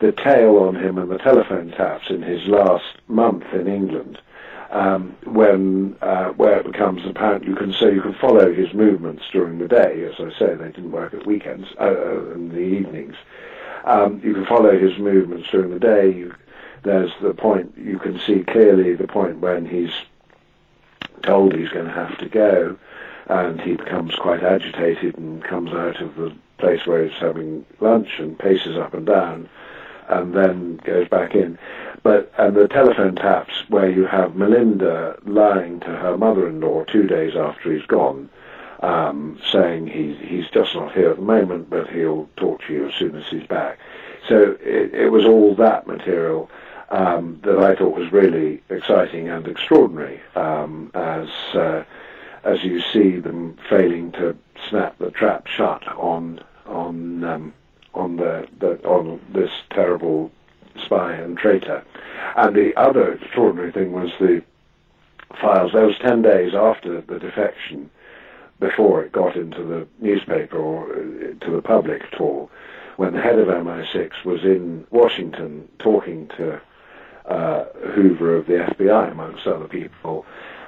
the 0.00 0.12
tale 0.12 0.56
on 0.56 0.76
him 0.76 0.98
and 0.98 1.10
the 1.10 1.18
telephone 1.18 1.70
taps 1.72 2.10
in 2.10 2.22
his 2.22 2.46
last 2.46 2.84
month 3.08 3.44
in 3.52 3.66
England, 3.66 4.20
um, 4.70 5.16
when 5.24 5.96
uh, 6.02 6.28
where 6.30 6.58
it 6.60 6.66
becomes 6.70 7.04
apparent 7.06 7.44
you 7.44 7.54
can 7.54 7.72
so 7.72 7.88
you 7.88 8.02
can 8.02 8.14
follow 8.14 8.52
his 8.52 8.72
movements 8.74 9.24
during 9.32 9.58
the 9.58 9.68
day. 9.68 10.04
As 10.04 10.14
I 10.20 10.38
say, 10.38 10.54
they 10.54 10.66
didn't 10.72 10.92
work 10.92 11.14
at 11.14 11.26
weekends 11.26 11.68
uh, 11.80 11.84
uh, 11.84 12.32
in 12.34 12.50
the 12.50 12.58
evenings. 12.58 13.14
Um, 13.84 14.20
you 14.22 14.34
can 14.34 14.44
follow 14.46 14.78
his 14.78 14.98
movements 14.98 15.48
during 15.50 15.70
the 15.70 15.78
day. 15.78 16.12
You, 16.12 16.34
there's 16.88 17.12
the 17.20 17.34
point 17.34 17.74
you 17.76 17.98
can 17.98 18.18
see 18.20 18.42
clearly 18.42 18.94
the 18.94 19.06
point 19.06 19.40
when 19.40 19.66
he's 19.66 19.92
told 21.22 21.54
he's 21.54 21.68
going 21.68 21.84
to 21.84 21.92
have 21.92 22.16
to 22.16 22.28
go, 22.30 22.78
and 23.26 23.60
he 23.60 23.74
becomes 23.74 24.14
quite 24.14 24.42
agitated 24.42 25.18
and 25.18 25.44
comes 25.44 25.70
out 25.70 26.00
of 26.00 26.14
the 26.16 26.34
place 26.56 26.86
where 26.86 27.04
he's 27.06 27.18
having 27.20 27.66
lunch 27.80 28.18
and 28.18 28.38
paces 28.38 28.78
up 28.78 28.94
and 28.94 29.04
down, 29.04 29.50
and 30.08 30.34
then 30.34 30.78
goes 30.78 31.06
back 31.08 31.34
in. 31.34 31.58
But 32.02 32.32
and 32.38 32.56
the 32.56 32.68
telephone 32.68 33.16
taps 33.16 33.52
where 33.68 33.90
you 33.90 34.06
have 34.06 34.34
Melinda 34.34 35.18
lying 35.26 35.80
to 35.80 35.88
her 35.88 36.16
mother-in-law 36.16 36.84
two 36.84 37.06
days 37.06 37.36
after 37.36 37.70
he's 37.70 37.86
gone, 37.86 38.30
um, 38.80 39.38
saying 39.52 39.88
he's 39.88 40.16
he's 40.26 40.48
just 40.48 40.74
not 40.74 40.94
here 40.94 41.10
at 41.10 41.16
the 41.16 41.22
moment, 41.22 41.68
but 41.68 41.90
he'll 41.90 42.30
talk 42.38 42.62
to 42.62 42.72
you 42.72 42.88
as 42.88 42.94
soon 42.94 43.14
as 43.14 43.26
he's 43.28 43.46
back. 43.46 43.78
So 44.26 44.56
it, 44.62 44.94
it 44.94 45.10
was 45.10 45.26
all 45.26 45.54
that 45.56 45.86
material 45.86 46.50
um, 46.90 47.40
that 47.44 47.58
I 47.58 47.74
thought 47.74 47.96
was 47.96 48.12
really 48.12 48.62
exciting 48.70 49.28
and 49.28 49.46
extraordinary 49.46 50.20
um, 50.34 50.90
as 50.94 51.28
uh, 51.54 51.84
as 52.44 52.64
you 52.64 52.80
see 52.80 53.18
them 53.18 53.58
failing 53.68 54.12
to 54.12 54.36
snap 54.68 54.96
the 54.98 55.10
trap 55.10 55.46
shut 55.46 55.86
on 55.88 56.40
on 56.66 57.24
um, 57.24 57.54
on 57.94 58.16
the, 58.16 58.46
the 58.58 58.78
on 58.88 59.20
this 59.32 59.50
terrible 59.70 60.30
spy 60.82 61.12
and 61.12 61.36
traitor. 61.36 61.84
And 62.36 62.54
the 62.54 62.74
other 62.76 63.14
extraordinary 63.14 63.72
thing 63.72 63.92
was 63.92 64.10
the 64.18 64.42
files. 65.40 65.72
Was 65.72 65.98
ten 66.00 66.22
days 66.22 66.54
after 66.54 67.00
the 67.00 67.18
defection, 67.18 67.90
before 68.60 69.02
it 69.02 69.12
got 69.12 69.36
into 69.36 69.62
the 69.62 69.86
newspaper 70.00 70.56
or 70.56 70.90
uh, 70.92 71.44
to 71.44 71.50
the 71.50 71.62
public 71.62 72.02
at 72.12 72.20
all, 72.20 72.50
when 72.96 73.12
the 73.12 73.20
head 73.20 73.38
of 73.38 73.48
MI6 73.48 74.24
was 74.24 74.42
in 74.42 74.86
Washington 74.90 75.68
talking 75.78 76.28
to 76.36 76.60
uh, 77.28 77.64
Hoover 77.94 78.36
of 78.36 78.46
the 78.46 78.54
FBI, 78.54 79.12
amongst 79.12 79.46
other 79.46 79.68
people, 79.68 80.24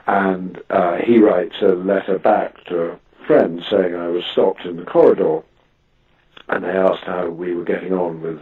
and 0.07 0.61
uh, 0.71 0.97
he 0.97 1.19
writes 1.19 1.57
a 1.63 1.69
letter 1.69 2.19
back 2.19 2.65
to 2.65 2.93
a 2.93 2.99
friend 3.27 3.63
saying 3.69 3.95
I 3.95 4.09
was 4.09 4.25
stopped 4.25 4.65
in 4.65 4.77
the 4.77 4.85
corridor, 4.85 5.43
and 6.49 6.65
they 6.65 6.71
asked 6.71 7.05
how 7.05 7.29
we 7.29 7.55
were 7.55 7.65
getting 7.65 7.93
on 7.93 8.21
with 8.21 8.41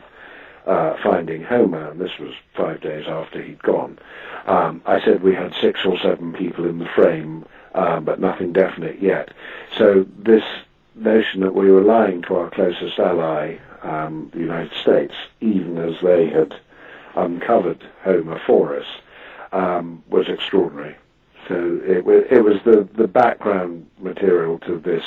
uh, 0.67 0.97
finding 1.03 1.43
Homer, 1.43 1.91
and 1.91 2.01
this 2.01 2.19
was 2.19 2.35
five 2.55 2.81
days 2.81 3.07
after 3.09 3.43
he'd 3.43 3.63
gone. 3.63 3.99
Um, 4.47 4.83
I 4.87 5.03
said 5.03 5.23
we 5.23 5.35
had 5.35 5.55
six 5.61 5.81
or 5.85 5.99
seven 5.99 6.33
people 6.33 6.67
in 6.67 6.79
the 6.79 6.89
frame, 6.95 7.47
um, 7.75 8.05
but 8.05 8.21
nothing 8.21 8.53
definite 8.53 9.01
yet. 9.01 9.33
So 9.77 10.07
this 10.19 10.45
notion 10.95 11.41
that 11.41 11.55
we 11.55 11.71
were 11.71 11.83
lying 11.83 12.23
to 12.23 12.35
our 12.35 12.51
closest 12.51 12.99
ally, 12.99 13.57
um, 13.83 14.31
the 14.33 14.41
United 14.41 14.73
States, 14.75 15.15
even 15.41 15.79
as 15.79 15.95
they 16.03 16.29
had 16.29 16.55
uncovered 17.25 17.85
Homer 18.03 18.41
for 18.47 18.79
us, 18.79 18.87
um, 19.53 20.03
was 20.09 20.29
extraordinary. 20.29 20.97
So 21.49 21.81
it, 21.83 22.07
it 22.31 22.45
was 22.45 22.57
the, 22.65 22.89
the 22.95 23.09
background 23.09 23.89
material 23.99 24.59
to 24.61 24.79
this, 24.79 25.05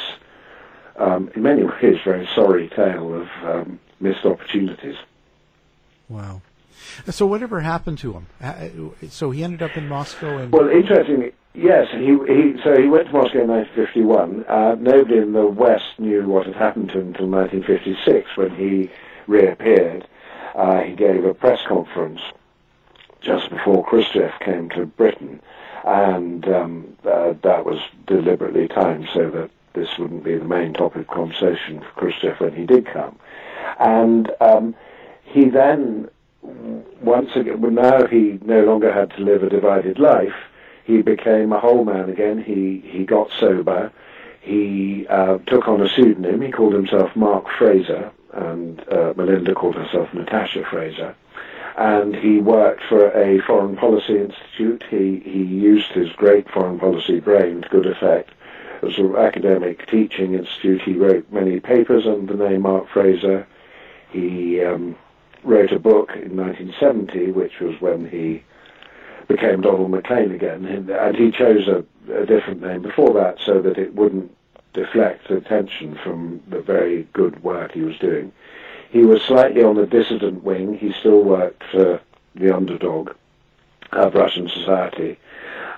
um, 0.97 1.29
in 1.35 1.43
many 1.43 1.63
ways, 1.63 1.99
very 2.03 2.27
sorry 2.33 2.69
tale 2.69 3.13
of 3.13 3.27
um, 3.43 3.79
missed 3.99 4.25
opportunities. 4.25 4.95
Wow. 6.09 6.41
So 7.09 7.25
whatever 7.25 7.61
happened 7.61 7.99
to 7.99 8.13
him? 8.13 8.27
Uh, 8.41 9.07
So 9.09 9.31
he 9.31 9.43
ended 9.43 9.61
up 9.61 9.77
in 9.77 9.87
Moscow 9.87 10.37
and 10.37 10.51
Well, 10.51 10.67
interestingly, 10.69 11.33
yes, 11.53 11.87
he, 11.91 12.17
he 12.27 12.55
so 12.63 12.81
he 12.81 12.87
went 12.87 13.07
to 13.07 13.13
Moscow 13.13 13.41
in 13.41 13.47
1951. 13.47 14.45
Uh, 14.47 14.75
nobody 14.79 15.17
in 15.19 15.33
the 15.33 15.45
West 15.45 15.99
knew 15.99 16.27
what 16.27 16.47
had 16.47 16.55
happened 16.55 16.89
to 16.89 16.99
him 16.99 17.07
until 17.09 17.27
1956 17.27 18.35
when 18.35 18.55
he 18.55 18.89
reappeared. 19.27 20.00
Uh, 20.61 20.83
he 20.83 20.93
gave 20.93 21.25
a 21.25 21.33
press 21.33 21.59
conference 21.67 22.21
just 23.19 23.49
before 23.49 23.83
Khrushchev 23.83 24.31
came 24.41 24.69
to 24.69 24.85
Britain, 24.85 25.41
and 25.83 26.47
um, 26.47 26.97
uh, 27.03 27.33
that 27.41 27.65
was 27.65 27.79
deliberately 28.05 28.67
timed 28.67 29.09
so 29.11 29.31
that 29.31 29.49
this 29.73 29.97
wouldn't 29.97 30.23
be 30.23 30.37
the 30.37 30.45
main 30.45 30.73
topic 30.73 31.01
of 31.01 31.07
conversation 31.07 31.79
for 31.79 31.89
Khrushchev 31.99 32.39
when 32.39 32.53
he 32.53 32.67
did 32.67 32.85
come. 32.85 33.17
And 33.79 34.29
um, 34.39 34.75
he 35.23 35.49
then, 35.49 36.11
once 36.43 37.35
again, 37.35 37.59
well, 37.59 37.71
now 37.71 38.05
he 38.05 38.37
no 38.43 38.63
longer 38.63 38.93
had 38.93 39.09
to 39.15 39.23
live 39.23 39.41
a 39.41 39.49
divided 39.49 39.97
life. 39.97 40.35
He 40.83 41.01
became 41.01 41.53
a 41.53 41.59
whole 41.59 41.85
man 41.85 42.07
again. 42.07 42.37
He 42.37 42.83
he 42.85 43.03
got 43.03 43.31
sober. 43.39 43.91
He 44.41 45.07
uh, 45.07 45.39
took 45.47 45.67
on 45.67 45.81
a 45.81 45.89
pseudonym. 45.89 46.39
He 46.41 46.51
called 46.51 46.73
himself 46.73 47.15
Mark 47.15 47.45
Fraser, 47.57 48.11
and 48.33 48.87
uh, 48.89 49.13
Melinda 49.15 49.53
called 49.53 49.75
herself 49.75 50.13
Natasha 50.13 50.63
Fraser. 50.69 51.15
And 51.77 52.15
he 52.15 52.39
worked 52.39 52.83
for 52.83 53.11
a 53.11 53.39
foreign 53.41 53.75
policy 53.77 54.17
institute. 54.17 54.83
He 54.89 55.21
he 55.23 55.43
used 55.43 55.91
his 55.91 56.11
great 56.11 56.49
foreign 56.49 56.79
policy 56.79 57.19
brain 57.19 57.61
to 57.61 57.69
good 57.69 57.85
effect. 57.85 58.31
As 58.81 58.97
an 58.97 59.15
academic 59.15 59.87
teaching 59.87 60.33
institute, 60.33 60.81
he 60.81 60.93
wrote 60.93 61.31
many 61.31 61.59
papers 61.59 62.05
under 62.05 62.35
the 62.35 62.49
name 62.49 62.63
Mark 62.63 62.89
Fraser. 62.89 63.47
He 64.11 64.61
um, 64.61 64.95
wrote 65.43 65.71
a 65.71 65.79
book 65.79 66.11
in 66.15 66.35
1970, 66.35 67.31
which 67.31 67.59
was 67.59 67.79
when 67.79 68.09
he 68.09 68.43
became 69.27 69.61
Donald 69.61 69.91
Maclean 69.91 70.31
again, 70.31 70.65
and 70.65 71.15
he 71.15 71.31
chose 71.31 71.67
a, 71.67 71.85
a 72.13 72.25
different 72.25 72.61
name 72.61 72.81
before 72.81 73.13
that 73.13 73.37
so 73.45 73.61
that 73.61 73.77
it 73.77 73.95
wouldn't 73.95 74.35
deflect 74.73 75.29
attention 75.29 75.97
from 76.03 76.41
the 76.47 76.61
very 76.61 77.07
good 77.13 77.43
work 77.43 77.71
he 77.71 77.81
was 77.81 77.97
doing. 77.99 78.31
He 78.89 79.03
was 79.03 79.21
slightly 79.21 79.63
on 79.63 79.75
the 79.75 79.85
dissident 79.85 80.43
wing. 80.43 80.77
He 80.77 80.91
still 80.93 81.23
worked 81.23 81.63
for 81.71 82.01
the 82.35 82.55
underdog 82.55 83.11
of 83.91 84.15
Russian 84.15 84.49
society. 84.49 85.17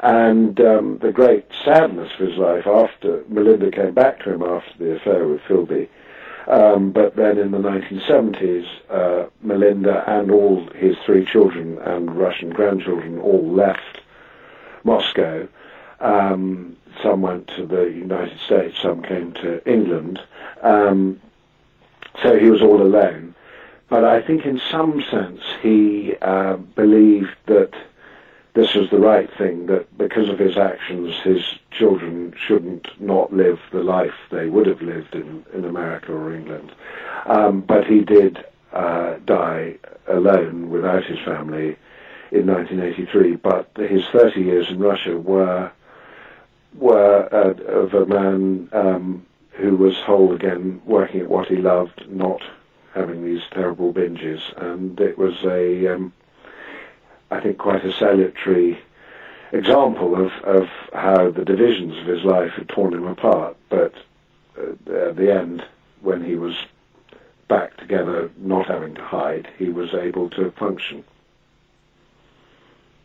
And 0.02 0.60
um, 0.60 0.98
the 1.02 1.12
great 1.12 1.46
sadness 1.64 2.12
of 2.20 2.28
his 2.28 2.38
life 2.38 2.68
after 2.68 3.24
Melinda 3.30 3.72
came 3.72 3.94
back 3.94 4.20
to 4.24 4.34
him 4.34 4.44
after 4.44 4.78
the 4.78 4.96
affair 4.96 5.28
with 5.28 5.41
Philby, 5.41 5.88
um, 6.48 6.91
but 6.91 7.16
then 7.16 7.38
in 7.38 7.52
the 7.52 7.58
1970s, 7.58 8.68
uh, 8.89 9.30
Melinda 9.41 10.04
and 10.08 10.30
all 10.30 10.68
his 10.76 10.98
three 11.06 11.26
children 11.26 11.78
and 11.80 12.16
Russian 12.16 12.50
grandchildren 12.50 13.20
all 13.20 13.50
left 13.50 14.02
Moscow. 14.84 15.48
Um, 16.02 16.76
some 17.02 17.22
went 17.22 17.48
to 17.56 17.66
the 17.66 17.84
United 17.84 18.39
States, 18.39 18.78
some 18.82 19.02
came 19.02 19.34
to 19.34 19.68
England. 19.70 20.20
Um, 20.62 21.20
so 22.22 22.38
he 22.38 22.50
was 22.50 22.62
all 22.62 22.82
alone. 22.82 23.36
But 23.89 24.04
I 24.04 24.22
think 24.22 24.46
in 24.46 24.60
some 24.72 25.04
sense 25.10 25.41
he 25.62 26.16
uh, 26.22 26.56
believed 26.56 27.36
that 27.48 27.74
this 28.54 28.76
was 28.76 28.89
the 28.89 29.00
right 29.00 29.30
thing, 29.38 29.66
that 29.68 29.98
because 29.98 30.30
of 30.30 30.38
his 30.38 30.58
actions, 30.58 31.16
his 31.24 31.41
children 31.72 32.34
shouldn't 32.38 32.88
not 33.02 33.34
live 33.34 33.60
the 33.72 33.84
life 33.84 34.14
they 34.30 34.48
would 34.48 34.68
have 34.68 34.82
lived 34.82 35.16
in, 35.16 35.44
in 35.54 35.66
America 35.66 36.12
or 36.12 36.34
England. 36.34 36.72
Um, 37.26 37.62
but 37.62 37.88
he 37.88 38.02
did 38.02 38.46
uh, 38.72 39.16
die 39.26 39.78
alone 40.08 40.70
without 40.70 41.04
his 41.04 41.20
family 41.20 41.78
in 42.32 42.46
1983. 42.48 43.36
But 43.38 43.70
his 43.76 44.06
30 44.12 44.41
years 44.41 44.70
in 44.70 44.80
Russia 44.80 45.18
were 45.18 45.72
were 46.76 47.28
uh, 47.32 47.71
of 47.71 47.93
a 47.93 48.05
man 48.05 48.69
um, 48.71 49.26
who 49.51 49.76
was 49.76 49.95
whole 49.97 50.34
again, 50.34 50.82
working 50.86 51.21
at 51.21 51.30
what 51.30 51.47
he 51.47 51.57
loved, 51.57 52.05
not 52.09 52.41
having 52.93 53.24
these 53.24 53.41
terrible 53.51 53.93
binges, 53.93 54.41
and 54.57 54.99
it 54.99 55.17
was 55.17 55.43
a 55.43 55.88
um, 55.88 56.13
I 57.34 57.39
think, 57.39 57.57
quite 57.57 57.84
a 57.84 57.91
salutary 57.93 58.80
example 59.51 60.15
of, 60.15 60.32
of 60.43 60.69
how 60.93 61.32
the 61.32 61.43
divisions 61.43 61.97
of 61.97 62.05
his 62.05 62.24
life 62.24 62.51
had 62.51 62.69
torn 62.69 62.93
him 62.93 63.07
apart. 63.07 63.57
But 63.69 63.93
uh, 64.57 65.09
at 65.09 65.15
the 65.15 65.34
end, 65.34 65.65
when 66.01 66.24
he 66.24 66.36
was 66.36 66.55
back 67.47 67.76
together, 67.78 68.30
not 68.38 68.67
having 68.67 68.93
to 68.95 69.03
hide, 69.03 69.49
he 69.57 69.69
was 69.69 69.93
able 69.93 70.30
to 70.32 70.51
function. 70.51 71.03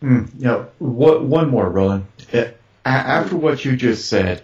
Mm, 0.02 0.30
you 0.38 0.66
what, 0.78 1.24
one 1.24 1.48
more, 1.48 1.70
Roland. 1.70 2.06
Uh, 2.32 2.44
after 2.88 3.36
what 3.36 3.64
you 3.64 3.76
just 3.76 4.08
said, 4.08 4.42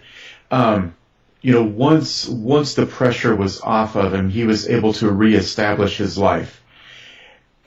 um, 0.51 0.95
you 1.41 1.53
know, 1.53 1.63
once 1.63 2.27
once 2.27 2.73
the 2.73 2.85
pressure 2.85 3.35
was 3.35 3.61
off 3.61 3.95
of 3.95 4.13
him, 4.13 4.29
he 4.29 4.45
was 4.45 4.67
able 4.67 4.93
to 4.93 5.11
reestablish 5.11 5.97
his 5.97 6.17
life 6.17 6.61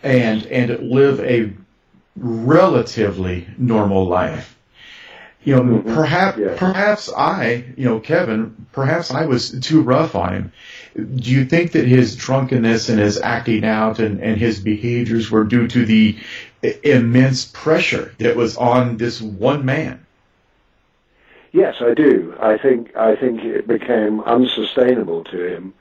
and 0.02 0.46
and 0.46 0.90
live 0.90 1.20
a 1.20 1.52
relatively 2.16 3.46
normal 3.56 4.06
life. 4.06 4.56
You 5.44 5.56
know, 5.56 5.62
mm-hmm. 5.62 5.94
perhaps 5.94 6.38
yeah. 6.38 6.56
perhaps 6.56 7.10
I, 7.16 7.64
you 7.76 7.84
know, 7.84 8.00
Kevin, 8.00 8.66
perhaps 8.72 9.12
I 9.12 9.26
was 9.26 9.58
too 9.60 9.82
rough 9.82 10.16
on 10.16 10.32
him. 10.32 10.52
Do 10.96 11.30
you 11.30 11.44
think 11.44 11.72
that 11.72 11.86
his 11.86 12.16
drunkenness 12.16 12.88
and 12.88 12.98
his 12.98 13.20
acting 13.20 13.64
out 13.64 14.00
and, 14.00 14.20
and 14.20 14.36
his 14.36 14.58
behaviors 14.58 15.30
were 15.30 15.44
due 15.44 15.68
to 15.68 15.86
the 15.86 16.18
immense 16.82 17.44
pressure 17.44 18.12
that 18.18 18.36
was 18.36 18.56
on 18.56 18.96
this 18.96 19.20
one 19.22 19.64
man? 19.64 20.04
Yes, 21.52 21.76
I 21.80 21.94
do. 21.94 22.34
I 22.40 22.58
think 22.58 22.94
I 22.96 23.16
think 23.16 23.42
it 23.42 23.66
became 23.66 24.20
unsustainable 24.20 25.24
to 25.24 25.54
him 25.54 25.74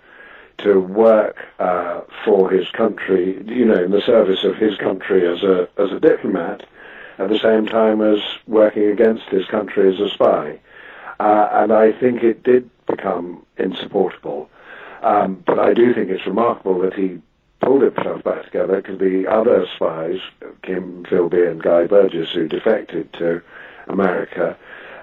to 0.59 0.79
work 0.79 1.37
uh, 1.59 2.01
for 2.25 2.49
his 2.49 2.69
country, 2.71 3.43
you 3.45 3.65
know, 3.65 3.83
in 3.83 3.91
the 3.91 4.01
service 4.01 4.43
of 4.43 4.55
his 4.55 4.75
country 4.77 5.27
as 5.27 5.43
a 5.43 5.67
as 5.77 5.91
a 5.91 5.99
diplomat, 5.99 6.65
at 7.17 7.29
the 7.29 7.39
same 7.39 7.65
time 7.65 8.01
as 8.01 8.19
working 8.47 8.85
against 8.85 9.25
his 9.25 9.45
country 9.45 9.93
as 9.93 9.99
a 9.99 10.09
spy. 10.09 10.59
Uh, 11.19 11.49
and 11.51 11.71
I 11.71 11.91
think 11.91 12.23
it 12.23 12.43
did 12.43 12.69
become 12.85 13.45
insupportable. 13.57 14.49
Um, 15.01 15.43
but 15.45 15.59
I 15.59 15.73
do 15.73 15.93
think 15.93 16.09
it's 16.09 16.25
remarkable 16.25 16.79
that 16.79 16.93
he 16.93 17.21
pulled 17.59 17.81
himself 17.81 18.23
back 18.23 18.45
together 18.45 18.77
because 18.77 18.99
the 18.99 19.27
other 19.27 19.65
spies, 19.75 20.19
Kim 20.61 21.03
Philby 21.03 21.49
and 21.49 21.61
Guy 21.61 21.87
Burgess, 21.87 22.31
who 22.31 22.47
defected 22.47 23.11
to 23.13 23.41
America, 23.87 24.57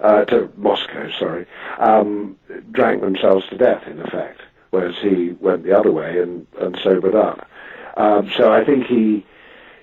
uh, 0.05 0.25
to 0.27 0.53
Moscow, 0.57 1.11
sorry, 1.19 1.47
um, 1.79 2.37
drank 2.71 3.01
themselves 3.01 3.47
to 3.49 3.57
death, 3.57 3.87
in 3.87 3.99
effect, 4.01 4.43
whereas 4.69 4.95
he 5.01 5.31
went 5.41 5.65
the 5.65 5.77
other 5.77 5.91
way 5.91 6.21
and, 6.21 6.47
and 6.61 6.79
sobered 6.85 7.15
up. 7.15 7.49
Um, 7.97 8.31
so 8.37 8.53
I 8.53 8.65
think 8.65 8.87
he 8.87 9.25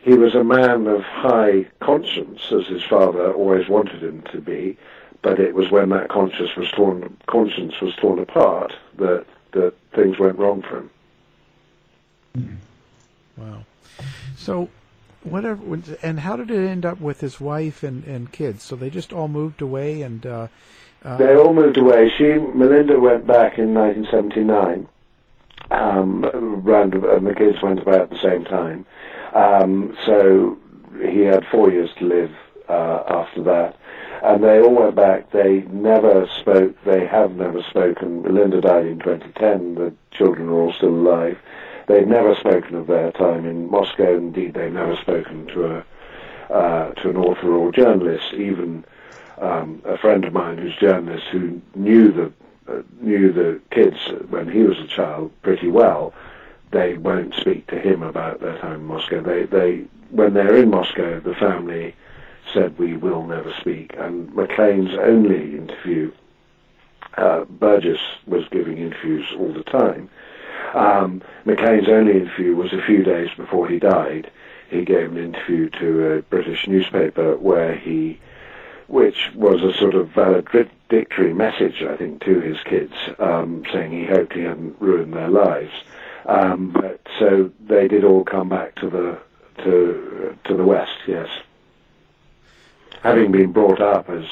he 0.03 0.13
was 0.13 0.36
a 0.36 0.43
man 0.43 0.88
of 0.88 1.01
high 1.01 1.65
conscience, 1.80 2.51
as 2.51 2.67
his 2.67 2.84
father 2.84 3.34
always 3.34 3.67
wanted 3.67 4.03
him 4.03 4.22
to 4.32 4.39
be, 4.39 4.78
but 5.24 5.39
it 5.39 5.55
was 5.55 5.72
when 5.72 5.89
that 5.89 6.09
conscience 6.09 6.55
was 6.55 6.69
torn 6.72 7.17
conscience 7.26 7.82
was 7.82 7.95
torn 7.95 8.19
apart 8.19 8.74
that 8.97 9.26
that 9.53 9.74
things 9.95 10.19
went 10.19 10.38
wrong 10.38 10.61
for 10.61 10.88
him. 12.36 12.59
Wow. 13.38 13.65
So 14.36 14.69
whatever 15.24 15.61
and 16.01 16.19
how 16.19 16.36
did 16.36 16.51
it 16.51 16.67
end 16.67 16.86
up 16.86 16.99
with 16.99 17.22
his 17.22 17.39
wife 17.39 17.84
and, 17.84 18.03
and 18.05 18.32
kids? 18.32 18.63
So 18.63 18.76
they 18.76 18.89
just 18.89 19.13
all 19.13 19.28
moved 19.28 19.61
away 19.61 20.01
and 20.01 20.26
uh, 20.26 20.47
uh, 21.03 21.17
they 21.17 21.36
all 21.36 21.53
moved 21.53 21.78
away. 21.78 22.11
She 22.17 22.24
melinda 22.24 22.99
went 22.99 23.26
back 23.26 23.57
in 23.57 23.74
1979 23.74 24.88
um, 25.72 26.24
and 26.24 27.28
the 27.28 27.36
kids 27.36 27.61
went 27.61 27.80
about 27.80 28.01
at 28.01 28.09
the 28.09 28.22
same 28.22 28.45
time. 28.45 28.86
Um, 29.34 29.97
so 30.05 30.57
he 31.01 31.22
had 31.22 31.45
four 31.51 31.72
years 31.72 31.89
to 31.99 32.05
live 32.05 32.32
uh, 32.67 33.03
after 33.07 33.43
that. 33.43 33.78
And 34.24 34.43
they 34.43 34.59
all 34.59 34.76
went 34.76 34.95
back. 34.95 35.32
They 35.32 35.61
never 35.61 36.28
spoke 36.39 36.76
they 36.84 37.07
have 37.07 37.32
never 37.32 37.63
spoken. 37.63 38.22
Melinda 38.22 38.61
died 38.61 38.86
in 38.86 38.99
2010 38.99 39.76
the 39.76 39.93
children 40.11 40.49
are 40.49 40.61
all 40.61 40.74
still 40.74 40.89
alive 40.89 41.38
They've 41.88 42.07
never 42.07 42.36
spoken 42.36 42.75
of 42.75 42.88
their 42.88 43.11
time 43.11 43.45
in 43.45 43.69
Moscow. 43.69 44.15
Indeed, 44.17 44.53
they've 44.53 44.71
never 44.71 44.95
spoken 44.97 45.47
to 45.47 45.65
a 45.77 45.86
uh, 46.53 46.91
to 46.95 47.09
an 47.09 47.17
author 47.17 47.53
or 47.53 47.71
journalist. 47.71 48.34
Even 48.34 48.84
um, 49.39 49.82
a 49.86 49.97
friend 49.97 50.25
of 50.25 50.34
mine 50.34 50.57
who's 50.57 50.75
a 50.75 50.79
journalist 50.79 51.25
who 51.27 51.61
knew 51.75 52.11
the 52.11 52.32
uh, 52.71 52.82
knew 52.99 53.32
the 53.32 53.59
kids 53.71 53.97
when 54.29 54.49
he 54.49 54.63
was 54.63 54.77
a 54.79 54.88
child 54.88 55.32
pretty 55.41 55.69
well. 55.69 56.13
They 56.71 56.97
won't 56.97 57.34
speak 57.36 57.67
to 57.67 57.79
him 57.79 58.01
about 58.03 58.39
their 58.39 58.57
time 58.59 58.82
in 58.82 58.86
Moscow. 58.86 59.21
They 59.21 59.43
they 59.43 59.86
when 60.09 60.34
they're 60.34 60.57
in 60.57 60.69
Moscow, 60.69 61.19
the 61.19 61.36
family 61.36 61.95
said 62.53 62.77
we 62.77 62.97
will 62.97 63.25
never 63.25 63.53
speak. 63.59 63.95
And 63.97 64.34
Maclean's 64.36 64.93
only 64.95 65.55
interview, 65.55 66.11
uh, 67.17 67.45
Burgess 67.45 67.99
was 68.27 68.47
giving 68.49 68.77
interviews 68.77 69.25
all 69.38 69.53
the 69.53 69.63
time 69.63 70.09
um, 70.74 71.22
Maclean's 71.45 71.89
only 71.89 72.13
interview 72.13 72.55
was 72.55 72.74
a 72.74 72.82
few 72.82 73.03
days 73.03 73.30
before 73.36 73.67
he 73.67 73.80
died. 73.80 74.30
He 74.69 74.86
gave 74.86 75.11
an 75.11 75.17
interview 75.17 75.69
to 75.72 76.13
a 76.13 76.22
British 76.22 76.67
newspaper 76.67 77.36
where 77.38 77.76
he, 77.76 78.19
which 78.88 79.32
was 79.36 79.63
a 79.63 79.78
sort 79.78 79.95
of 79.95 80.09
valedictory 80.09 81.34
message, 81.34 81.84
I 81.84 81.97
think, 81.97 82.24
to 82.24 82.39
his 82.39 82.57
kids, 82.63 82.93
um, 83.19 83.63
saying 83.72 83.91
he 83.91 84.05
hoped 84.05 84.34
he 84.34 84.41
hadn't 84.43 84.80
ruined 84.80 85.13
their 85.13 85.30
lives. 85.30 85.74
Um, 86.26 86.72
but 86.72 87.01
so 87.19 87.51
they 87.67 87.88
did 87.88 88.03
all 88.03 88.24
come 88.24 88.49
back 88.49 88.76
to 88.76 88.89
the 88.89 89.19
to 89.63 90.38
to 90.45 90.55
the 90.55 90.63
west, 90.63 90.97
yes. 91.07 91.28
Having 93.01 93.32
been 93.32 93.51
brought 93.51 93.82
up 93.82 94.09
as 94.09 94.26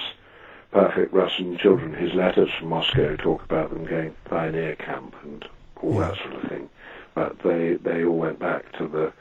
perfect 0.71 1.11
Russian 1.11 1.57
children, 1.57 1.93
his 1.93 2.13
letters 2.13 2.49
from 2.57 2.69
Moscow 2.69 3.15
talk 3.15 3.43
about 3.43 3.71
them 3.71 3.85
going 3.85 4.15
pioneer 4.25 4.75
camp 4.75 5.15
and 5.23 5.47
all 5.81 5.99
that 5.99 6.17
sort 6.17 6.35
of 6.35 6.49
thing. 6.49 6.69
But 7.15 7.39
they 7.39 7.73
they 7.73 8.03
all 8.05 8.17
went 8.17 8.39
back 8.39 8.71
to 8.77 8.87
the 8.87 9.13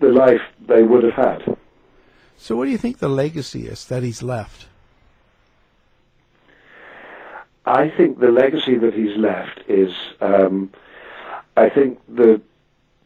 the 0.00 0.08
life 0.08 0.42
they 0.66 0.82
would 0.82 1.04
have 1.04 1.14
had. 1.14 1.56
So, 2.36 2.56
what 2.56 2.66
do 2.66 2.70
you 2.70 2.78
think 2.78 2.98
the 2.98 3.08
legacy 3.08 3.66
is 3.66 3.84
that 3.86 4.02
he's 4.02 4.22
left? 4.22 4.66
I 7.66 7.90
think 7.90 8.20
the 8.20 8.30
legacy 8.30 8.76
that 8.76 8.94
he's 8.94 9.16
left 9.16 9.60
is, 9.68 9.92
um, 10.20 10.70
I 11.56 11.68
think 11.68 11.98
the 12.08 12.40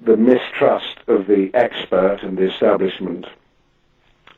the 0.00 0.16
mistrust 0.16 0.98
of 1.06 1.26
the 1.26 1.50
expert 1.54 2.20
and 2.22 2.36
the 2.36 2.50
establishment. 2.52 3.26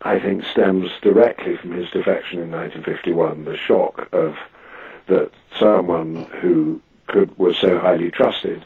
I 0.02 0.18
think 0.20 0.44
stems 0.44 0.90
directly 1.00 1.56
from 1.56 1.72
his 1.72 1.90
defection 1.90 2.38
in 2.38 2.50
1951. 2.50 3.44
The 3.44 3.56
shock 3.56 4.08
of 4.12 4.36
that 5.06 5.30
someone 5.58 6.24
who 6.40 6.80
could 7.06 7.36
was 7.38 7.56
so 7.56 7.78
highly 7.78 8.10
trusted 8.10 8.64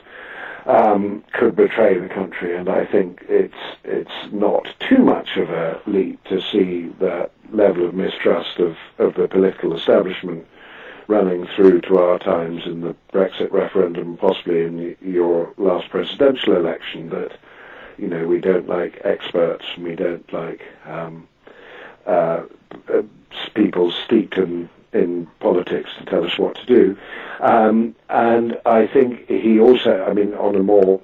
um, 0.69 1.25
could 1.33 1.57
betray 1.57 1.99
the 1.99 2.09
country, 2.09 2.55
and 2.55 2.69
I 2.69 2.85
think 2.85 3.25
it's 3.27 3.55
it's 3.85 4.33
not 4.33 4.69
too 4.79 4.99
much 4.99 5.37
of 5.39 5.49
a 5.49 5.81
leap 5.87 6.23
to 6.25 6.43
see 6.43 6.89
that 7.01 7.31
level 7.51 7.89
of 7.89 7.95
mistrust 7.95 8.59
of, 8.59 8.77
of 8.99 9.15
the 9.15 9.27
political 9.27 9.75
establishment 9.75 10.47
running 11.07 11.47
through 11.57 11.81
to 11.81 11.97
our 11.97 12.19
times 12.19 12.67
in 12.67 12.83
the 12.83 12.95
Brexit 13.15 13.51
referendum, 13.51 14.19
possibly 14.19 14.61
in 14.61 14.95
your 15.01 15.55
last 15.57 15.89
presidential 15.89 16.55
election. 16.55 17.09
That 17.09 17.39
you 17.97 18.07
know 18.07 18.27
we 18.27 18.39
don't 18.39 18.69
like 18.69 19.01
experts, 19.05 19.65
and 19.75 19.85
we 19.85 19.95
don't 19.95 20.31
like 20.35 20.61
um, 20.85 21.27
uh, 22.07 22.43
uh 22.93 23.03
people 23.55 23.91
steeped 24.05 24.37
in 24.37 24.69
in 24.93 25.27
politics 25.41 25.91
to 25.99 26.05
tell 26.05 26.25
us 26.25 26.39
what 26.39 26.57
to 26.57 26.67
do. 26.67 26.97
Um, 27.41 27.95
and 28.09 28.59
I 28.65 28.87
think 28.87 29.29
he 29.29 29.61
also, 29.61 30.05
I 30.05 30.13
mean, 30.13 30.35
on 30.35 30.57
a 30.57 30.63
more 30.63 31.01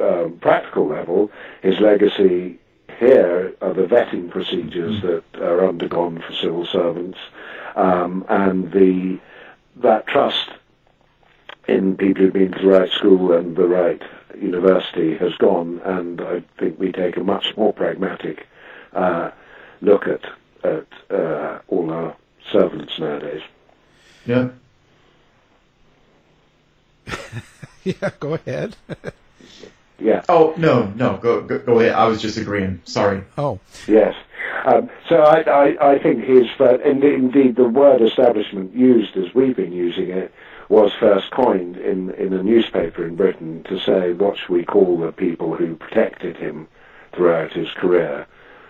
um, 0.00 0.38
practical 0.40 0.86
level, 0.86 1.30
his 1.62 1.80
legacy 1.80 2.58
here 2.98 3.54
are 3.60 3.74
the 3.74 3.86
vetting 3.86 4.30
procedures 4.30 5.02
that 5.02 5.24
are 5.42 5.66
undergone 5.66 6.20
for 6.20 6.32
civil 6.32 6.64
servants, 6.66 7.18
um, 7.76 8.24
and 8.28 8.70
the 8.72 9.18
that 9.76 10.06
trust 10.06 10.50
in 11.66 11.96
people 11.96 12.22
who've 12.22 12.32
been 12.32 12.52
to 12.52 12.60
the 12.60 12.68
right 12.68 12.90
school 12.90 13.32
and 13.32 13.56
the 13.56 13.66
right 13.66 14.00
university 14.40 15.16
has 15.16 15.34
gone, 15.34 15.80
and 15.84 16.20
I 16.20 16.42
think 16.58 16.78
we 16.78 16.92
take 16.92 17.16
a 17.16 17.24
much 17.24 17.56
more 17.56 17.72
pragmatic 17.72 18.46
uh, 18.92 19.30
look 19.80 20.06
at 20.06 20.24
at 20.62 20.86
uh, 21.10 21.58
all 21.68 21.90
our 21.90 22.16
servants 22.50 22.98
nowadays. 22.98 23.42
Yeah. 24.26 24.48
yeah, 27.84 28.10
go 28.20 28.34
ahead. 28.34 28.76
yeah. 29.98 30.22
Oh 30.28 30.54
no, 30.56 30.92
no, 30.96 31.18
go, 31.18 31.42
go, 31.42 31.58
go 31.58 31.80
ahead. 31.80 31.94
I 31.94 32.06
was 32.06 32.22
just 32.22 32.36
agreeing. 32.36 32.80
Sorry. 32.84 33.22
Oh. 33.36 33.60
Yes. 33.86 34.14
Um, 34.64 34.88
so 35.08 35.16
I, 35.16 35.42
I, 35.42 35.92
I 35.92 35.98
think 35.98 36.24
his, 36.24 36.46
uh, 36.58 36.78
indeed, 36.78 37.56
the 37.56 37.68
word 37.68 38.00
establishment 38.00 38.74
used 38.74 39.16
as 39.16 39.34
we've 39.34 39.56
been 39.56 39.72
using 39.72 40.08
it 40.08 40.32
was 40.70 40.92
first 40.98 41.30
coined 41.30 41.76
in, 41.76 42.10
in 42.12 42.32
a 42.32 42.42
newspaper 42.42 43.06
in 43.06 43.16
Britain 43.16 43.62
to 43.64 43.78
say, 43.78 44.12
what 44.14 44.38
should 44.38 44.48
we 44.48 44.64
call 44.64 44.98
the 44.98 45.12
people 45.12 45.54
who 45.54 45.76
protected 45.76 46.38
him 46.38 46.66
throughout 47.12 47.52
his 47.52 47.70
career? 47.72 48.26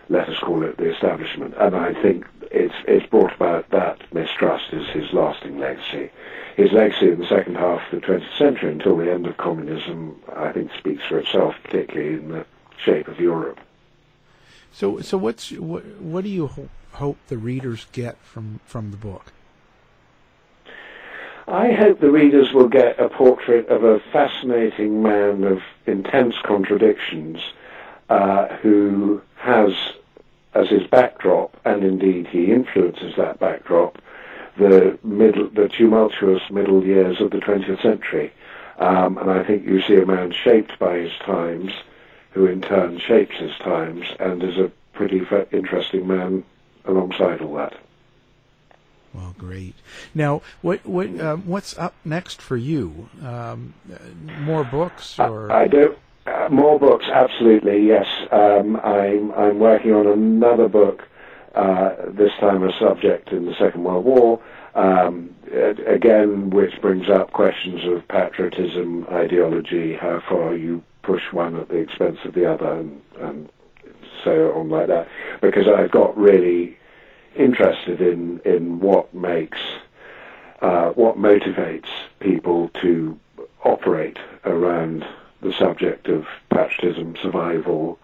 Let 0.08 0.28
us 0.28 0.38
call 0.38 0.62
it 0.64 0.76
the 0.76 0.92
establishment. 0.92 1.54
And 1.58 1.74
I 1.74 1.94
think 2.02 2.26
it's 2.50 2.74
it's 2.86 3.06
brought 3.06 3.34
about 3.34 3.70
that 3.70 4.12
mistrust 4.12 4.72
is 4.72 4.88
his 4.88 5.12
lasting 5.12 5.58
legacy. 5.58 6.10
His 6.56 6.72
legacy 6.72 7.10
in 7.10 7.18
the 7.18 7.26
second 7.26 7.56
half 7.56 7.92
of 7.92 8.00
the 8.00 8.06
20th 8.06 8.38
century 8.38 8.72
until 8.72 8.96
the 8.96 9.10
end 9.10 9.26
of 9.26 9.36
communism, 9.36 10.20
I 10.36 10.52
think, 10.52 10.70
speaks 10.78 11.02
for 11.04 11.18
itself, 11.18 11.56
particularly 11.64 12.14
in 12.14 12.28
the 12.28 12.46
shape 12.76 13.08
of 13.08 13.18
Europe. 13.18 13.58
So, 14.70 15.00
so 15.00 15.18
what's 15.18 15.50
what, 15.52 15.84
what 16.00 16.24
do 16.24 16.30
you 16.30 16.46
ho- 16.48 16.68
hope 16.92 17.18
the 17.28 17.38
readers 17.38 17.86
get 17.92 18.18
from 18.18 18.60
from 18.66 18.90
the 18.90 18.96
book? 18.96 19.32
I 21.46 21.72
hope 21.72 22.00
the 22.00 22.10
readers 22.10 22.52
will 22.52 22.68
get 22.68 22.98
a 22.98 23.08
portrait 23.08 23.68
of 23.68 23.84
a 23.84 24.00
fascinating 24.12 25.02
man 25.02 25.44
of 25.44 25.60
intense 25.86 26.36
contradictions 26.42 27.38
uh, 28.08 28.48
who 28.56 29.20
has 29.36 29.72
as 30.54 30.68
his 30.68 30.86
backdrop, 30.86 31.56
and 31.64 31.82
indeed 31.82 32.26
he 32.28 32.52
influences 32.52 33.16
that 33.16 33.40
backdrop, 33.40 34.00
the 34.56 34.96
middle, 35.02 35.48
the 35.48 35.68
tumultuous 35.68 36.42
middle 36.50 36.84
years 36.84 37.20
of 37.20 37.30
the 37.30 37.38
20th 37.38 37.82
century. 37.82 38.32
Um, 38.78 39.18
and 39.18 39.30
I 39.30 39.42
think 39.42 39.66
you 39.66 39.82
see 39.82 39.96
a 39.96 40.06
man 40.06 40.32
shaped 40.32 40.78
by 40.78 40.98
his 40.98 41.12
times, 41.24 41.72
who 42.32 42.46
in 42.46 42.60
turn 42.60 42.98
shapes 42.98 43.36
his 43.36 43.56
times, 43.58 44.06
and 44.20 44.42
is 44.42 44.58
a 44.58 44.70
pretty 44.92 45.26
interesting 45.52 46.06
man 46.06 46.44
alongside 46.84 47.40
all 47.40 47.54
that. 47.54 47.74
Well, 49.12 49.34
great. 49.38 49.76
Now, 50.12 50.42
what 50.60 50.84
what 50.84 51.20
um, 51.20 51.46
what's 51.46 51.78
up 51.78 51.94
next 52.04 52.42
for 52.42 52.56
you? 52.56 53.08
Um, 53.22 53.74
more 54.40 54.64
books, 54.64 55.20
or 55.20 55.52
I, 55.52 55.62
I 55.62 55.68
do. 55.68 55.94
Uh, 56.26 56.48
more 56.50 56.78
books, 56.78 57.06
absolutely, 57.12 57.86
yes. 57.86 58.06
Um, 58.32 58.76
I'm 58.82 59.30
I'm 59.32 59.58
working 59.58 59.92
on 59.92 60.06
another 60.06 60.68
book. 60.68 61.02
Uh, 61.54 61.94
this 62.08 62.32
time, 62.40 62.62
a 62.64 62.72
subject 62.78 63.30
in 63.30 63.46
the 63.46 63.54
Second 63.54 63.84
World 63.84 64.04
War. 64.04 64.40
Um, 64.74 65.34
again, 65.86 66.50
which 66.50 66.80
brings 66.80 67.08
up 67.08 67.32
questions 67.32 67.84
of 67.84 68.08
patriotism, 68.08 69.06
ideology, 69.12 69.94
how 69.94 70.20
far 70.28 70.56
you 70.56 70.82
push 71.02 71.32
one 71.32 71.54
at 71.56 71.68
the 71.68 71.76
expense 71.76 72.18
of 72.24 72.34
the 72.34 72.50
other, 72.50 72.72
and, 72.72 73.00
and 73.20 73.48
so 74.24 74.52
on 74.56 74.68
like 74.70 74.88
that. 74.88 75.06
Because 75.40 75.68
I've 75.68 75.92
got 75.92 76.16
really 76.16 76.76
interested 77.36 78.00
in 78.00 78.40
in 78.44 78.80
what 78.80 79.12
makes 79.14 79.58
uh, 80.62 80.88
what 80.90 81.18
motivates 81.18 81.88
people 82.18 82.70
to 82.80 83.18
operate 83.64 84.18
around 84.44 85.04
the 85.44 85.52
subject 85.52 86.08
of 86.08 86.26
patriotism, 86.50 87.14
survival, 87.22 87.98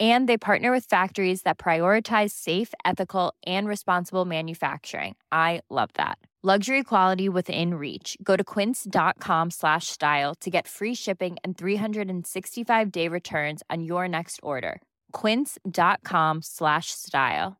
And 0.00 0.28
they 0.28 0.36
partner 0.36 0.72
with 0.72 0.86
factories 0.86 1.42
that 1.42 1.56
prioritize 1.56 2.32
safe, 2.32 2.74
ethical, 2.84 3.32
and 3.46 3.68
responsible 3.68 4.24
manufacturing. 4.24 5.14
I 5.30 5.60
love 5.70 5.90
that. 5.94 6.18
Luxury 6.46 6.82
quality 6.82 7.26
within 7.30 7.72
reach. 7.76 8.18
Go 8.22 8.36
to 8.36 8.44
quince.com 8.44 9.50
slash 9.50 9.86
style 9.86 10.34
to 10.42 10.50
get 10.50 10.68
free 10.68 10.94
shipping 10.94 11.38
and 11.42 11.56
365 11.56 12.92
day 12.92 13.08
returns 13.08 13.62
on 13.70 13.82
your 13.82 14.06
next 14.06 14.40
order. 14.42 14.82
Quince.com 15.12 16.42
slash 16.42 16.90
style. 16.90 17.56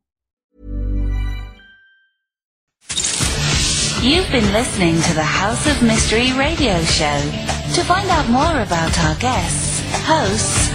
You've 4.03 4.29
been 4.29 4.53
listening 4.53 5.01
to 5.01 5.13
the 5.15 5.23
House 5.23 5.65
of 5.65 5.81
Mystery 5.81 6.31
radio 6.33 6.79
show. 6.83 7.19
To 7.73 7.83
find 7.83 8.07
out 8.11 8.29
more 8.29 8.61
about 8.61 8.95
our 8.99 9.15
guests, 9.15 9.81
hosts, 10.05 10.74